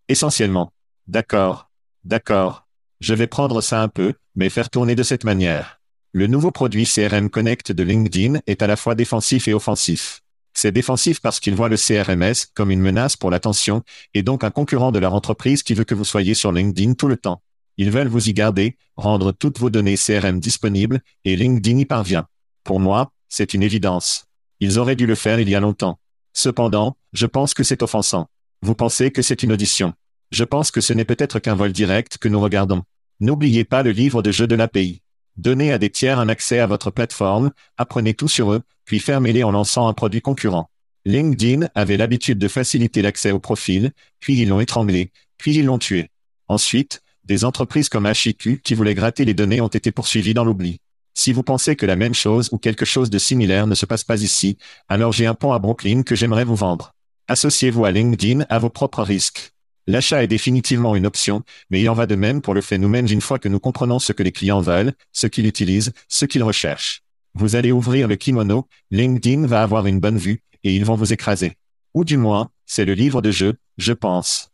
Essentiellement. 0.10 0.72
D'accord. 1.08 1.70
D'accord. 2.04 2.67
Je 3.00 3.14
vais 3.14 3.28
prendre 3.28 3.62
ça 3.62 3.82
un 3.82 3.90
peu, 3.90 4.14
mais 4.36 4.50
faire 4.50 4.70
tourner 4.70 4.96
de 4.96 5.04
cette 5.04 5.24
manière. 5.24 5.80
Le 6.14 6.26
nouveau 6.26 6.50
produit 6.50 6.86
CRM 6.86 7.30
Connect 7.30 7.72
de 7.72 7.84
LinkedIn 7.84 8.40
est 8.48 8.62
à 8.64 8.68
la 8.68 8.76
fois 8.76 8.96
défensif 8.96 9.48
et 9.48 9.54
offensif. 9.54 10.22
C'est 10.54 10.72
défensif 10.72 11.22
parce 11.22 11.40
qu'il 11.40 11.54
voit 11.54 11.70
le 11.70 11.78
CRMS 11.78 12.48
comme 12.56 12.72
une 12.72 12.82
menace 12.82 13.16
pour 13.16 13.30
l'attention, 13.30 13.84
et 14.16 14.24
donc 14.24 14.44
un 14.44 14.50
concurrent 14.50 14.92
de 14.92 14.98
leur 14.98 15.14
entreprise 15.14 15.62
qui 15.62 15.76
veut 15.76 15.84
que 15.84 15.94
vous 15.94 16.06
soyez 16.06 16.34
sur 16.34 16.52
LinkedIn 16.52 16.94
tout 16.96 17.08
le 17.08 17.18
temps. 17.18 17.44
Ils 17.78 17.92
veulent 17.92 18.08
vous 18.08 18.30
y 18.30 18.34
garder, 18.34 18.78
rendre 18.96 19.32
toutes 19.32 19.60
vos 19.60 19.70
données 19.70 19.98
CRM 19.98 20.40
disponibles, 20.40 21.02
et 21.24 21.36
LinkedIn 21.36 21.78
y 21.78 21.86
parvient. 21.86 22.26
Pour 22.64 22.80
moi, 22.80 23.12
c'est 23.30 23.54
une 23.54 23.62
évidence. 23.62 24.26
Ils 24.60 24.80
auraient 24.80 24.96
dû 24.96 25.06
le 25.06 25.14
faire 25.14 25.40
il 25.40 25.50
y 25.50 25.54
a 25.54 25.60
longtemps. 25.60 26.00
Cependant, 26.34 26.98
je 27.14 27.28
pense 27.28 27.54
que 27.54 27.64
c'est 27.64 27.84
offensant. 27.84 28.28
Vous 28.64 28.74
pensez 28.74 29.12
que 29.12 29.22
c'est 29.22 29.44
une 29.44 29.52
audition. 29.52 29.94
Je 30.32 30.44
pense 30.44 30.72
que 30.72 30.82
ce 30.82 30.94
n'est 30.94 31.06
peut-être 31.06 31.40
qu'un 31.40 31.56
vol 31.56 31.72
direct 31.72 32.18
que 32.18 32.28
nous 32.28 32.40
regardons. 32.40 32.84
N'oubliez 33.20 33.64
pas 33.64 33.84
le 33.84 33.92
livre 33.92 34.22
de 34.22 34.32
jeu 34.32 34.46
de 34.46 34.56
l'API. 34.56 35.02
Donnez 35.38 35.72
à 35.72 35.78
des 35.78 35.90
tiers 35.90 36.20
un 36.20 36.30
accès 36.30 36.60
à 36.60 36.68
votre 36.68 36.92
plateforme, 36.92 37.52
apprenez 37.78 38.14
tout 38.14 38.28
sur 38.28 38.52
eux, 38.52 38.62
puis 38.86 39.00
fermez-les 39.00 39.44
en 39.44 39.52
lançant 39.52 39.88
un 39.88 39.94
produit 39.94 40.22
concurrent. 40.22 40.70
LinkedIn 41.06 41.70
avait 41.76 41.96
l'habitude 41.96 42.40
de 42.40 42.48
faciliter 42.48 43.02
l'accès 43.02 43.32
au 43.32 43.40
profil, 43.40 43.92
puis 44.20 44.42
ils 44.42 44.50
l'ont 44.50 44.60
étranglé, 44.60 45.12
puis 45.38 45.56
ils 45.56 45.66
l'ont 45.66 45.78
tué. 45.78 46.10
Ensuite, 46.48 47.02
des 47.24 47.46
entreprises 47.46 47.88
comme 47.88 48.12
HIQ 48.12 48.62
qui 48.64 48.74
voulaient 48.74 48.96
gratter 48.96 49.24
les 49.24 49.34
données 49.34 49.62
ont 49.62 49.68
été 49.68 49.92
poursuivies 49.92 50.34
dans 50.34 50.44
l'oubli. 50.44 50.80
Si 51.14 51.34
vous 51.34 51.44
pensez 51.44 51.76
que 51.76 51.86
la 51.86 51.96
même 51.96 52.14
chose 52.14 52.50
ou 52.52 52.58
quelque 52.58 52.86
chose 52.86 53.10
de 53.10 53.18
similaire 53.18 53.68
ne 53.68 53.76
se 53.76 53.86
passe 53.86 54.04
pas 54.04 54.22
ici, 54.22 54.58
alors 54.90 55.14
j'ai 55.14 55.26
un 55.26 55.34
pont 55.34 55.54
à 55.54 55.60
Brooklyn 55.60 56.04
que 56.04 56.16
j'aimerais 56.16 56.44
vous 56.44 56.56
vendre. 56.56 56.94
Associez-vous 57.28 57.86
à 57.86 57.92
LinkedIn 57.92 58.46
à 58.50 58.60
vos 58.60 58.70
propres 58.70 59.04
risques. 59.04 59.54
L'achat 59.90 60.22
est 60.22 60.28
définitivement 60.28 60.98
une 60.98 61.06
option, 61.06 61.44
mais 61.70 61.82
il 61.82 61.90
en 61.90 61.94
va 61.94 62.08
de 62.08 62.16
même 62.16 62.42
pour 62.42 62.54
le 62.54 62.60
phénomène 62.60 63.10
une 63.10 63.22
fois 63.22 63.40
que 63.40 63.48
nous 63.48 63.60
comprenons 63.60 64.00
ce 64.00 64.12
que 64.12 64.22
les 64.22 64.34
clients 64.34 64.60
veulent, 64.60 64.92
ce 65.14 65.28
qu'ils 65.28 65.48
utilisent, 65.48 65.94
ce 66.10 66.26
qu'ils 66.26 66.44
recherchent. 66.44 67.04
Vous 67.36 67.56
allez 67.56 67.72
ouvrir 67.72 68.10
le 68.10 68.18
kimono, 68.18 68.68
LinkedIn 68.92 69.48
va 69.48 69.64
avoir 69.64 69.88
une 69.88 70.02
bonne 70.02 70.18
vue, 70.18 70.42
et 70.66 70.76
ils 70.76 70.84
vont 70.84 70.96
vous 70.96 71.14
écraser. 71.14 71.54
Ou 71.94 72.04
du 72.04 72.18
moins, 72.18 72.50
c'est 72.66 72.84
le 72.84 72.96
livre 72.96 73.22
de 73.22 73.32
jeu, 73.32 73.54
je 73.78 73.94
pense. 73.94 74.52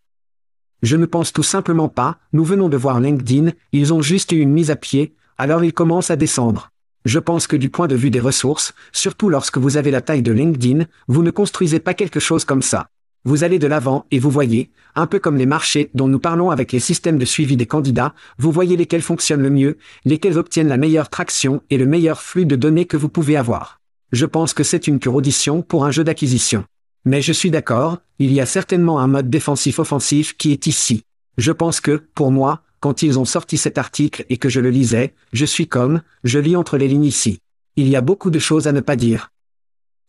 Je 0.84 0.98
ne 0.98 1.08
pense 1.08 1.34
tout 1.34 1.43
simplement 1.43 1.89
pas, 1.89 2.19
nous 2.32 2.43
venons 2.43 2.69
de 2.69 2.78
voir 2.78 3.00
LinkedIn, 3.00 3.54
ils 3.72 3.91
ont 3.91 4.04
juste 4.04 4.34
eu 4.34 4.39
une 4.39 4.52
mise 4.52 4.69
à 4.69 4.76
pied, 4.76 5.15
alors 5.39 5.63
ils 5.63 5.74
commencent 5.74 6.12
à 6.12 6.15
descendre. 6.15 6.69
Je 7.06 7.17
pense 7.17 7.48
que 7.48 7.56
du 7.56 7.69
point 7.69 7.88
de 7.88 7.96
vue 7.96 8.12
des 8.12 8.19
ressources, 8.19 8.74
surtout 8.91 9.30
lorsque 9.30 9.58
vous 9.58 9.78
avez 9.78 9.89
la 9.89 10.02
taille 10.02 10.22
de 10.22 10.32
LinkedIn, 10.32 10.86
vous 11.08 11.24
ne 11.24 11.32
construisez 11.32 11.80
pas 11.80 11.96
quelque 11.96 12.19
chose 12.19 12.46
comme 12.46 12.62
ça. 12.62 12.88
Vous 13.26 13.46
allez 13.46 13.58
de 13.58 13.68
l'avant 13.68 14.06
et 14.12 14.20
vous 14.20 14.30
voyez, 14.30 14.70
un 14.96 15.08
peu 15.08 15.18
comme 15.18 15.38
les 15.38 15.46
marchés 15.46 15.90
dont 15.94 16.10
nous 16.10 16.20
parlons 16.20 16.52
avec 16.52 16.74
les 16.74 16.82
systèmes 16.82 17.18
de 17.18 17.24
suivi 17.24 17.56
des 17.56 17.66
candidats, 17.66 18.14
vous 18.38 18.52
voyez 18.52 18.76
lesquels 18.76 19.02
fonctionnent 19.02 19.42
le 19.42 19.50
mieux, 19.50 19.78
lesquels 20.04 20.38
obtiennent 20.38 20.68
la 20.68 20.76
meilleure 20.78 21.10
traction 21.10 21.62
et 21.70 21.78
le 21.78 21.86
meilleur 21.86 22.22
flux 22.22 22.46
de 22.46 22.58
données 22.58 22.86
que 22.86 22.98
vous 22.98 23.08
pouvez 23.08 23.38
avoir. 23.38 23.80
Je 24.12 24.26
pense 24.26 24.54
que 24.54 24.64
c'est 24.64 24.88
une 24.88 25.00
pure 25.00 25.16
audition 25.16 25.62
pour 25.62 25.86
un 25.86 25.92
jeu 25.92 26.04
d'acquisition. 26.04 26.66
Mais 27.06 27.22
je 27.22 27.32
suis 27.32 27.50
d'accord, 27.50 28.00
il 28.20 28.34
y 28.34 28.42
a 28.42 28.46
certainement 28.46 29.00
un 29.00 29.08
mode 29.08 29.30
défensif-offensif 29.30 30.36
qui 30.38 30.52
est 30.52 30.68
ici. 30.68 31.04
Je 31.38 31.52
pense 31.52 31.80
que, 31.80 32.04
pour 32.14 32.32
moi, 32.32 32.62
quand 32.82 33.04
ils 33.04 33.18
ont 33.18 33.26
sorti 33.26 33.58
cet 33.58 33.78
article 33.78 34.26
et 34.30 34.36
que 34.36 34.50
je 34.50 34.60
le 34.60 34.70
lisais, 34.70 35.14
je 35.32 35.46
suis 35.46 35.68
comme, 35.68 36.02
je 36.26 36.40
lis 36.40 36.58
entre 36.58 36.78
les 36.78 36.90
lignes 36.90 37.06
ici. 37.06 37.40
Il 37.78 37.88
y 37.88 37.96
a 37.96 38.02
beaucoup 38.02 38.30
de 38.30 38.40
choses 38.40 38.68
à 38.68 38.74
ne 38.74 38.82
pas 38.82 38.98
dire. 38.98 39.32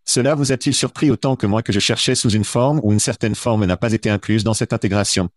Cela 0.05 0.35
vous 0.35 0.53
a-t-il 0.53 0.75
surpris 0.75 1.11
autant 1.11 1.37
que 1.37 1.47
moi 1.47 1.63
que 1.63 1.73
je 1.73 1.81
cherchais 1.81 2.15
sous 2.15 2.31
une 2.31 2.45
forme 2.45 2.81
ou 2.83 2.93
une 2.93 3.01
certaine 3.01 3.35
forme 3.35 3.65
n'a 3.65 3.77
pas 3.77 3.93
été 3.93 4.11
incluse 4.11 4.45
dans 4.45 4.55
cette 4.55 4.73
intégration? 4.73 5.31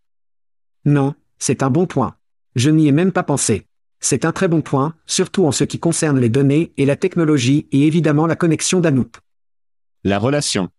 Non, 0.85 1.15
c'est 1.39 1.63
un 1.63 1.69
bon 1.69 1.85
point. 1.85 2.15
Je 2.55 2.69
n'y 2.69 2.87
ai 2.87 2.91
même 2.91 3.11
pas 3.11 3.23
pensé. 3.23 3.67
C'est 3.99 4.25
un 4.25 4.31
très 4.31 4.47
bon 4.47 4.61
point, 4.61 4.95
surtout 5.05 5.45
en 5.45 5.51
ce 5.51 5.63
qui 5.63 5.79
concerne 5.79 6.19
les 6.19 6.29
données 6.29 6.73
et 6.77 6.85
la 6.85 6.95
technologie 6.95 7.67
et 7.71 7.87
évidemment 7.87 8.27
la 8.27 8.35
connexion 8.35 8.79
d'Anoop. 8.79 9.17
La 10.03 10.19
relation. 10.19 10.69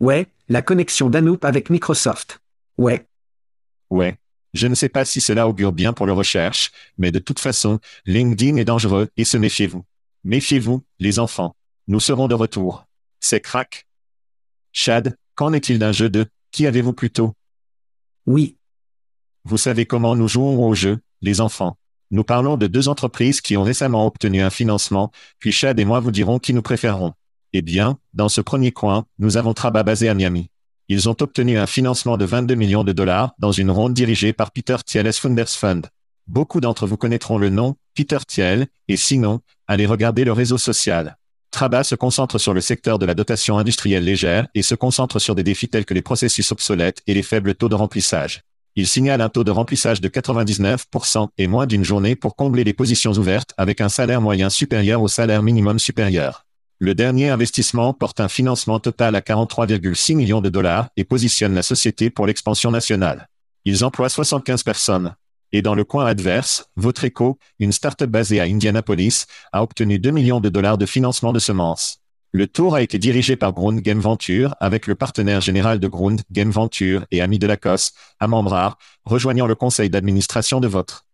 Ouais, 0.00 0.26
la 0.48 0.62
connexion 0.62 1.08
d'Anoop 1.08 1.44
avec 1.44 1.70
Microsoft. 1.70 2.40
Ouais. 2.76 3.06
Ouais. 3.90 4.16
Je 4.52 4.66
ne 4.66 4.74
sais 4.74 4.88
pas 4.88 5.04
si 5.04 5.20
cela 5.20 5.48
augure 5.48 5.72
bien 5.72 5.92
pour 5.92 6.06
le 6.06 6.12
recherche, 6.12 6.72
mais 6.98 7.12
de 7.12 7.18
toute 7.18 7.40
façon, 7.40 7.78
LinkedIn 8.06 8.56
est 8.56 8.64
dangereux 8.64 9.08
et 9.16 9.24
se 9.24 9.36
méfiez-vous. 9.36 9.84
Méfiez-vous, 10.24 10.82
les 10.98 11.18
enfants. 11.18 11.54
Nous 11.88 12.00
serons 12.00 12.26
de 12.26 12.34
retour. 12.34 12.85
C'est 13.20 13.40
crack. 13.40 13.86
Chad, 14.72 15.16
qu'en 15.34 15.52
est-il 15.52 15.78
d'un 15.78 15.92
jeu 15.92 16.08
de 16.08 16.26
Qui 16.50 16.66
avez-vous 16.66 16.92
plutôt? 16.92 17.34
Oui. 18.26 18.56
Vous 19.44 19.58
savez 19.58 19.86
comment 19.86 20.16
nous 20.16 20.28
jouons 20.28 20.66
au 20.66 20.74
jeu, 20.74 20.98
les 21.22 21.40
enfants. 21.40 21.76
Nous 22.10 22.24
parlons 22.24 22.56
de 22.56 22.66
deux 22.66 22.88
entreprises 22.88 23.40
qui 23.40 23.56
ont 23.56 23.62
récemment 23.62 24.06
obtenu 24.06 24.40
un 24.40 24.50
financement, 24.50 25.10
puis 25.38 25.52
Chad 25.52 25.78
et 25.80 25.84
moi 25.84 26.00
vous 26.00 26.10
dirons 26.12 26.38
qui 26.38 26.54
nous 26.54 26.62
préférons. 26.62 27.12
Eh 27.52 27.62
bien, 27.62 27.98
dans 28.14 28.28
ce 28.28 28.40
premier 28.40 28.70
coin, 28.70 29.06
nous 29.18 29.36
avons 29.36 29.54
Traba 29.54 29.82
basé 29.82 30.08
à 30.08 30.14
Miami. 30.14 30.50
Ils 30.88 31.08
ont 31.08 31.16
obtenu 31.20 31.58
un 31.58 31.66
financement 31.66 32.16
de 32.16 32.24
22 32.24 32.54
millions 32.54 32.84
de 32.84 32.92
dollars 32.92 33.34
dans 33.38 33.50
une 33.50 33.70
ronde 33.70 33.94
dirigée 33.94 34.32
par 34.32 34.52
Peter 34.52 34.76
Thiel's 34.84 35.18
Founders 35.18 35.48
Fund. 35.48 35.82
Beaucoup 36.28 36.60
d'entre 36.60 36.86
vous 36.86 36.96
connaîtront 36.96 37.38
le 37.38 37.50
nom, 37.50 37.76
Peter 37.94 38.18
Thiel, 38.26 38.66
et 38.88 38.96
sinon, 38.96 39.40
allez 39.66 39.86
regarder 39.86 40.24
le 40.24 40.32
réseau 40.32 40.58
social. 40.58 41.16
Traba 41.56 41.84
se 41.84 41.94
concentre 41.94 42.36
sur 42.36 42.52
le 42.52 42.60
secteur 42.60 42.98
de 42.98 43.06
la 43.06 43.14
dotation 43.14 43.56
industrielle 43.56 44.04
légère 44.04 44.46
et 44.54 44.60
se 44.60 44.74
concentre 44.74 45.18
sur 45.18 45.34
des 45.34 45.42
défis 45.42 45.68
tels 45.68 45.86
que 45.86 45.94
les 45.94 46.02
processus 46.02 46.52
obsolètes 46.52 47.00
et 47.06 47.14
les 47.14 47.22
faibles 47.22 47.54
taux 47.54 47.70
de 47.70 47.74
remplissage. 47.74 48.42
Il 48.74 48.86
signale 48.86 49.22
un 49.22 49.30
taux 49.30 49.42
de 49.42 49.50
remplissage 49.50 50.02
de 50.02 50.08
99% 50.10 51.28
et 51.38 51.46
moins 51.46 51.64
d'une 51.64 51.82
journée 51.82 52.14
pour 52.14 52.36
combler 52.36 52.62
les 52.62 52.74
positions 52.74 53.12
ouvertes 53.12 53.54
avec 53.56 53.80
un 53.80 53.88
salaire 53.88 54.20
moyen 54.20 54.50
supérieur 54.50 55.00
au 55.00 55.08
salaire 55.08 55.42
minimum 55.42 55.78
supérieur. 55.78 56.44
Le 56.78 56.94
dernier 56.94 57.30
investissement 57.30 57.94
porte 57.94 58.20
un 58.20 58.28
financement 58.28 58.78
total 58.78 59.16
à 59.16 59.20
43,6 59.20 60.14
millions 60.14 60.42
de 60.42 60.50
dollars 60.50 60.88
et 60.98 61.04
positionne 61.04 61.54
la 61.54 61.62
société 61.62 62.10
pour 62.10 62.26
l'expansion 62.26 62.70
nationale. 62.70 63.30
Ils 63.64 63.82
emploient 63.82 64.10
75 64.10 64.62
personnes. 64.62 65.14
Et 65.56 65.62
dans 65.62 65.74
le 65.74 65.84
coin 65.84 66.04
adverse, 66.04 66.68
Votreco, 66.76 67.38
une 67.60 67.72
start-up 67.72 68.10
basée 68.10 68.40
à 68.40 68.42
Indianapolis, 68.42 69.24
a 69.52 69.62
obtenu 69.62 69.98
2 69.98 70.10
millions 70.10 70.38
de 70.38 70.50
dollars 70.50 70.76
de 70.76 70.84
financement 70.84 71.32
de 71.32 71.38
semences. 71.38 72.02
Le 72.32 72.46
tour 72.46 72.74
a 72.74 72.82
été 72.82 72.98
dirigé 72.98 73.36
par 73.36 73.54
Grund 73.54 73.80
Game 73.80 73.98
Venture 73.98 74.54
avec 74.60 74.86
le 74.86 74.94
partenaire 74.94 75.40
général 75.40 75.80
de 75.80 75.88
Grund 75.88 76.20
Game 76.30 76.50
Venture 76.50 77.06
et 77.10 77.22
ami 77.22 77.38
de 77.38 77.46
la 77.46 77.56
COS, 77.56 77.92
Amandrar, 78.20 78.76
rejoignant 79.06 79.46
le 79.46 79.54
conseil 79.54 79.88
d'administration 79.88 80.60
de 80.60 80.68
votre. 80.68 81.06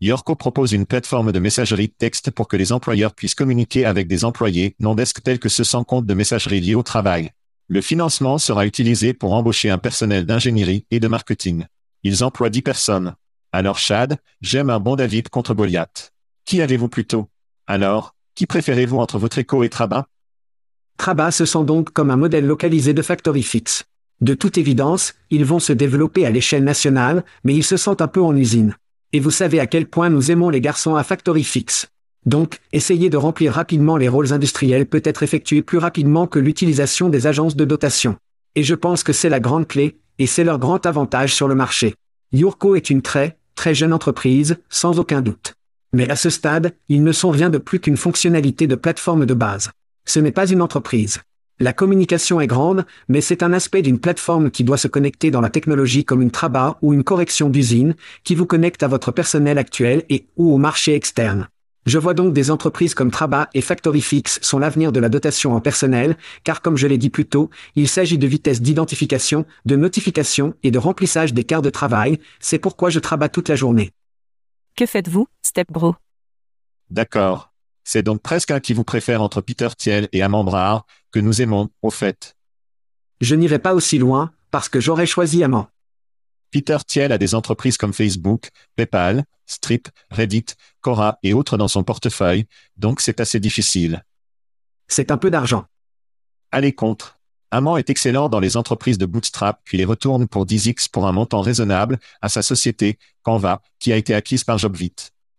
Yorko 0.00 0.36
propose 0.36 0.70
une 0.70 0.86
plateforme 0.86 1.32
de 1.32 1.40
messagerie 1.40 1.88
texte 1.88 2.30
pour 2.30 2.46
que 2.46 2.56
les 2.56 2.70
employeurs 2.70 3.16
puissent 3.16 3.34
communiquer 3.34 3.84
avec 3.84 4.06
des 4.06 4.24
employés 4.24 4.76
non 4.78 4.94
desk 4.94 5.24
tels 5.24 5.40
que 5.40 5.48
ceux 5.48 5.64
sans 5.64 5.82
compte 5.82 6.06
de 6.06 6.14
messagerie 6.14 6.60
liés 6.60 6.76
au 6.76 6.84
travail. 6.84 7.32
Le 7.66 7.80
financement 7.80 8.38
sera 8.38 8.64
utilisé 8.64 9.12
pour 9.12 9.32
embaucher 9.32 9.70
un 9.70 9.78
personnel 9.78 10.24
d'ingénierie 10.24 10.86
et 10.92 11.00
de 11.00 11.08
marketing. 11.08 11.64
Ils 12.04 12.22
emploient 12.22 12.48
10 12.48 12.62
personnes. 12.62 13.16
Alors 13.52 13.78
Chad, 13.78 14.18
j'aime 14.40 14.70
un 14.70 14.80
bon 14.80 14.96
David 14.96 15.28
contre 15.28 15.54
Goliath. 15.54 16.12
Qui 16.44 16.60
avez-vous 16.62 16.88
plutôt? 16.88 17.28
Alors, 17.66 18.14
qui 18.34 18.46
préférez-vous 18.46 18.98
entre 18.98 19.18
votre 19.18 19.38
écho 19.38 19.62
et 19.62 19.68
Traba? 19.68 20.06
Traba 20.98 21.30
se 21.30 21.44
sent 21.44 21.64
donc 21.64 21.90
comme 21.90 22.10
un 22.10 22.16
modèle 22.16 22.46
localisé 22.46 22.94
de 22.94 23.02
Factory 23.02 23.42
Fix. 23.42 23.84
De 24.20 24.34
toute 24.34 24.58
évidence, 24.58 25.14
ils 25.30 25.44
vont 25.44 25.58
se 25.58 25.72
développer 25.72 26.24
à 26.24 26.30
l'échelle 26.30 26.64
nationale, 26.64 27.24
mais 27.44 27.54
ils 27.54 27.64
se 27.64 27.76
sentent 27.76 28.00
un 28.00 28.08
peu 28.08 28.22
en 28.22 28.34
usine. 28.34 28.74
Et 29.12 29.20
vous 29.20 29.30
savez 29.30 29.60
à 29.60 29.66
quel 29.66 29.86
point 29.86 30.08
nous 30.08 30.30
aimons 30.30 30.50
les 30.50 30.60
garçons 30.60 30.96
à 30.96 31.02
Factory 31.02 31.44
Fix. 31.44 31.86
Donc, 32.24 32.58
essayer 32.72 33.08
de 33.08 33.16
remplir 33.16 33.52
rapidement 33.52 33.96
les 33.96 34.08
rôles 34.08 34.32
industriels 34.32 34.86
peut 34.86 35.02
être 35.04 35.22
effectué 35.22 35.62
plus 35.62 35.78
rapidement 35.78 36.26
que 36.26 36.38
l'utilisation 36.38 37.08
des 37.08 37.26
agences 37.26 37.56
de 37.56 37.64
dotation. 37.64 38.16
Et 38.54 38.62
je 38.62 38.74
pense 38.74 39.02
que 39.02 39.12
c'est 39.12 39.28
la 39.28 39.40
grande 39.40 39.68
clé, 39.68 39.98
et 40.18 40.26
c'est 40.26 40.44
leur 40.44 40.58
grand 40.58 40.84
avantage 40.86 41.34
sur 41.34 41.46
le 41.46 41.54
marché. 41.54 41.94
Yurko 42.32 42.74
est 42.74 42.90
une 42.90 43.02
très, 43.02 43.38
très 43.54 43.74
jeune 43.74 43.92
entreprise, 43.92 44.58
sans 44.68 44.98
aucun 44.98 45.22
doute. 45.22 45.54
Mais 45.92 46.10
à 46.10 46.16
ce 46.16 46.30
stade, 46.30 46.74
ils 46.88 47.02
ne 47.02 47.12
sont 47.12 47.30
rien 47.30 47.50
de 47.50 47.58
plus 47.58 47.80
qu'une 47.80 47.96
fonctionnalité 47.96 48.66
de 48.66 48.74
plateforme 48.74 49.26
de 49.26 49.34
base. 49.34 49.70
Ce 50.04 50.20
n'est 50.20 50.32
pas 50.32 50.48
une 50.48 50.62
entreprise. 50.62 51.20
La 51.58 51.72
communication 51.72 52.38
est 52.40 52.46
grande, 52.46 52.84
mais 53.08 53.22
c'est 53.22 53.42
un 53.42 53.52
aspect 53.54 53.80
d'une 53.80 53.98
plateforme 53.98 54.50
qui 54.50 54.62
doit 54.62 54.76
se 54.76 54.88
connecter 54.88 55.30
dans 55.30 55.40
la 55.40 55.48
technologie 55.48 56.04
comme 56.04 56.20
une 56.20 56.30
traba 56.30 56.76
ou 56.82 56.92
une 56.92 57.04
correction 57.04 57.48
d'usine, 57.48 57.94
qui 58.24 58.34
vous 58.34 58.44
connecte 58.44 58.82
à 58.82 58.88
votre 58.88 59.10
personnel 59.10 59.56
actuel 59.56 60.04
et 60.10 60.26
ou 60.36 60.52
au 60.52 60.58
marché 60.58 60.94
externe. 60.94 61.48
Je 61.86 61.98
vois 61.98 62.14
donc 62.14 62.32
des 62.32 62.50
entreprises 62.50 62.94
comme 62.94 63.12
Traba 63.12 63.48
et 63.54 63.60
FactoryFix 63.60 64.40
sont 64.42 64.58
l'avenir 64.58 64.90
de 64.90 64.98
la 64.98 65.08
dotation 65.08 65.54
en 65.54 65.60
personnel, 65.60 66.16
car 66.42 66.60
comme 66.60 66.76
je 66.76 66.88
l'ai 66.88 66.98
dit 66.98 67.10
plus 67.10 67.26
tôt, 67.26 67.48
il 67.76 67.88
s'agit 67.88 68.18
de 68.18 68.26
vitesse 68.26 68.60
d'identification, 68.60 69.46
de 69.66 69.76
notification 69.76 70.54
et 70.64 70.72
de 70.72 70.80
remplissage 70.80 71.32
des 71.32 71.44
quarts 71.44 71.62
de 71.62 71.70
travail, 71.70 72.18
c'est 72.40 72.58
pourquoi 72.58 72.90
je 72.90 72.98
travaille 72.98 73.30
toute 73.30 73.48
la 73.48 73.54
journée. 73.54 73.92
Que 74.76 74.84
faites-vous, 74.84 75.28
Stepbro 75.42 75.94
D'accord. 76.90 77.52
C'est 77.84 78.02
donc 78.02 78.20
presque 78.20 78.50
un 78.50 78.58
qui 78.58 78.74
vous 78.74 78.82
préfère 78.82 79.22
entre 79.22 79.40
Peter 79.40 79.68
Thiel 79.78 80.08
et 80.10 80.22
Amand 80.22 80.82
que 81.12 81.20
nous 81.20 81.40
aimons, 81.40 81.70
au 81.82 81.90
fait. 81.90 82.34
Je 83.20 83.36
n'irai 83.36 83.60
pas 83.60 83.74
aussi 83.74 83.98
loin, 83.98 84.32
parce 84.50 84.68
que 84.68 84.80
j'aurais 84.80 85.06
choisi 85.06 85.44
Amand. 85.44 85.68
Peter 86.50 86.78
Thiel 86.84 87.12
a 87.12 87.18
des 87.18 87.36
entreprises 87.36 87.76
comme 87.76 87.92
Facebook, 87.92 88.48
PayPal, 88.74 89.24
Strip, 89.46 89.88
Reddit, 90.10 90.46
Quora 90.80 91.18
et 91.22 91.32
autres 91.32 91.56
dans 91.56 91.68
son 91.68 91.84
portefeuille, 91.84 92.46
donc 92.76 93.00
c'est 93.00 93.20
assez 93.20 93.40
difficile. 93.40 94.04
C'est 94.88 95.10
un 95.10 95.16
peu 95.16 95.30
d'argent. 95.30 95.64
Allez 96.52 96.72
contre. 96.72 97.18
Amand 97.50 97.76
est 97.76 97.90
excellent 97.90 98.28
dans 98.28 98.40
les 98.40 98.56
entreprises 98.56 98.98
de 98.98 99.06
bootstrap 99.06 99.60
puis 99.64 99.78
les 99.78 99.84
retourne 99.84 100.26
pour 100.26 100.46
10x 100.46 100.90
pour 100.90 101.06
un 101.06 101.12
montant 101.12 101.40
raisonnable 101.40 101.98
à 102.20 102.28
sa 102.28 102.42
société, 102.42 102.98
Canva, 103.22 103.62
qui 103.78 103.92
a 103.92 103.96
été 103.96 104.14
acquise 104.14 104.44
par 104.44 104.58
Jobvit. 104.58 104.94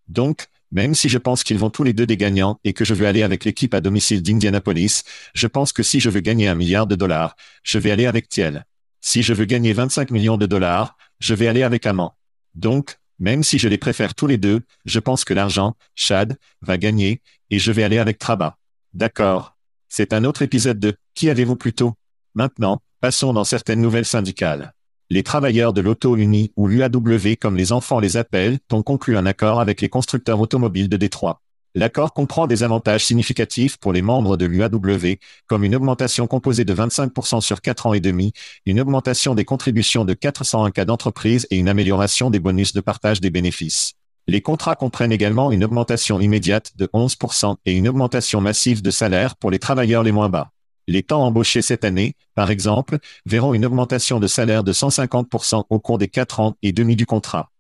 Donc, 0.07 0.47
même 0.71 0.95
si 0.95 1.09
je 1.09 1.17
pense 1.17 1.43
qu'ils 1.43 1.57
vont 1.57 1.69
tous 1.69 1.83
les 1.83 1.93
deux 1.93 2.05
des 2.05 2.17
gagnants 2.17 2.59
et 2.63 2.73
que 2.73 2.85
je 2.85 2.93
veux 2.93 3.07
aller 3.07 3.23
avec 3.23 3.45
l'équipe 3.45 3.73
à 3.73 3.81
domicile 3.81 4.21
d'Indianapolis, 4.21 5.03
je 5.33 5.47
pense 5.47 5.71
que 5.71 5.83
si 5.83 5.99
je 5.99 6.09
veux 6.09 6.19
gagner 6.19 6.47
un 6.47 6.55
milliard 6.55 6.87
de 6.87 6.95
dollars, 6.95 7.35
je 7.63 7.79
vais 7.79 7.91
aller 7.91 8.05
avec 8.05 8.27
Thiel. 8.27 8.65
Si 9.01 9.23
je 9.23 9.33
veux 9.33 9.45
gagner 9.45 9.73
25 9.73 10.11
millions 10.11 10.37
de 10.37 10.45
dollars, 10.45 10.97
je 11.19 11.33
vais 11.33 11.47
aller 11.47 11.63
avec 11.63 11.85
Amand. 11.85 12.15
Donc, 12.55 12.97
même 13.19 13.43
si 13.43 13.58
je 13.58 13.67
les 13.67 13.77
préfère 13.77 14.15
tous 14.15 14.27
les 14.27 14.38
deux, 14.38 14.62
je 14.86 14.99
pense 14.99 15.25
que 15.25 15.34
l'argent, 15.34 15.75
Chad, 15.95 16.38
va 16.62 16.77
gagner, 16.77 17.21
et 17.49 17.60
je 17.60 17.71
vais 17.71 17.84
aller 17.84 17.97
avec 17.97 18.19
Traba. 18.19 18.58
D'accord. 18.93 19.56
C'est 19.89 20.13
un 20.13 20.23
autre 20.23 20.41
épisode 20.41 20.80
de 20.80 20.95
Qui 21.13 21.30
avez-vous 21.30 21.56
plutôt? 21.56 21.93
Maintenant, 22.36 22.82
passons 22.99 23.34
dans 23.34 23.43
certaines 23.43 23.82
nouvelles 23.82 24.06
syndicales. 24.06 24.73
Les 25.10 25.23
travailleurs 25.23 25.71
de 25.71 25.82
l'auto-uni 25.82 26.51
ou 26.58 26.67
l'UAW 26.67 27.36
comme 27.39 27.56
les 27.56 27.71
enfants 27.71 27.99
les 27.99 28.17
appellent 28.17 28.60
ont 28.71 28.84
conclu 28.84 29.15
un 29.17 29.25
accord 29.25 29.62
avec 29.62 29.80
les 29.80 29.88
constructeurs 29.88 30.41
automobiles 30.41 30.89
de 30.89 30.97
Détroit. 30.97 31.41
L'accord 31.77 32.11
comprend 32.11 32.47
des 32.47 32.63
avantages 32.63 33.05
significatifs 33.05 33.77
pour 33.77 33.93
les 33.93 34.01
membres 34.01 34.35
de 34.35 34.47
l'UAW, 34.47 35.17
comme 35.45 35.63
une 35.63 35.75
augmentation 35.75 36.25
composée 36.25 36.65
de 36.65 36.73
25% 36.73 37.39
sur 37.39 37.61
4 37.61 37.85
ans 37.85 37.93
et 37.93 37.99
demi, 37.99 38.33
une 38.65 38.81
augmentation 38.81 39.35
des 39.35 39.45
contributions 39.45 40.03
de 40.03 40.15
401 40.15 40.71
cas 40.71 40.85
d'entreprise 40.85 41.45
et 41.51 41.57
une 41.57 41.69
amélioration 41.69 42.31
des 42.31 42.39
bonus 42.39 42.73
de 42.73 42.81
partage 42.81 43.21
des 43.21 43.29
bénéfices. 43.29 43.93
Les 44.25 44.41
contrats 44.41 44.73
comprennent 44.73 45.11
également 45.11 45.51
une 45.51 45.63
augmentation 45.63 46.19
immédiate 46.19 46.71
de 46.77 46.87
11% 46.95 47.57
et 47.67 47.73
une 47.73 47.87
augmentation 47.87 48.41
massive 48.41 48.81
de 48.81 48.89
salaire 48.89 49.35
pour 49.35 49.51
les 49.51 49.59
travailleurs 49.59 50.01
les 50.01 50.11
moins 50.11 50.29
bas. 50.29 50.49
Les 50.87 51.03
temps 51.03 51.23
embauchés 51.23 51.61
cette 51.61 51.85
année, 51.85 52.15
par 52.33 52.49
exemple, 52.49 52.97
verront 53.27 53.53
une 53.53 53.67
augmentation 53.67 54.19
de 54.19 54.25
salaire 54.25 54.63
de 54.63 54.73
150% 54.73 55.65
au 55.69 55.79
cours 55.79 55.99
des 55.99 56.07
4 56.07 56.39
ans 56.39 56.55
et 56.63 56.71
demi 56.71 56.95
du 56.95 57.05
contrat. 57.05 57.51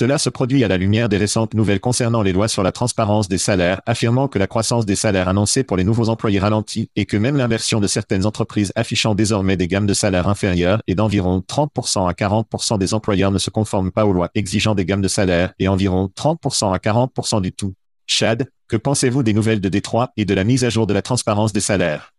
Cela 0.00 0.16
se 0.16 0.30
produit 0.30 0.64
à 0.64 0.68
la 0.68 0.78
lumière 0.78 1.10
des 1.10 1.18
récentes 1.18 1.52
nouvelles 1.52 1.78
concernant 1.78 2.22
les 2.22 2.32
lois 2.32 2.48
sur 2.48 2.62
la 2.62 2.72
transparence 2.72 3.28
des 3.28 3.36
salaires, 3.36 3.82
affirmant 3.84 4.28
que 4.28 4.38
la 4.38 4.46
croissance 4.46 4.86
des 4.86 4.96
salaires 4.96 5.28
annoncés 5.28 5.62
pour 5.62 5.76
les 5.76 5.84
nouveaux 5.84 6.08
employés 6.08 6.38
ralentit 6.38 6.88
et 6.96 7.04
que 7.04 7.18
même 7.18 7.36
l'inversion 7.36 7.80
de 7.80 7.86
certaines 7.86 8.24
entreprises 8.24 8.72
affichant 8.76 9.14
désormais 9.14 9.58
des 9.58 9.68
gammes 9.68 9.84
de 9.84 9.92
salaires 9.92 10.26
inférieures 10.26 10.80
et 10.86 10.94
d'environ 10.94 11.44
30% 11.46 12.08
à 12.08 12.12
40% 12.12 12.78
des 12.78 12.94
employeurs 12.94 13.30
ne 13.30 13.36
se 13.36 13.50
conforment 13.50 13.90
pas 13.92 14.06
aux 14.06 14.14
lois 14.14 14.30
exigeant 14.34 14.74
des 14.74 14.86
gammes 14.86 15.02
de 15.02 15.06
salaires 15.06 15.52
et 15.58 15.68
environ 15.68 16.10
30% 16.16 16.72
à 16.72 16.78
40% 16.78 17.42
du 17.42 17.52
tout. 17.52 17.74
Chad, 18.06 18.48
que 18.68 18.78
pensez-vous 18.78 19.22
des 19.22 19.34
nouvelles 19.34 19.60
de 19.60 19.68
Détroit 19.68 20.12
et 20.16 20.24
de 20.24 20.32
la 20.32 20.44
mise 20.44 20.64
à 20.64 20.70
jour 20.70 20.86
de 20.86 20.94
la 20.94 21.02
transparence 21.02 21.52
des 21.52 21.60
salaires? 21.60 22.14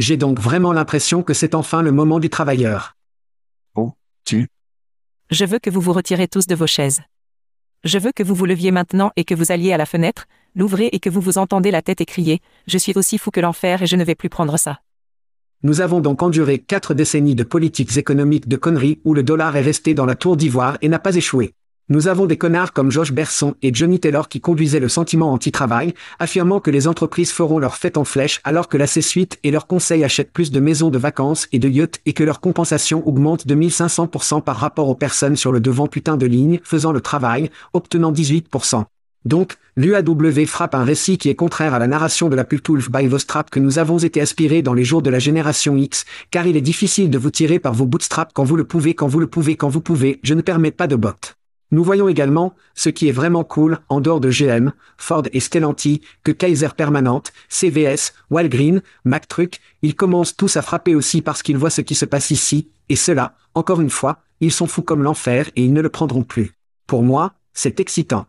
J'ai 0.00 0.16
donc 0.16 0.40
vraiment 0.40 0.72
l'impression 0.72 1.22
que 1.22 1.34
c'est 1.34 1.54
enfin 1.54 1.82
le 1.82 1.92
moment 1.92 2.18
du 2.18 2.30
travailleur. 2.30 2.96
Oh, 3.76 3.92
tu 4.24 4.48
Je 5.32 5.44
veux 5.44 5.58
que 5.58 5.70
vous 5.70 5.80
vous 5.80 5.92
retirez 5.92 6.28
tous 6.28 6.46
de 6.46 6.54
vos 6.54 6.68
chaises. 6.68 7.00
Je 7.82 7.98
veux 7.98 8.12
que 8.12 8.22
vous 8.22 8.36
vous 8.36 8.46
leviez 8.46 8.70
maintenant 8.70 9.10
et 9.16 9.24
que 9.24 9.34
vous 9.34 9.50
alliez 9.50 9.72
à 9.72 9.76
la 9.76 9.84
fenêtre, 9.84 10.26
l'ouvrez 10.54 10.88
et 10.92 11.00
que 11.00 11.10
vous 11.10 11.20
vous 11.20 11.36
entendez 11.36 11.72
la 11.72 11.82
tête 11.82 12.00
et 12.00 12.04
crier 12.04 12.40
Je 12.68 12.78
suis 12.78 12.96
aussi 12.96 13.18
fou 13.18 13.32
que 13.32 13.40
l'enfer 13.40 13.82
et 13.82 13.88
je 13.88 13.96
ne 13.96 14.04
vais 14.04 14.14
plus 14.14 14.28
prendre 14.28 14.56
ça. 14.56 14.78
Nous 15.64 15.80
avons 15.80 15.98
donc 15.98 16.22
enduré 16.22 16.60
quatre 16.60 16.94
décennies 16.94 17.34
de 17.34 17.42
politiques 17.42 17.96
économiques 17.96 18.46
de 18.46 18.56
conneries 18.56 19.00
où 19.04 19.14
le 19.14 19.24
dollar 19.24 19.56
est 19.56 19.62
resté 19.62 19.94
dans 19.94 20.06
la 20.06 20.14
tour 20.14 20.36
d'ivoire 20.36 20.78
et 20.80 20.88
n'a 20.88 21.00
pas 21.00 21.16
échoué. 21.16 21.54
Nous 21.88 22.08
avons 22.08 22.26
des 22.26 22.36
connards 22.36 22.72
comme 22.72 22.90
Josh 22.90 23.12
Berson 23.12 23.54
et 23.62 23.72
Johnny 23.72 24.00
Taylor 24.00 24.28
qui 24.28 24.40
conduisaient 24.40 24.80
le 24.80 24.88
sentiment 24.88 25.32
anti-travail, 25.32 25.94
affirmant 26.18 26.58
que 26.58 26.72
les 26.72 26.88
entreprises 26.88 27.30
feront 27.30 27.60
leur 27.60 27.76
fête 27.76 27.96
en 27.96 28.02
flèche 28.02 28.40
alors 28.42 28.68
que 28.68 28.76
la 28.76 28.88
C-suite 28.88 29.38
et 29.44 29.52
leurs 29.52 29.68
conseils 29.68 30.02
achètent 30.02 30.32
plus 30.32 30.50
de 30.50 30.58
maisons 30.58 30.90
de 30.90 30.98
vacances 30.98 31.46
et 31.52 31.60
de 31.60 31.68
yachts 31.68 32.00
et 32.04 32.12
que 32.12 32.24
leur 32.24 32.40
compensation 32.40 33.06
augmente 33.06 33.46
de 33.46 33.54
1500% 33.54 34.42
par 34.42 34.56
rapport 34.56 34.88
aux 34.88 34.96
personnes 34.96 35.36
sur 35.36 35.52
le 35.52 35.60
devant 35.60 35.86
putain 35.86 36.16
de 36.16 36.26
ligne 36.26 36.58
faisant 36.64 36.90
le 36.90 37.00
travail, 37.00 37.52
obtenant 37.72 38.10
18%. 38.10 38.82
Donc, 39.24 39.54
l'UAW 39.76 40.44
frappe 40.46 40.74
un 40.74 40.82
récit 40.82 41.18
qui 41.18 41.28
est 41.28 41.36
contraire 41.36 41.72
à 41.72 41.78
la 41.78 41.86
narration 41.86 42.28
de 42.28 42.34
la 42.34 42.42
Pultulf 42.42 42.90
by 42.90 43.06
Vostrap 43.06 43.48
que 43.48 43.60
nous 43.60 43.78
avons 43.78 43.98
été 43.98 44.20
aspirés 44.20 44.62
dans 44.62 44.74
les 44.74 44.84
jours 44.84 45.02
de 45.02 45.10
la 45.10 45.20
génération 45.20 45.76
X, 45.76 46.04
car 46.32 46.48
il 46.48 46.56
est 46.56 46.60
difficile 46.60 47.10
de 47.10 47.18
vous 47.18 47.30
tirer 47.30 47.60
par 47.60 47.74
vos 47.74 47.86
bootstraps 47.86 48.32
quand 48.34 48.44
vous 48.44 48.56
le 48.56 48.64
pouvez, 48.64 48.94
quand 48.94 49.06
vous 49.06 49.20
le 49.20 49.28
pouvez, 49.28 49.54
quand 49.54 49.68
vous 49.68 49.80
pouvez, 49.80 50.18
je 50.24 50.34
ne 50.34 50.42
permets 50.42 50.72
pas 50.72 50.88
de 50.88 50.96
bottes. 50.96 51.35
Nous 51.72 51.82
voyons 51.82 52.08
également, 52.08 52.54
ce 52.74 52.90
qui 52.90 53.08
est 53.08 53.12
vraiment 53.12 53.42
cool, 53.42 53.78
en 53.88 54.00
dehors 54.00 54.20
de 54.20 54.30
GM, 54.30 54.72
Ford 54.98 55.24
et 55.32 55.40
Stellantis, 55.40 56.00
que 56.22 56.30
Kaiser 56.30 56.68
Permanente, 56.76 57.32
CVS, 57.48 58.14
Walgreen, 58.30 58.82
MacTruck, 59.04 59.60
ils 59.82 59.96
commencent 59.96 60.36
tous 60.36 60.56
à 60.56 60.62
frapper 60.62 60.94
aussi 60.94 61.22
parce 61.22 61.42
qu'ils 61.42 61.58
voient 61.58 61.70
ce 61.70 61.80
qui 61.80 61.96
se 61.96 62.04
passe 62.04 62.30
ici, 62.30 62.70
et 62.88 62.96
cela, 62.96 63.34
encore 63.54 63.80
une 63.80 63.90
fois, 63.90 64.22
ils 64.40 64.52
sont 64.52 64.66
fous 64.66 64.82
comme 64.82 65.02
l'enfer 65.02 65.50
et 65.56 65.64
ils 65.64 65.72
ne 65.72 65.80
le 65.80 65.88
prendront 65.88 66.22
plus. 66.22 66.52
Pour 66.86 67.02
moi, 67.02 67.34
c'est 67.52 67.80
excitant. 67.80 68.26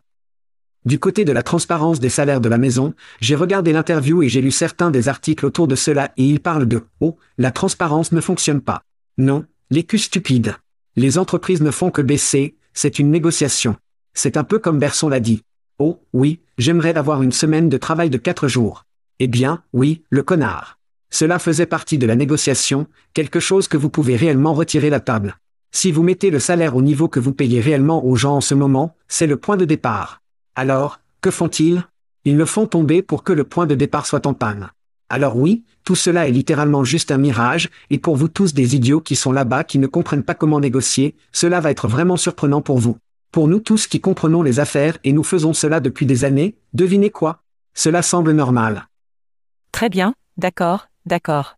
Du 0.85 0.99
côté 0.99 1.25
de 1.25 1.33
la 1.33 1.43
transparence 1.43 1.99
des 1.99 2.09
salaires 2.09 2.41
de 2.41 2.49
la 2.49 2.57
maison, 2.57 2.93
j'ai 3.19 3.35
regardé 3.35 3.73
l'interview 3.73 4.23
et 4.23 4.29
j'ai 4.29 4.41
lu 4.41 4.51
certains 4.51 4.89
des 4.89 5.09
articles 5.09 5.45
autour 5.45 5.67
de 5.67 5.75
cela 5.75 6.11
et 6.17 6.23
ils 6.23 6.39
parlent 6.39 6.67
de 6.67 6.85
«Oh, 7.01 7.17
la 7.37 7.51
transparence 7.51 8.13
ne 8.13 8.21
fonctionne 8.21 8.61
pas». 8.61 8.83
Non, 9.17 9.45
les 9.69 9.83
culs 9.83 9.99
stupides. 9.99 10.55
Les 10.95 11.17
entreprises 11.17 11.61
ne 11.61 11.71
font 11.71 11.91
que 11.91 12.01
baisser, 12.01 12.55
c'est 12.77 12.99
une 12.99 13.09
négociation. 13.09 13.75
C'est 14.13 14.37
un 14.37 14.43
peu 14.43 14.59
comme 14.59 14.77
Berson 14.77 15.09
l'a 15.09 15.19
dit. 15.19 15.41
Oh, 15.79 15.99
oui, 16.13 16.41
j'aimerais 16.59 16.95
avoir 16.95 17.23
une 17.23 17.31
semaine 17.31 17.69
de 17.69 17.77
travail 17.77 18.11
de 18.11 18.19
quatre 18.19 18.47
jours. 18.47 18.85
Eh 19.17 19.25
bien, 19.25 19.63
oui, 19.73 20.03
le 20.11 20.21
connard. 20.21 20.77
Cela 21.09 21.39
faisait 21.39 21.65
partie 21.65 21.97
de 21.97 22.05
la 22.05 22.15
négociation, 22.15 22.85
quelque 23.15 23.39
chose 23.39 23.67
que 23.67 23.77
vous 23.77 23.89
pouvez 23.89 24.15
réellement 24.15 24.53
retirer 24.53 24.91
la 24.91 24.99
table. 24.99 25.37
Si 25.71 25.91
vous 25.91 26.03
mettez 26.03 26.29
le 26.29 26.37
salaire 26.37 26.75
au 26.75 26.83
niveau 26.83 27.07
que 27.07 27.19
vous 27.19 27.33
payez 27.33 27.61
réellement 27.61 28.05
aux 28.05 28.15
gens 28.15 28.35
en 28.35 28.41
ce 28.41 28.53
moment, 28.53 28.95
c'est 29.07 29.25
le 29.25 29.37
point 29.37 29.57
de 29.57 29.65
départ. 29.65 30.21
Alors, 30.53 30.99
que 31.21 31.31
font-ils? 31.31 31.83
Ils 32.25 32.37
le 32.37 32.45
font 32.45 32.67
tomber 32.67 33.01
pour 33.01 33.23
que 33.23 33.33
le 33.33 33.43
point 33.43 33.65
de 33.65 33.73
départ 33.73 34.05
soit 34.05 34.27
en 34.27 34.35
panne. 34.35 34.69
Alors 35.09 35.37
oui, 35.37 35.63
tout 35.85 35.95
cela 35.95 36.27
est 36.27 36.31
littéralement 36.31 36.83
juste 36.83 37.11
un 37.11 37.17
mirage, 37.17 37.69
et 37.89 37.97
pour 37.97 38.17
vous 38.17 38.27
tous 38.27 38.53
des 38.53 38.75
idiots 38.75 38.99
qui 38.99 39.15
sont 39.15 39.31
là-bas 39.31 39.63
qui 39.63 39.79
ne 39.79 39.87
comprennent 39.87 40.23
pas 40.23 40.35
comment 40.35 40.59
négocier, 40.59 41.15
cela 41.31 41.61
va 41.61 41.71
être 41.71 41.87
vraiment 41.87 42.17
surprenant 42.17 42.61
pour 42.61 42.77
vous. 42.77 42.97
Pour 43.31 43.47
nous 43.47 43.59
tous 43.59 43.87
qui 43.87 44.01
comprenons 44.01 44.43
les 44.43 44.59
affaires 44.59 44.97
et 45.03 45.13
nous 45.13 45.23
faisons 45.23 45.53
cela 45.53 45.79
depuis 45.79 46.05
des 46.05 46.25
années, 46.25 46.55
devinez 46.73 47.09
quoi? 47.09 47.43
Cela 47.73 48.01
semble 48.01 48.31
normal. 48.31 48.87
Très 49.71 49.89
bien, 49.89 50.13
d'accord, 50.35 50.89
d'accord. 51.05 51.57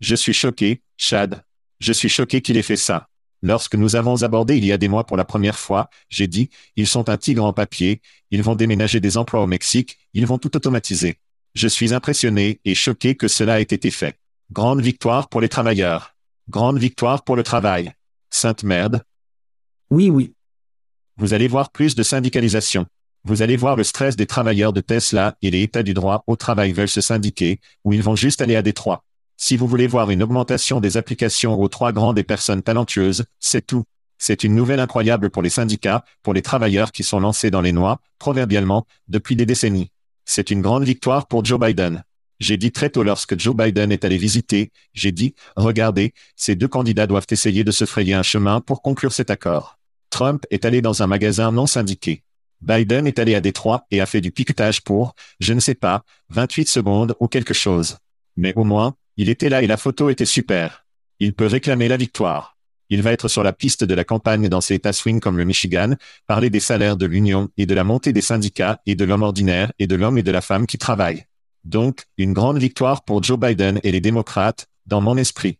Je 0.00 0.14
suis 0.14 0.32
choqué, 0.32 0.82
Chad. 0.96 1.42
Je 1.80 1.92
suis 1.92 2.08
choqué 2.08 2.40
qu'il 2.40 2.56
ait 2.56 2.62
fait 2.62 2.76
ça. 2.76 3.08
Lorsque 3.42 3.74
nous 3.74 3.96
avons 3.96 4.22
abordé 4.22 4.56
il 4.58 4.64
y 4.64 4.72
a 4.72 4.78
des 4.78 4.88
mois 4.88 5.04
pour 5.04 5.16
la 5.16 5.24
première 5.24 5.58
fois, 5.58 5.88
j'ai 6.10 6.26
dit, 6.26 6.50
ils 6.76 6.86
sont 6.86 7.08
un 7.08 7.16
tigre 7.16 7.44
en 7.44 7.52
papier, 7.52 8.02
ils 8.30 8.42
vont 8.42 8.54
déménager 8.54 9.00
des 9.00 9.16
emplois 9.16 9.42
au 9.42 9.46
Mexique, 9.46 9.98
ils 10.12 10.26
vont 10.26 10.38
tout 10.38 10.54
automatiser. 10.56 11.16
Je 11.54 11.66
suis 11.66 11.92
impressionné 11.92 12.60
et 12.64 12.74
choqué 12.74 13.16
que 13.16 13.28
cela 13.28 13.60
ait 13.60 13.64
été 13.64 13.90
fait. 13.90 14.18
Grande 14.52 14.80
victoire 14.80 15.28
pour 15.28 15.40
les 15.40 15.48
travailleurs. 15.48 16.14
Grande 16.48 16.78
victoire 16.78 17.24
pour 17.24 17.36
le 17.36 17.42
travail. 17.42 17.92
Sainte 18.30 18.62
merde. 18.62 19.02
Oui, 19.90 20.10
oui. 20.10 20.32
Vous 21.16 21.34
allez 21.34 21.48
voir 21.48 21.70
plus 21.70 21.94
de 21.94 22.02
syndicalisation. 22.02 22.86
Vous 23.24 23.42
allez 23.42 23.56
voir 23.56 23.76
le 23.76 23.84
stress 23.84 24.16
des 24.16 24.26
travailleurs 24.26 24.72
de 24.72 24.80
Tesla 24.80 25.36
et 25.42 25.50
les 25.50 25.62
États 25.62 25.82
du 25.82 25.92
droit 25.92 26.24
au 26.26 26.36
travail 26.36 26.72
veulent 26.72 26.88
se 26.88 27.00
syndiquer, 27.00 27.60
ou 27.84 27.92
ils 27.92 28.02
vont 28.02 28.16
juste 28.16 28.40
aller 28.40 28.56
à 28.56 28.62
Détroit. 28.62 29.04
Si 29.36 29.56
vous 29.56 29.66
voulez 29.66 29.86
voir 29.86 30.10
une 30.10 30.22
augmentation 30.22 30.80
des 30.80 30.96
applications 30.96 31.60
aux 31.60 31.68
trois 31.68 31.92
grands 31.92 32.12
des 32.12 32.24
personnes 32.24 32.62
talentueuses, 32.62 33.24
c'est 33.40 33.66
tout. 33.66 33.84
C'est 34.18 34.44
une 34.44 34.54
nouvelle 34.54 34.80
incroyable 34.80 35.30
pour 35.30 35.42
les 35.42 35.50
syndicats, 35.50 36.04
pour 36.22 36.32
les 36.32 36.42
travailleurs 36.42 36.92
qui 36.92 37.02
sont 37.02 37.20
lancés 37.20 37.50
dans 37.50 37.62
les 37.62 37.72
noix, 37.72 38.00
proverbialement, 38.18 38.86
depuis 39.08 39.36
des 39.36 39.46
décennies. 39.46 39.90
C'est 40.32 40.52
une 40.52 40.62
grande 40.62 40.84
victoire 40.84 41.26
pour 41.26 41.44
Joe 41.44 41.58
Biden. 41.58 42.04
J'ai 42.38 42.56
dit 42.56 42.70
très 42.70 42.88
tôt 42.88 43.02
lorsque 43.02 43.36
Joe 43.36 43.52
Biden 43.52 43.90
est 43.90 44.04
allé 44.04 44.16
visiter, 44.16 44.70
j'ai 44.94 45.10
dit, 45.10 45.34
regardez, 45.56 46.14
ces 46.36 46.54
deux 46.54 46.68
candidats 46.68 47.08
doivent 47.08 47.26
essayer 47.32 47.64
de 47.64 47.72
se 47.72 47.84
frayer 47.84 48.14
un 48.14 48.22
chemin 48.22 48.60
pour 48.60 48.80
conclure 48.80 49.12
cet 49.12 49.30
accord. 49.30 49.80
Trump 50.08 50.46
est 50.52 50.64
allé 50.64 50.82
dans 50.82 51.02
un 51.02 51.08
magasin 51.08 51.50
non 51.50 51.66
syndiqué. 51.66 52.22
Biden 52.60 53.08
est 53.08 53.18
allé 53.18 53.34
à 53.34 53.40
Détroit 53.40 53.86
et 53.90 54.00
a 54.00 54.06
fait 54.06 54.20
du 54.20 54.30
piquetage 54.30 54.82
pour, 54.82 55.16
je 55.40 55.52
ne 55.52 55.58
sais 55.58 55.74
pas, 55.74 56.04
28 56.28 56.68
secondes 56.68 57.16
ou 57.18 57.26
quelque 57.26 57.52
chose. 57.52 57.96
Mais 58.36 58.52
au 58.54 58.62
moins, 58.62 58.94
il 59.16 59.30
était 59.30 59.48
là 59.48 59.62
et 59.62 59.66
la 59.66 59.76
photo 59.76 60.10
était 60.10 60.26
super. 60.26 60.86
Il 61.18 61.34
peut 61.34 61.46
réclamer 61.46 61.88
la 61.88 61.96
victoire. 61.96 62.56
Il 62.90 63.02
va 63.02 63.12
être 63.12 63.28
sur 63.28 63.44
la 63.44 63.52
piste 63.52 63.84
de 63.84 63.94
la 63.94 64.04
campagne 64.04 64.48
dans 64.48 64.60
ces 64.60 64.74
États 64.74 64.92
swing 64.92 65.20
comme 65.20 65.38
le 65.38 65.44
Michigan, 65.44 65.94
parler 66.26 66.50
des 66.50 66.58
salaires 66.58 66.96
de 66.96 67.06
l'Union 67.06 67.48
et 67.56 67.64
de 67.64 67.74
la 67.74 67.84
montée 67.84 68.12
des 68.12 68.20
syndicats 68.20 68.80
et 68.84 68.96
de 68.96 69.04
l'homme 69.04 69.22
ordinaire 69.22 69.72
et 69.78 69.86
de 69.86 69.94
l'homme 69.94 70.18
et 70.18 70.24
de 70.24 70.32
la 70.32 70.40
femme 70.40 70.66
qui 70.66 70.76
travaillent. 70.76 71.24
Donc, 71.64 72.04
une 72.18 72.32
grande 72.32 72.58
victoire 72.58 73.04
pour 73.04 73.22
Joe 73.22 73.38
Biden 73.38 73.80
et 73.84 73.92
les 73.92 74.00
démocrates, 74.00 74.66
dans 74.86 75.00
mon 75.00 75.16
esprit. 75.16 75.58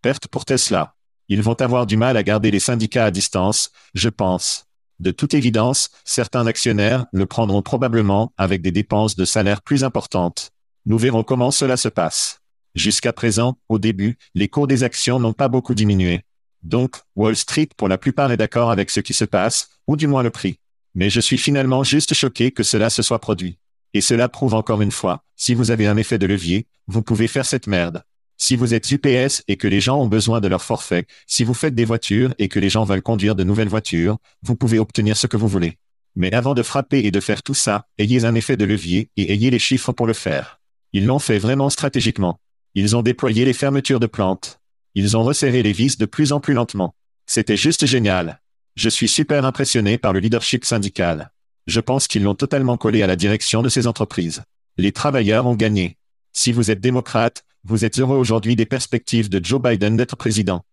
Perte 0.00 0.26
pour 0.28 0.46
Tesla. 0.46 0.94
Ils 1.28 1.42
vont 1.42 1.60
avoir 1.60 1.86
du 1.86 1.98
mal 1.98 2.16
à 2.16 2.22
garder 2.22 2.50
les 2.50 2.60
syndicats 2.60 3.04
à 3.04 3.10
distance, 3.10 3.70
je 3.92 4.08
pense. 4.08 4.64
De 5.00 5.10
toute 5.10 5.34
évidence, 5.34 5.90
certains 6.04 6.46
actionnaires 6.46 7.04
le 7.12 7.26
prendront 7.26 7.62
probablement 7.62 8.32
avec 8.38 8.62
des 8.62 8.72
dépenses 8.72 9.16
de 9.16 9.26
salaire 9.26 9.60
plus 9.60 9.84
importantes. 9.84 10.50
Nous 10.86 10.96
verrons 10.96 11.24
comment 11.24 11.50
cela 11.50 11.76
se 11.76 11.88
passe. 11.88 12.40
Jusqu'à 12.74 13.12
présent, 13.12 13.58
au 13.68 13.78
début, 13.78 14.16
les 14.34 14.48
cours 14.48 14.66
des 14.66 14.82
actions 14.82 15.20
n'ont 15.20 15.34
pas 15.34 15.48
beaucoup 15.48 15.74
diminué. 15.74 16.22
Donc, 16.62 16.96
Wall 17.16 17.36
Street 17.36 17.68
pour 17.76 17.88
la 17.88 17.98
plupart 17.98 18.32
est 18.32 18.36
d'accord 18.36 18.70
avec 18.70 18.90
ce 18.90 19.00
qui 19.00 19.14
se 19.14 19.24
passe, 19.24 19.68
ou 19.86 19.96
du 19.96 20.06
moins 20.06 20.22
le 20.22 20.30
prix. 20.30 20.58
Mais 20.94 21.10
je 21.10 21.20
suis 21.20 21.38
finalement 21.38 21.84
juste 21.84 22.14
choqué 22.14 22.50
que 22.50 22.62
cela 22.62 22.90
se 22.90 23.02
soit 23.02 23.20
produit. 23.20 23.58
Et 23.94 24.00
cela 24.00 24.28
prouve 24.28 24.54
encore 24.54 24.82
une 24.82 24.90
fois, 24.90 25.22
si 25.36 25.54
vous 25.54 25.70
avez 25.70 25.86
un 25.86 25.96
effet 25.96 26.18
de 26.18 26.26
levier, 26.26 26.66
vous 26.86 27.02
pouvez 27.02 27.28
faire 27.28 27.46
cette 27.46 27.66
merde. 27.66 28.02
Si 28.36 28.54
vous 28.54 28.72
êtes 28.72 28.90
UPS 28.90 29.42
et 29.48 29.56
que 29.56 29.66
les 29.66 29.80
gens 29.80 30.00
ont 30.00 30.06
besoin 30.06 30.40
de 30.40 30.48
leur 30.48 30.62
forfait, 30.62 31.06
si 31.26 31.42
vous 31.42 31.54
faites 31.54 31.74
des 31.74 31.84
voitures 31.84 32.34
et 32.38 32.48
que 32.48 32.60
les 32.60 32.68
gens 32.68 32.84
veulent 32.84 33.02
conduire 33.02 33.34
de 33.34 33.44
nouvelles 33.44 33.68
voitures, 33.68 34.18
vous 34.42 34.54
pouvez 34.54 34.78
obtenir 34.78 35.16
ce 35.16 35.26
que 35.26 35.36
vous 35.36 35.48
voulez. 35.48 35.78
Mais 36.14 36.32
avant 36.32 36.54
de 36.54 36.62
frapper 36.62 37.00
et 37.00 37.10
de 37.10 37.20
faire 37.20 37.42
tout 37.42 37.54
ça, 37.54 37.86
ayez 37.98 38.24
un 38.24 38.34
effet 38.34 38.56
de 38.56 38.64
levier 38.64 39.10
et 39.16 39.32
ayez 39.32 39.50
les 39.50 39.58
chiffres 39.58 39.92
pour 39.92 40.06
le 40.06 40.12
faire. 40.12 40.60
Ils 40.92 41.06
l'ont 41.06 41.18
fait 41.18 41.38
vraiment 41.38 41.70
stratégiquement. 41.70 42.40
Ils 42.74 42.96
ont 42.96 43.02
déployé 43.02 43.44
les 43.44 43.52
fermetures 43.52 44.00
de 44.00 44.06
plantes. 44.06 44.60
Ils 44.94 45.16
ont 45.16 45.22
resserré 45.22 45.62
les 45.62 45.72
vis 45.72 45.98
de 45.98 46.06
plus 46.06 46.32
en 46.32 46.40
plus 46.40 46.54
lentement. 46.54 46.94
C'était 47.26 47.56
juste 47.56 47.86
génial. 47.86 48.40
Je 48.76 48.88
suis 48.88 49.08
super 49.08 49.44
impressionné 49.44 49.98
par 49.98 50.12
le 50.12 50.20
leadership 50.20 50.64
syndical. 50.64 51.30
Je 51.66 51.80
pense 51.80 52.06
qu'ils 52.06 52.22
l'ont 52.22 52.34
totalement 52.34 52.76
collé 52.76 53.02
à 53.02 53.06
la 53.06 53.16
direction 53.16 53.62
de 53.62 53.68
ces 53.68 53.86
entreprises. 53.86 54.42
Les 54.76 54.92
travailleurs 54.92 55.46
ont 55.46 55.56
gagné. 55.56 55.98
Si 56.32 56.52
vous 56.52 56.70
êtes 56.70 56.80
démocrate, 56.80 57.44
vous 57.64 57.84
êtes 57.84 57.98
heureux 57.98 58.16
aujourd'hui 58.16 58.56
des 58.56 58.66
perspectives 58.66 59.28
de 59.28 59.44
Joe 59.44 59.60
Biden 59.60 59.96
d'être 59.96 60.16
président. 60.16 60.64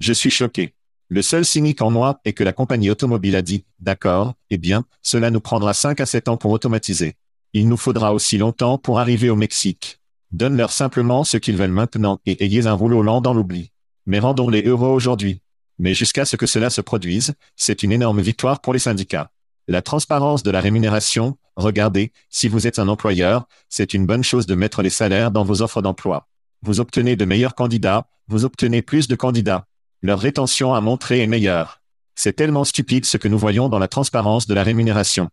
Je 0.00 0.12
suis 0.12 0.30
choqué. 0.30 0.74
Le 1.08 1.22
seul 1.22 1.44
cynique 1.44 1.82
en 1.82 1.90
moi 1.90 2.20
est 2.24 2.32
que 2.32 2.44
la 2.44 2.52
compagnie 2.52 2.90
automobile 2.90 3.36
a 3.36 3.42
dit, 3.42 3.64
d'accord, 3.78 4.34
eh 4.50 4.58
bien, 4.58 4.84
cela 5.02 5.30
nous 5.30 5.40
prendra 5.40 5.72
5 5.72 6.00
à 6.00 6.06
7 6.06 6.28
ans 6.28 6.36
pour 6.36 6.50
automatiser. 6.50 7.14
Il 7.52 7.68
nous 7.68 7.76
faudra 7.76 8.12
aussi 8.12 8.38
longtemps 8.38 8.78
pour 8.78 9.00
arriver 9.00 9.30
au 9.30 9.36
Mexique. 9.36 9.99
Donne-leur 10.32 10.70
simplement 10.70 11.24
ce 11.24 11.36
qu'ils 11.36 11.56
veulent 11.56 11.70
maintenant 11.70 12.20
et 12.26 12.44
ayez 12.44 12.66
un 12.66 12.72
rouleau 12.72 13.02
lent 13.02 13.20
dans 13.20 13.34
l'oubli. 13.34 13.72
Mais 14.06 14.18
rendons-les 14.18 14.62
heureux 14.62 14.88
aujourd'hui. 14.88 15.42
Mais 15.78 15.94
jusqu'à 15.94 16.24
ce 16.24 16.36
que 16.36 16.46
cela 16.46 16.70
se 16.70 16.80
produise, 16.80 17.34
c'est 17.56 17.82
une 17.82 17.92
énorme 17.92 18.20
victoire 18.20 18.60
pour 18.60 18.72
les 18.72 18.78
syndicats. 18.78 19.30
La 19.66 19.82
transparence 19.82 20.42
de 20.42 20.50
la 20.50 20.60
rémunération, 20.60 21.36
regardez, 21.56 22.12
si 22.28 22.48
vous 22.48 22.66
êtes 22.66 22.78
un 22.78 22.88
employeur, 22.88 23.46
c'est 23.68 23.94
une 23.94 24.06
bonne 24.06 24.24
chose 24.24 24.46
de 24.46 24.54
mettre 24.54 24.82
les 24.82 24.90
salaires 24.90 25.30
dans 25.30 25.44
vos 25.44 25.62
offres 25.62 25.82
d'emploi. 25.82 26.28
Vous 26.62 26.80
obtenez 26.80 27.16
de 27.16 27.24
meilleurs 27.24 27.54
candidats, 27.54 28.08
vous 28.28 28.44
obtenez 28.44 28.82
plus 28.82 29.08
de 29.08 29.14
candidats. 29.14 29.66
Leur 30.02 30.20
rétention 30.20 30.74
à 30.74 30.80
montrer 30.80 31.22
est 31.22 31.26
meilleure. 31.26 31.80
C'est 32.14 32.34
tellement 32.34 32.64
stupide 32.64 33.04
ce 33.04 33.16
que 33.16 33.28
nous 33.28 33.38
voyons 33.38 33.68
dans 33.68 33.78
la 33.78 33.88
transparence 33.88 34.46
de 34.46 34.54
la 34.54 34.62
rémunération. 34.62 35.30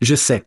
Je 0.00 0.14
sais. 0.14 0.44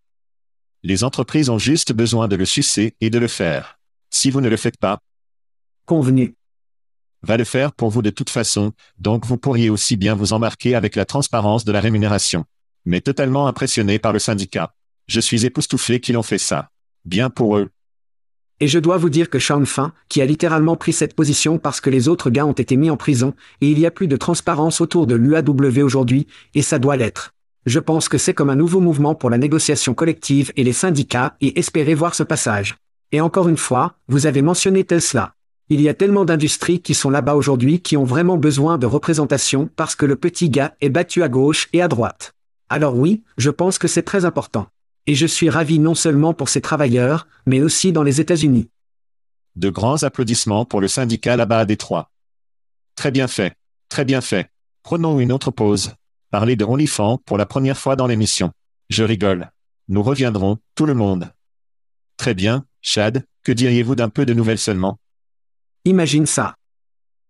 Les 0.87 1.03
entreprises 1.03 1.49
ont 1.49 1.57
juste 1.57 1.91
besoin 1.91 2.29
de 2.29 2.37
le 2.37 2.45
sucer 2.45 2.95
et 3.01 3.09
de 3.09 3.19
le 3.19 3.27
faire. 3.27 3.77
Si 4.09 4.31
vous 4.31 4.39
ne 4.39 4.47
le 4.47 4.55
faites 4.55 4.77
pas, 4.77 4.99
Convenu. 5.85 6.37
va 7.23 7.35
le 7.35 7.43
faire 7.43 7.73
pour 7.73 7.89
vous 7.89 8.01
de 8.01 8.09
toute 8.09 8.29
façon, 8.29 8.71
donc 8.97 9.25
vous 9.25 9.35
pourriez 9.35 9.69
aussi 9.69 9.97
bien 9.97 10.15
vous 10.15 10.31
embarquer 10.31 10.75
avec 10.75 10.95
la 10.95 11.03
transparence 11.03 11.65
de 11.65 11.73
la 11.73 11.81
rémunération. 11.81 12.45
Mais 12.85 13.01
totalement 13.01 13.49
impressionné 13.49 13.99
par 13.99 14.13
le 14.13 14.19
syndicat. 14.19 14.75
Je 15.07 15.19
suis 15.19 15.45
époustouflé 15.45 15.99
qu'ils 15.99 16.17
ont 16.17 16.23
fait 16.23 16.37
ça. 16.37 16.69
Bien 17.03 17.29
pour 17.29 17.57
eux. 17.57 17.67
Et 18.61 18.69
je 18.69 18.79
dois 18.79 18.95
vous 18.95 19.09
dire 19.09 19.29
que 19.29 19.39
Sean 19.39 19.65
Fin, 19.65 19.91
qui 20.07 20.21
a 20.21 20.25
littéralement 20.25 20.77
pris 20.77 20.93
cette 20.93 21.17
position 21.17 21.59
parce 21.59 21.81
que 21.81 21.89
les 21.89 22.07
autres 22.07 22.29
gars 22.29 22.45
ont 22.45 22.53
été 22.53 22.77
mis 22.77 22.89
en 22.89 22.95
prison, 22.95 23.33
et 23.59 23.69
il 23.69 23.77
y 23.77 23.85
a 23.85 23.91
plus 23.91 24.07
de 24.07 24.15
transparence 24.15 24.79
autour 24.79 25.05
de 25.05 25.15
l'UAW 25.15 25.83
aujourd'hui, 25.83 26.27
et 26.53 26.61
ça 26.61 26.79
doit 26.79 26.95
l'être. 26.95 27.33
Je 27.67 27.79
pense 27.79 28.07
que 28.07 28.17
c'est 28.17 28.33
comme 28.33 28.49
un 28.49 28.55
nouveau 28.55 28.79
mouvement 28.79 29.13
pour 29.13 29.29
la 29.29 29.37
négociation 29.37 29.93
collective 29.93 30.53
et 30.55 30.63
les 30.63 30.71
syndicats, 30.71 31.35
et 31.41 31.59
espérez 31.59 31.95
voir 31.95 32.15
ce 32.15 32.23
passage. 32.23 32.77
Et 33.11 33.19
encore 33.19 33.49
une 33.49 33.57
fois, 33.57 33.95
vous 34.07 34.25
avez 34.25 34.41
mentionné 34.41 34.85
Tesla. 34.85 35.33
Il 35.67 35.81
y 35.81 35.89
a 35.89 35.93
tellement 35.93 36.23
d'industries 36.23 36.79
qui 36.79 36.93
sont 36.93 37.09
là-bas 37.09 37.35
aujourd'hui 37.35 37.81
qui 37.81 37.97
ont 37.97 38.05
vraiment 38.05 38.37
besoin 38.37 38.77
de 38.77 38.85
représentation 38.85 39.69
parce 39.75 39.97
que 39.97 40.05
le 40.05 40.15
petit 40.15 40.49
gars 40.49 40.75
est 40.79 40.87
battu 40.87 41.23
à 41.23 41.27
gauche 41.27 41.67
et 41.73 41.81
à 41.81 41.89
droite. 41.89 42.33
Alors 42.69 42.95
oui, 42.95 43.23
je 43.37 43.49
pense 43.49 43.77
que 43.77 43.89
c'est 43.89 44.03
très 44.03 44.23
important. 44.23 44.67
Et 45.05 45.15
je 45.15 45.27
suis 45.27 45.49
ravi 45.49 45.77
non 45.77 45.93
seulement 45.93 46.33
pour 46.33 46.47
ces 46.47 46.61
travailleurs, 46.61 47.27
mais 47.45 47.59
aussi 47.59 47.91
dans 47.91 48.03
les 48.03 48.21
États-Unis. 48.21 48.69
De 49.57 49.69
grands 49.69 50.03
applaudissements 50.03 50.63
pour 50.63 50.79
le 50.79 50.87
syndicat 50.87 51.35
là-bas 51.35 51.59
à 51.59 51.65
Détroit. 51.65 52.11
Très 52.95 53.11
bien 53.11 53.27
fait. 53.27 53.55
Très 53.89 54.05
bien 54.05 54.21
fait. 54.21 54.49
Prenons 54.83 55.19
une 55.19 55.33
autre 55.33 55.51
pause. 55.51 55.91
Parler 56.29 56.57
de 56.57 56.65
OnlyFans 56.65 57.19
pour 57.25 57.37
la 57.37 57.45
première 57.45 57.77
fois 57.77 57.95
dans 57.95 58.05
l'émission. 58.05 58.51
Je 58.89 59.05
rigole. 59.05 59.49
Nous 59.87 60.03
reviendrons, 60.03 60.57
tout 60.75 60.85
le 60.85 60.93
monde. 60.93 61.31
Très 62.17 62.33
bien, 62.33 62.65
Chad, 62.81 63.25
que 63.43 63.53
diriez-vous 63.53 63.95
d'un 63.95 64.09
peu 64.09 64.25
de 64.25 64.33
nouvelles 64.33 64.57
seulement? 64.57 64.99
Imagine 65.85 66.25
ça. 66.25 66.55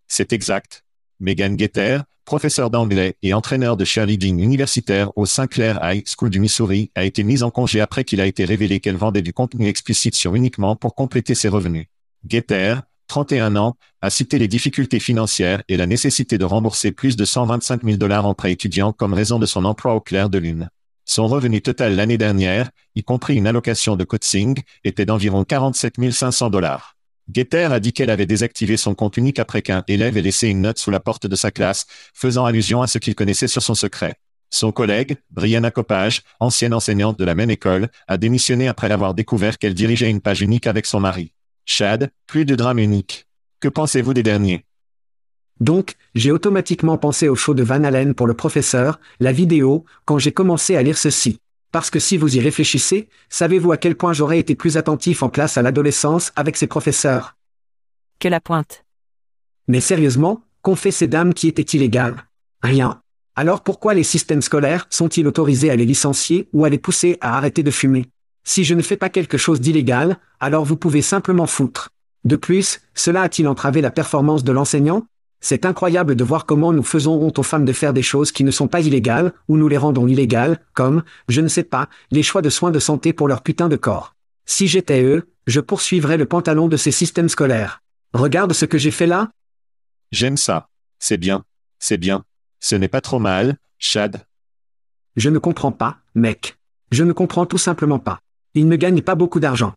C'est 0.08 0.34
exact. 0.34 0.84
Megan 1.20 1.60
Getter, 1.60 2.00
professeur 2.26 2.72
d'anglais 2.72 3.18
et 3.22 3.36
entraîneur 3.36 3.78
de 3.78 3.86
cheerleading 3.86 4.40
universitaire 4.40 5.16
au 5.16 5.28
Sinclair 5.28 5.80
High 5.84 6.04
School 6.08 6.32
du 6.32 6.40
Missouri, 6.40 6.90
a 6.96 7.04
été 7.04 7.24
mise 7.24 7.44
en 7.44 7.52
congé 7.52 7.82
après 7.82 8.04
qu'il 8.04 8.20
a 8.20 8.26
été 8.26 8.46
révélé 8.46 8.80
qu'elle 8.80 8.98
vendait 8.98 9.22
du 9.22 9.32
contenu 9.32 9.68
explicite 9.68 10.16
sur 10.16 10.34
uniquement 10.34 10.76
pour 10.76 10.96
compléter 10.96 11.36
ses 11.36 11.50
revenus. 11.50 11.86
Getter, 12.28 12.78
31 13.08 13.56
ans, 13.56 13.76
a 14.02 14.10
cité 14.10 14.38
les 14.38 14.48
difficultés 14.48 15.00
financières 15.00 15.64
et 15.68 15.78
la 15.78 15.86
nécessité 15.86 16.38
de 16.38 16.46
rembourser 16.46 16.92
plus 16.92 17.16
de 17.16 17.26
125 17.26 17.84
000 17.84 17.98
dollars 17.98 18.26
en 18.26 18.34
prêts 18.34 18.52
étudiants 18.52 18.94
comme 18.94 19.14
raison 19.14 19.40
de 19.40 19.46
son 19.46 19.66
emploi 19.66 19.96
au 19.96 20.02
clair 20.02 20.30
de 20.30 20.38
lune. 20.38 20.70
Son 21.06 21.28
revenu 21.28 21.62
total 21.62 21.96
l'année 21.96 22.18
dernière, 22.18 22.70
y 22.96 23.04
compris 23.04 23.36
une 23.36 23.48
allocation 23.48 23.96
de 23.96 24.04
coaching, 24.04 24.60
était 24.84 25.06
d'environ 25.06 25.46
47 25.46 26.12
500 26.12 26.50
dollars. 26.50 26.98
Getter 27.34 27.70
a 27.72 27.80
dit 27.80 27.94
qu'elle 27.94 28.10
avait 28.10 28.26
désactivé 28.26 28.78
son 28.78 28.94
compte 28.94 29.18
unique 29.18 29.40
après 29.40 29.62
qu'un 29.62 29.84
élève 29.88 30.18
ait 30.18 30.22
laissé 30.22 30.48
une 30.48 30.62
note 30.62 30.80
sous 30.80 30.92
la 30.92 31.00
porte 31.00 31.28
de 31.28 31.36
sa 31.36 31.52
classe, 31.52 31.86
faisant 32.14 32.46
allusion 32.46 32.82
à 32.82 32.88
ce 32.88 32.98
qu'il 32.98 33.16
connaissait 33.16 33.48
sur 33.48 33.64
son 33.64 33.76
secret. 33.76 34.16
Son 34.50 34.72
collègue, 34.72 35.18
Brianna 35.30 35.72
Copage, 35.72 36.24
ancienne 36.40 36.74
enseignante 36.74 37.20
de 37.20 37.26
la 37.26 37.36
même 37.36 37.50
école, 37.50 37.90
a 38.08 38.18
démissionné 38.18 38.68
après 38.68 38.92
avoir 38.92 39.14
découvert 39.14 39.58
qu'elle 39.58 39.74
dirigeait 39.74 40.10
une 40.10 40.22
page 40.22 40.42
unique 40.42 40.68
avec 40.68 40.86
son 40.86 41.00
mari. 41.02 41.34
Chad, 41.70 42.12
plus 42.28 42.46
de 42.46 42.56
drame 42.56 42.80
unique. 42.80 43.28
Que 43.60 43.68
pensez-vous 43.68 44.14
des 44.14 44.24
derniers? 44.24 44.64
Donc, 45.60 45.96
j'ai 46.16 46.32
automatiquement 46.32 46.98
pensé 46.98 47.28
au 47.28 47.36
show 47.36 47.54
de 47.54 47.62
Van 47.62 47.84
Allen 47.84 48.14
pour 48.14 48.26
le 48.26 48.34
professeur, 48.34 49.02
la 49.20 49.34
vidéo, 49.34 49.84
quand 50.06 50.18
j'ai 50.18 50.32
commencé 50.32 50.78
à 50.78 50.82
lire 50.82 50.98
ceci. 50.98 51.40
Parce 51.74 51.90
que 51.90 52.00
si 52.00 52.16
vous 52.16 52.38
y 52.38 52.40
réfléchissez, 52.40 53.10
savez-vous 53.28 53.74
à 53.74 53.78
quel 53.78 53.98
point 53.98 54.14
j'aurais 54.14 54.40
été 54.40 54.56
plus 54.56 54.78
attentif 54.78 55.24
en 55.24 55.30
classe 55.30 55.58
à 55.58 55.62
l'adolescence 55.62 56.32
avec 56.38 56.56
ses 56.56 56.68
professeurs? 56.68 57.36
Que 58.20 58.30
la 58.30 58.40
pointe. 58.40 58.86
Mais 59.68 59.82
sérieusement, 59.82 60.44
qu'ont 60.62 60.78
fait 60.78 60.92
ces 60.92 61.08
dames 61.08 61.34
qui 61.34 61.50
étaient 61.50 61.78
illégales? 61.78 62.30
Rien. 62.64 63.02
Alors 63.36 63.62
pourquoi 63.62 63.94
les 63.94 64.04
systèmes 64.04 64.42
scolaires 64.42 64.88
sont-ils 64.90 65.28
autorisés 65.28 65.70
à 65.70 65.76
les 65.76 65.86
licencier 65.86 66.48
ou 66.54 66.64
à 66.64 66.70
les 66.70 66.80
pousser 66.80 67.18
à 67.20 67.36
arrêter 67.36 67.62
de 67.62 67.72
fumer? 67.72 68.06
Si 68.48 68.64
je 68.64 68.74
ne 68.74 68.82
fais 68.82 68.96
pas 68.96 69.10
quelque 69.10 69.38
chose 69.38 69.60
d'illégal, 69.60 70.18
alors 70.40 70.64
vous 70.64 70.78
pouvez 70.78 71.02
simplement 71.02 71.48
foutre. 71.48 71.90
De 72.24 72.38
plus, 72.38 72.80
cela 72.96 73.24
a-t-il 73.24 73.46
entravé 73.46 73.82
la 73.82 73.92
performance 73.92 74.46
de 74.46 74.54
l'enseignant? 74.54 75.06
C'est 75.42 75.66
incroyable 75.66 76.16
de 76.16 76.24
voir 76.24 76.46
comment 76.46 76.72
nous 76.72 76.82
faisons 76.82 77.22
honte 77.22 77.40
aux 77.40 77.44
femmes 77.44 77.66
de 77.66 77.74
faire 77.74 77.92
des 77.92 78.02
choses 78.02 78.32
qui 78.32 78.46
ne 78.46 78.52
sont 78.52 78.70
pas 78.70 78.80
illégales, 78.80 79.34
ou 79.50 79.58
nous 79.58 79.68
les 79.68 79.78
rendons 79.78 80.08
illégales, 80.08 80.62
comme, 80.74 81.04
je 81.28 81.42
ne 81.42 81.50
sais 81.50 81.66
pas, 81.66 81.90
les 82.10 82.24
choix 82.24 82.42
de 82.42 82.50
soins 82.50 82.72
de 82.72 82.80
santé 82.80 83.12
pour 83.12 83.28
leur 83.28 83.44
putain 83.44 83.68
de 83.68 83.76
corps. 83.76 84.16
Si 84.46 84.68
j'étais 84.68 85.04
eux, 85.04 85.28
je 85.46 85.60
poursuivrais 85.60 86.16
le 86.16 86.26
pantalon 86.26 86.70
de 86.70 86.78
ces 86.78 86.92
systèmes 86.92 87.30
scolaires. 87.30 87.82
Regarde 88.14 88.54
ce 88.54 88.64
que 88.64 88.78
j'ai 88.78 88.92
fait 88.92 89.08
là 89.08 89.30
J'aime 90.14 90.38
ça. 90.38 90.70
C'est 91.00 91.18
bien. 91.18 91.44
C'est 91.80 91.98
bien. 91.98 92.24
Ce 92.62 92.76
n'est 92.76 92.88
pas 92.88 93.02
trop 93.02 93.20
mal, 93.20 93.58
Chad. 93.78 94.26
Je 95.18 95.30
ne 95.30 95.38
comprends 95.38 95.74
pas, 95.74 95.98
mec. 96.16 96.58
Je 96.92 97.04
ne 97.04 97.12
comprends 97.12 97.46
tout 97.46 97.58
simplement 97.58 98.00
pas. 98.00 98.22
Ils 98.54 98.68
ne 98.68 98.76
gagnent 98.76 99.02
pas 99.02 99.16
beaucoup 99.16 99.40
d'argent. 99.40 99.74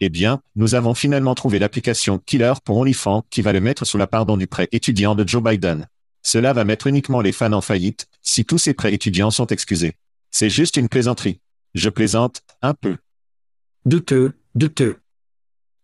Eh 0.00 0.10
bien, 0.10 0.40
nous 0.56 0.74
avons 0.74 0.94
finalement 0.94 1.34
trouvé 1.34 1.58
l'application 1.58 2.18
Killer 2.18 2.52
pour 2.64 2.76
OnlyFans 2.76 3.24
qui 3.30 3.40
va 3.40 3.52
le 3.52 3.60
mettre 3.60 3.86
sous 3.86 3.96
la 3.96 4.06
pardon 4.06 4.36
du 4.36 4.46
prêt 4.46 4.68
étudiant 4.72 5.14
de 5.14 5.26
Joe 5.26 5.42
Biden. 5.42 5.88
Cela 6.22 6.52
va 6.52 6.64
mettre 6.64 6.86
uniquement 6.86 7.20
les 7.20 7.32
fans 7.32 7.52
en 7.52 7.60
faillite, 7.60 8.06
si 8.20 8.44
tous 8.44 8.58
ces 8.58 8.74
prêts 8.74 8.92
étudiants 8.92 9.30
sont 9.30 9.46
excusés. 9.46 9.94
C'est 10.30 10.50
juste 10.50 10.76
une 10.76 10.88
plaisanterie. 10.88 11.40
Je 11.74 11.88
plaisante, 11.88 12.42
un 12.62 12.74
peu. 12.74 12.96
Douteux, 13.86 14.32
douteux. 14.54 14.98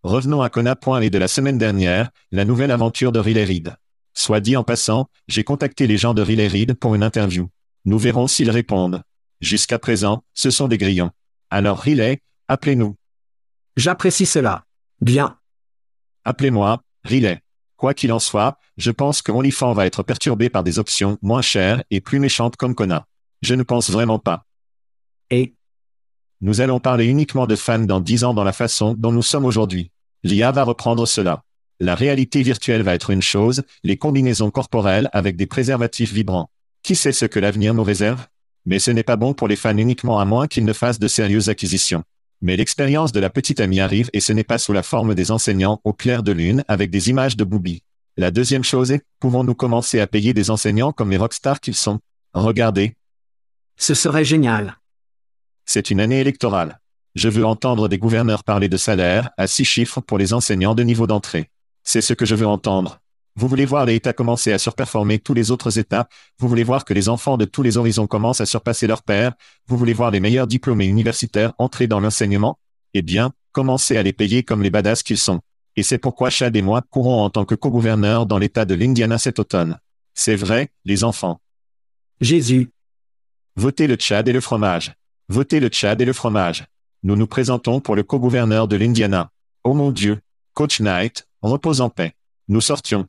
Revenons 0.02 0.42
à 0.42 0.50
Kona 0.50 0.74
Point 0.74 1.00
et 1.00 1.10
de 1.10 1.18
la 1.18 1.28
semaine 1.28 1.58
dernière, 1.58 2.10
la 2.32 2.44
nouvelle 2.44 2.72
aventure 2.72 3.12
de 3.12 3.20
Riley 3.20 3.44
Reid. 3.44 3.76
Soit 4.14 4.40
dit 4.40 4.56
en 4.56 4.64
passant, 4.64 5.08
j'ai 5.28 5.44
contacté 5.44 5.86
les 5.86 5.96
gens 5.96 6.12
de 6.12 6.22
Riley 6.22 6.48
Reid 6.48 6.74
pour 6.74 6.94
une 6.94 7.02
interview. 7.02 7.48
Nous 7.84 7.98
verrons 7.98 8.26
s'ils 8.26 8.50
répondent. 8.50 9.02
Jusqu'à 9.40 9.78
présent, 9.78 10.22
ce 10.34 10.50
sont 10.50 10.68
des 10.68 10.78
grillons. 10.78 11.12
Alors 11.52 11.80
Riley, 11.80 12.22
appelez-nous. 12.48 12.96
J'apprécie 13.76 14.24
cela. 14.24 14.64
Bien. 15.02 15.36
Appelez-moi, 16.24 16.80
Riley. 17.04 17.42
Quoi 17.76 17.92
qu'il 17.92 18.10
en 18.10 18.20
soit, 18.20 18.56
je 18.78 18.90
pense 18.90 19.20
que 19.20 19.32
OnlyFans 19.32 19.74
va 19.74 19.84
être 19.84 20.02
perturbé 20.02 20.48
par 20.48 20.64
des 20.64 20.78
options 20.78 21.18
moins 21.20 21.42
chères 21.42 21.84
et 21.90 22.00
plus 22.00 22.20
méchantes 22.20 22.56
comme 22.56 22.74
Kona. 22.74 23.06
Je 23.42 23.54
ne 23.54 23.64
pense 23.64 23.90
vraiment 23.90 24.18
pas. 24.18 24.46
Et? 25.28 25.54
Nous 26.40 26.62
allons 26.62 26.80
parler 26.80 27.04
uniquement 27.04 27.46
de 27.46 27.54
fans 27.54 27.80
dans 27.80 28.00
10 28.00 28.24
ans 28.24 28.32
dans 28.32 28.44
la 28.44 28.54
façon 28.54 28.94
dont 28.94 29.12
nous 29.12 29.20
sommes 29.20 29.44
aujourd'hui. 29.44 29.90
L'IA 30.22 30.52
va 30.52 30.64
reprendre 30.64 31.04
cela. 31.04 31.42
La 31.80 31.94
réalité 31.94 32.42
virtuelle 32.42 32.82
va 32.82 32.94
être 32.94 33.10
une 33.10 33.20
chose, 33.20 33.62
les 33.82 33.98
combinaisons 33.98 34.50
corporelles 34.50 35.10
avec 35.12 35.36
des 35.36 35.46
préservatifs 35.46 36.14
vibrants. 36.14 36.48
Qui 36.82 36.96
sait 36.96 37.12
ce 37.12 37.26
que 37.26 37.40
l'avenir 37.40 37.74
nous 37.74 37.84
réserve? 37.84 38.26
Mais 38.64 38.78
ce 38.78 38.90
n'est 38.90 39.02
pas 39.02 39.16
bon 39.16 39.34
pour 39.34 39.48
les 39.48 39.56
fans 39.56 39.76
uniquement 39.76 40.20
à 40.20 40.24
moins 40.24 40.46
qu'ils 40.46 40.64
ne 40.64 40.72
fassent 40.72 40.98
de 40.98 41.08
sérieuses 41.08 41.48
acquisitions. 41.48 42.04
Mais 42.40 42.56
l'expérience 42.56 43.12
de 43.12 43.20
la 43.20 43.30
petite 43.30 43.60
amie 43.60 43.80
arrive 43.80 44.10
et 44.12 44.20
ce 44.20 44.32
n'est 44.32 44.44
pas 44.44 44.58
sous 44.58 44.72
la 44.72 44.82
forme 44.82 45.14
des 45.14 45.30
enseignants 45.30 45.80
au 45.84 45.92
clair 45.92 46.22
de 46.22 46.32
lune 46.32 46.64
avec 46.68 46.90
des 46.90 47.10
images 47.10 47.36
de 47.36 47.44
boobies. 47.44 47.82
La 48.16 48.30
deuxième 48.30 48.64
chose 48.64 48.90
est, 48.92 49.02
pouvons-nous 49.20 49.54
commencer 49.54 50.00
à 50.00 50.06
payer 50.06 50.34
des 50.34 50.50
enseignants 50.50 50.92
comme 50.92 51.10
les 51.10 51.16
rockstars 51.16 51.60
qu'ils 51.60 51.74
sont? 51.74 52.00
Regardez, 52.34 52.94
ce 53.76 53.94
serait 53.94 54.24
génial. 54.24 54.76
c'est 55.66 55.90
une 55.90 56.00
année 56.00 56.20
électorale. 56.20 56.80
Je 57.14 57.28
veux 57.28 57.44
entendre 57.44 57.88
des 57.88 57.98
gouverneurs 57.98 58.44
parler 58.44 58.68
de 58.68 58.76
salaire 58.76 59.30
à 59.36 59.46
six 59.46 59.64
chiffres 59.64 60.00
pour 60.00 60.18
les 60.18 60.32
enseignants 60.32 60.74
de 60.74 60.82
niveau 60.82 61.06
d'entrée. 61.06 61.50
C'est 61.82 62.00
ce 62.00 62.14
que 62.14 62.24
je 62.24 62.34
veux 62.34 62.46
entendre. 62.46 63.01
Vous 63.34 63.48
voulez 63.48 63.64
voir 63.64 63.86
les 63.86 63.94
États 63.94 64.12
commencer 64.12 64.52
à 64.52 64.58
surperformer 64.58 65.18
tous 65.18 65.32
les 65.32 65.50
autres 65.50 65.78
États, 65.78 66.08
vous 66.38 66.48
voulez 66.48 66.64
voir 66.64 66.84
que 66.84 66.92
les 66.92 67.08
enfants 67.08 67.38
de 67.38 67.46
tous 67.46 67.62
les 67.62 67.78
horizons 67.78 68.06
commencent 68.06 68.42
à 68.42 68.46
surpasser 68.46 68.86
leurs 68.86 69.02
pères, 69.02 69.32
vous 69.66 69.78
voulez 69.78 69.94
voir 69.94 70.10
les 70.10 70.20
meilleurs 70.20 70.46
diplômés 70.46 70.86
universitaires 70.86 71.54
entrer 71.58 71.86
dans 71.86 72.00
l'enseignement? 72.00 72.58
Eh 72.92 73.00
bien, 73.00 73.32
commencez 73.52 73.96
à 73.96 74.02
les 74.02 74.12
payer 74.12 74.42
comme 74.42 74.62
les 74.62 74.70
badass 74.70 75.02
qu'ils 75.02 75.18
sont. 75.18 75.40
Et 75.76 75.82
c'est 75.82 75.98
pourquoi 75.98 76.28
Chad 76.28 76.54
et 76.54 76.62
moi 76.62 76.82
courons 76.90 77.22
en 77.22 77.30
tant 77.30 77.46
que 77.46 77.54
co-gouverneurs 77.54 78.26
dans 78.26 78.38
l'État 78.38 78.66
de 78.66 78.74
l'Indiana 78.74 79.16
cet 79.16 79.38
automne. 79.38 79.78
C'est 80.14 80.36
vrai, 80.36 80.70
les 80.84 81.02
enfants. 81.02 81.40
Jésus. 82.20 82.70
Votez 83.56 83.86
le 83.86 83.96
Tchad 83.96 84.28
et 84.28 84.32
le 84.32 84.42
fromage. 84.42 84.94
Votez 85.28 85.60
le 85.60 85.68
Tchad 85.68 86.00
et 86.02 86.04
le 86.04 86.12
fromage. 86.12 86.66
Nous 87.02 87.16
nous 87.16 87.26
présentons 87.26 87.80
pour 87.80 87.96
le 87.96 88.02
co-gouverneur 88.02 88.68
de 88.68 88.76
l'Indiana. 88.76 89.30
Oh 89.64 89.72
mon 89.72 89.90
Dieu. 89.90 90.20
Coach 90.52 90.80
Knight, 90.80 91.26
repose 91.40 91.80
en 91.80 91.88
paix. 91.88 92.12
Nous 92.48 92.60
sortions. 92.60 93.08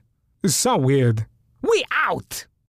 It's 0.43 0.55
so 0.55 0.75
weird. 0.75 1.27
We 1.61 1.83
out! 1.91 2.47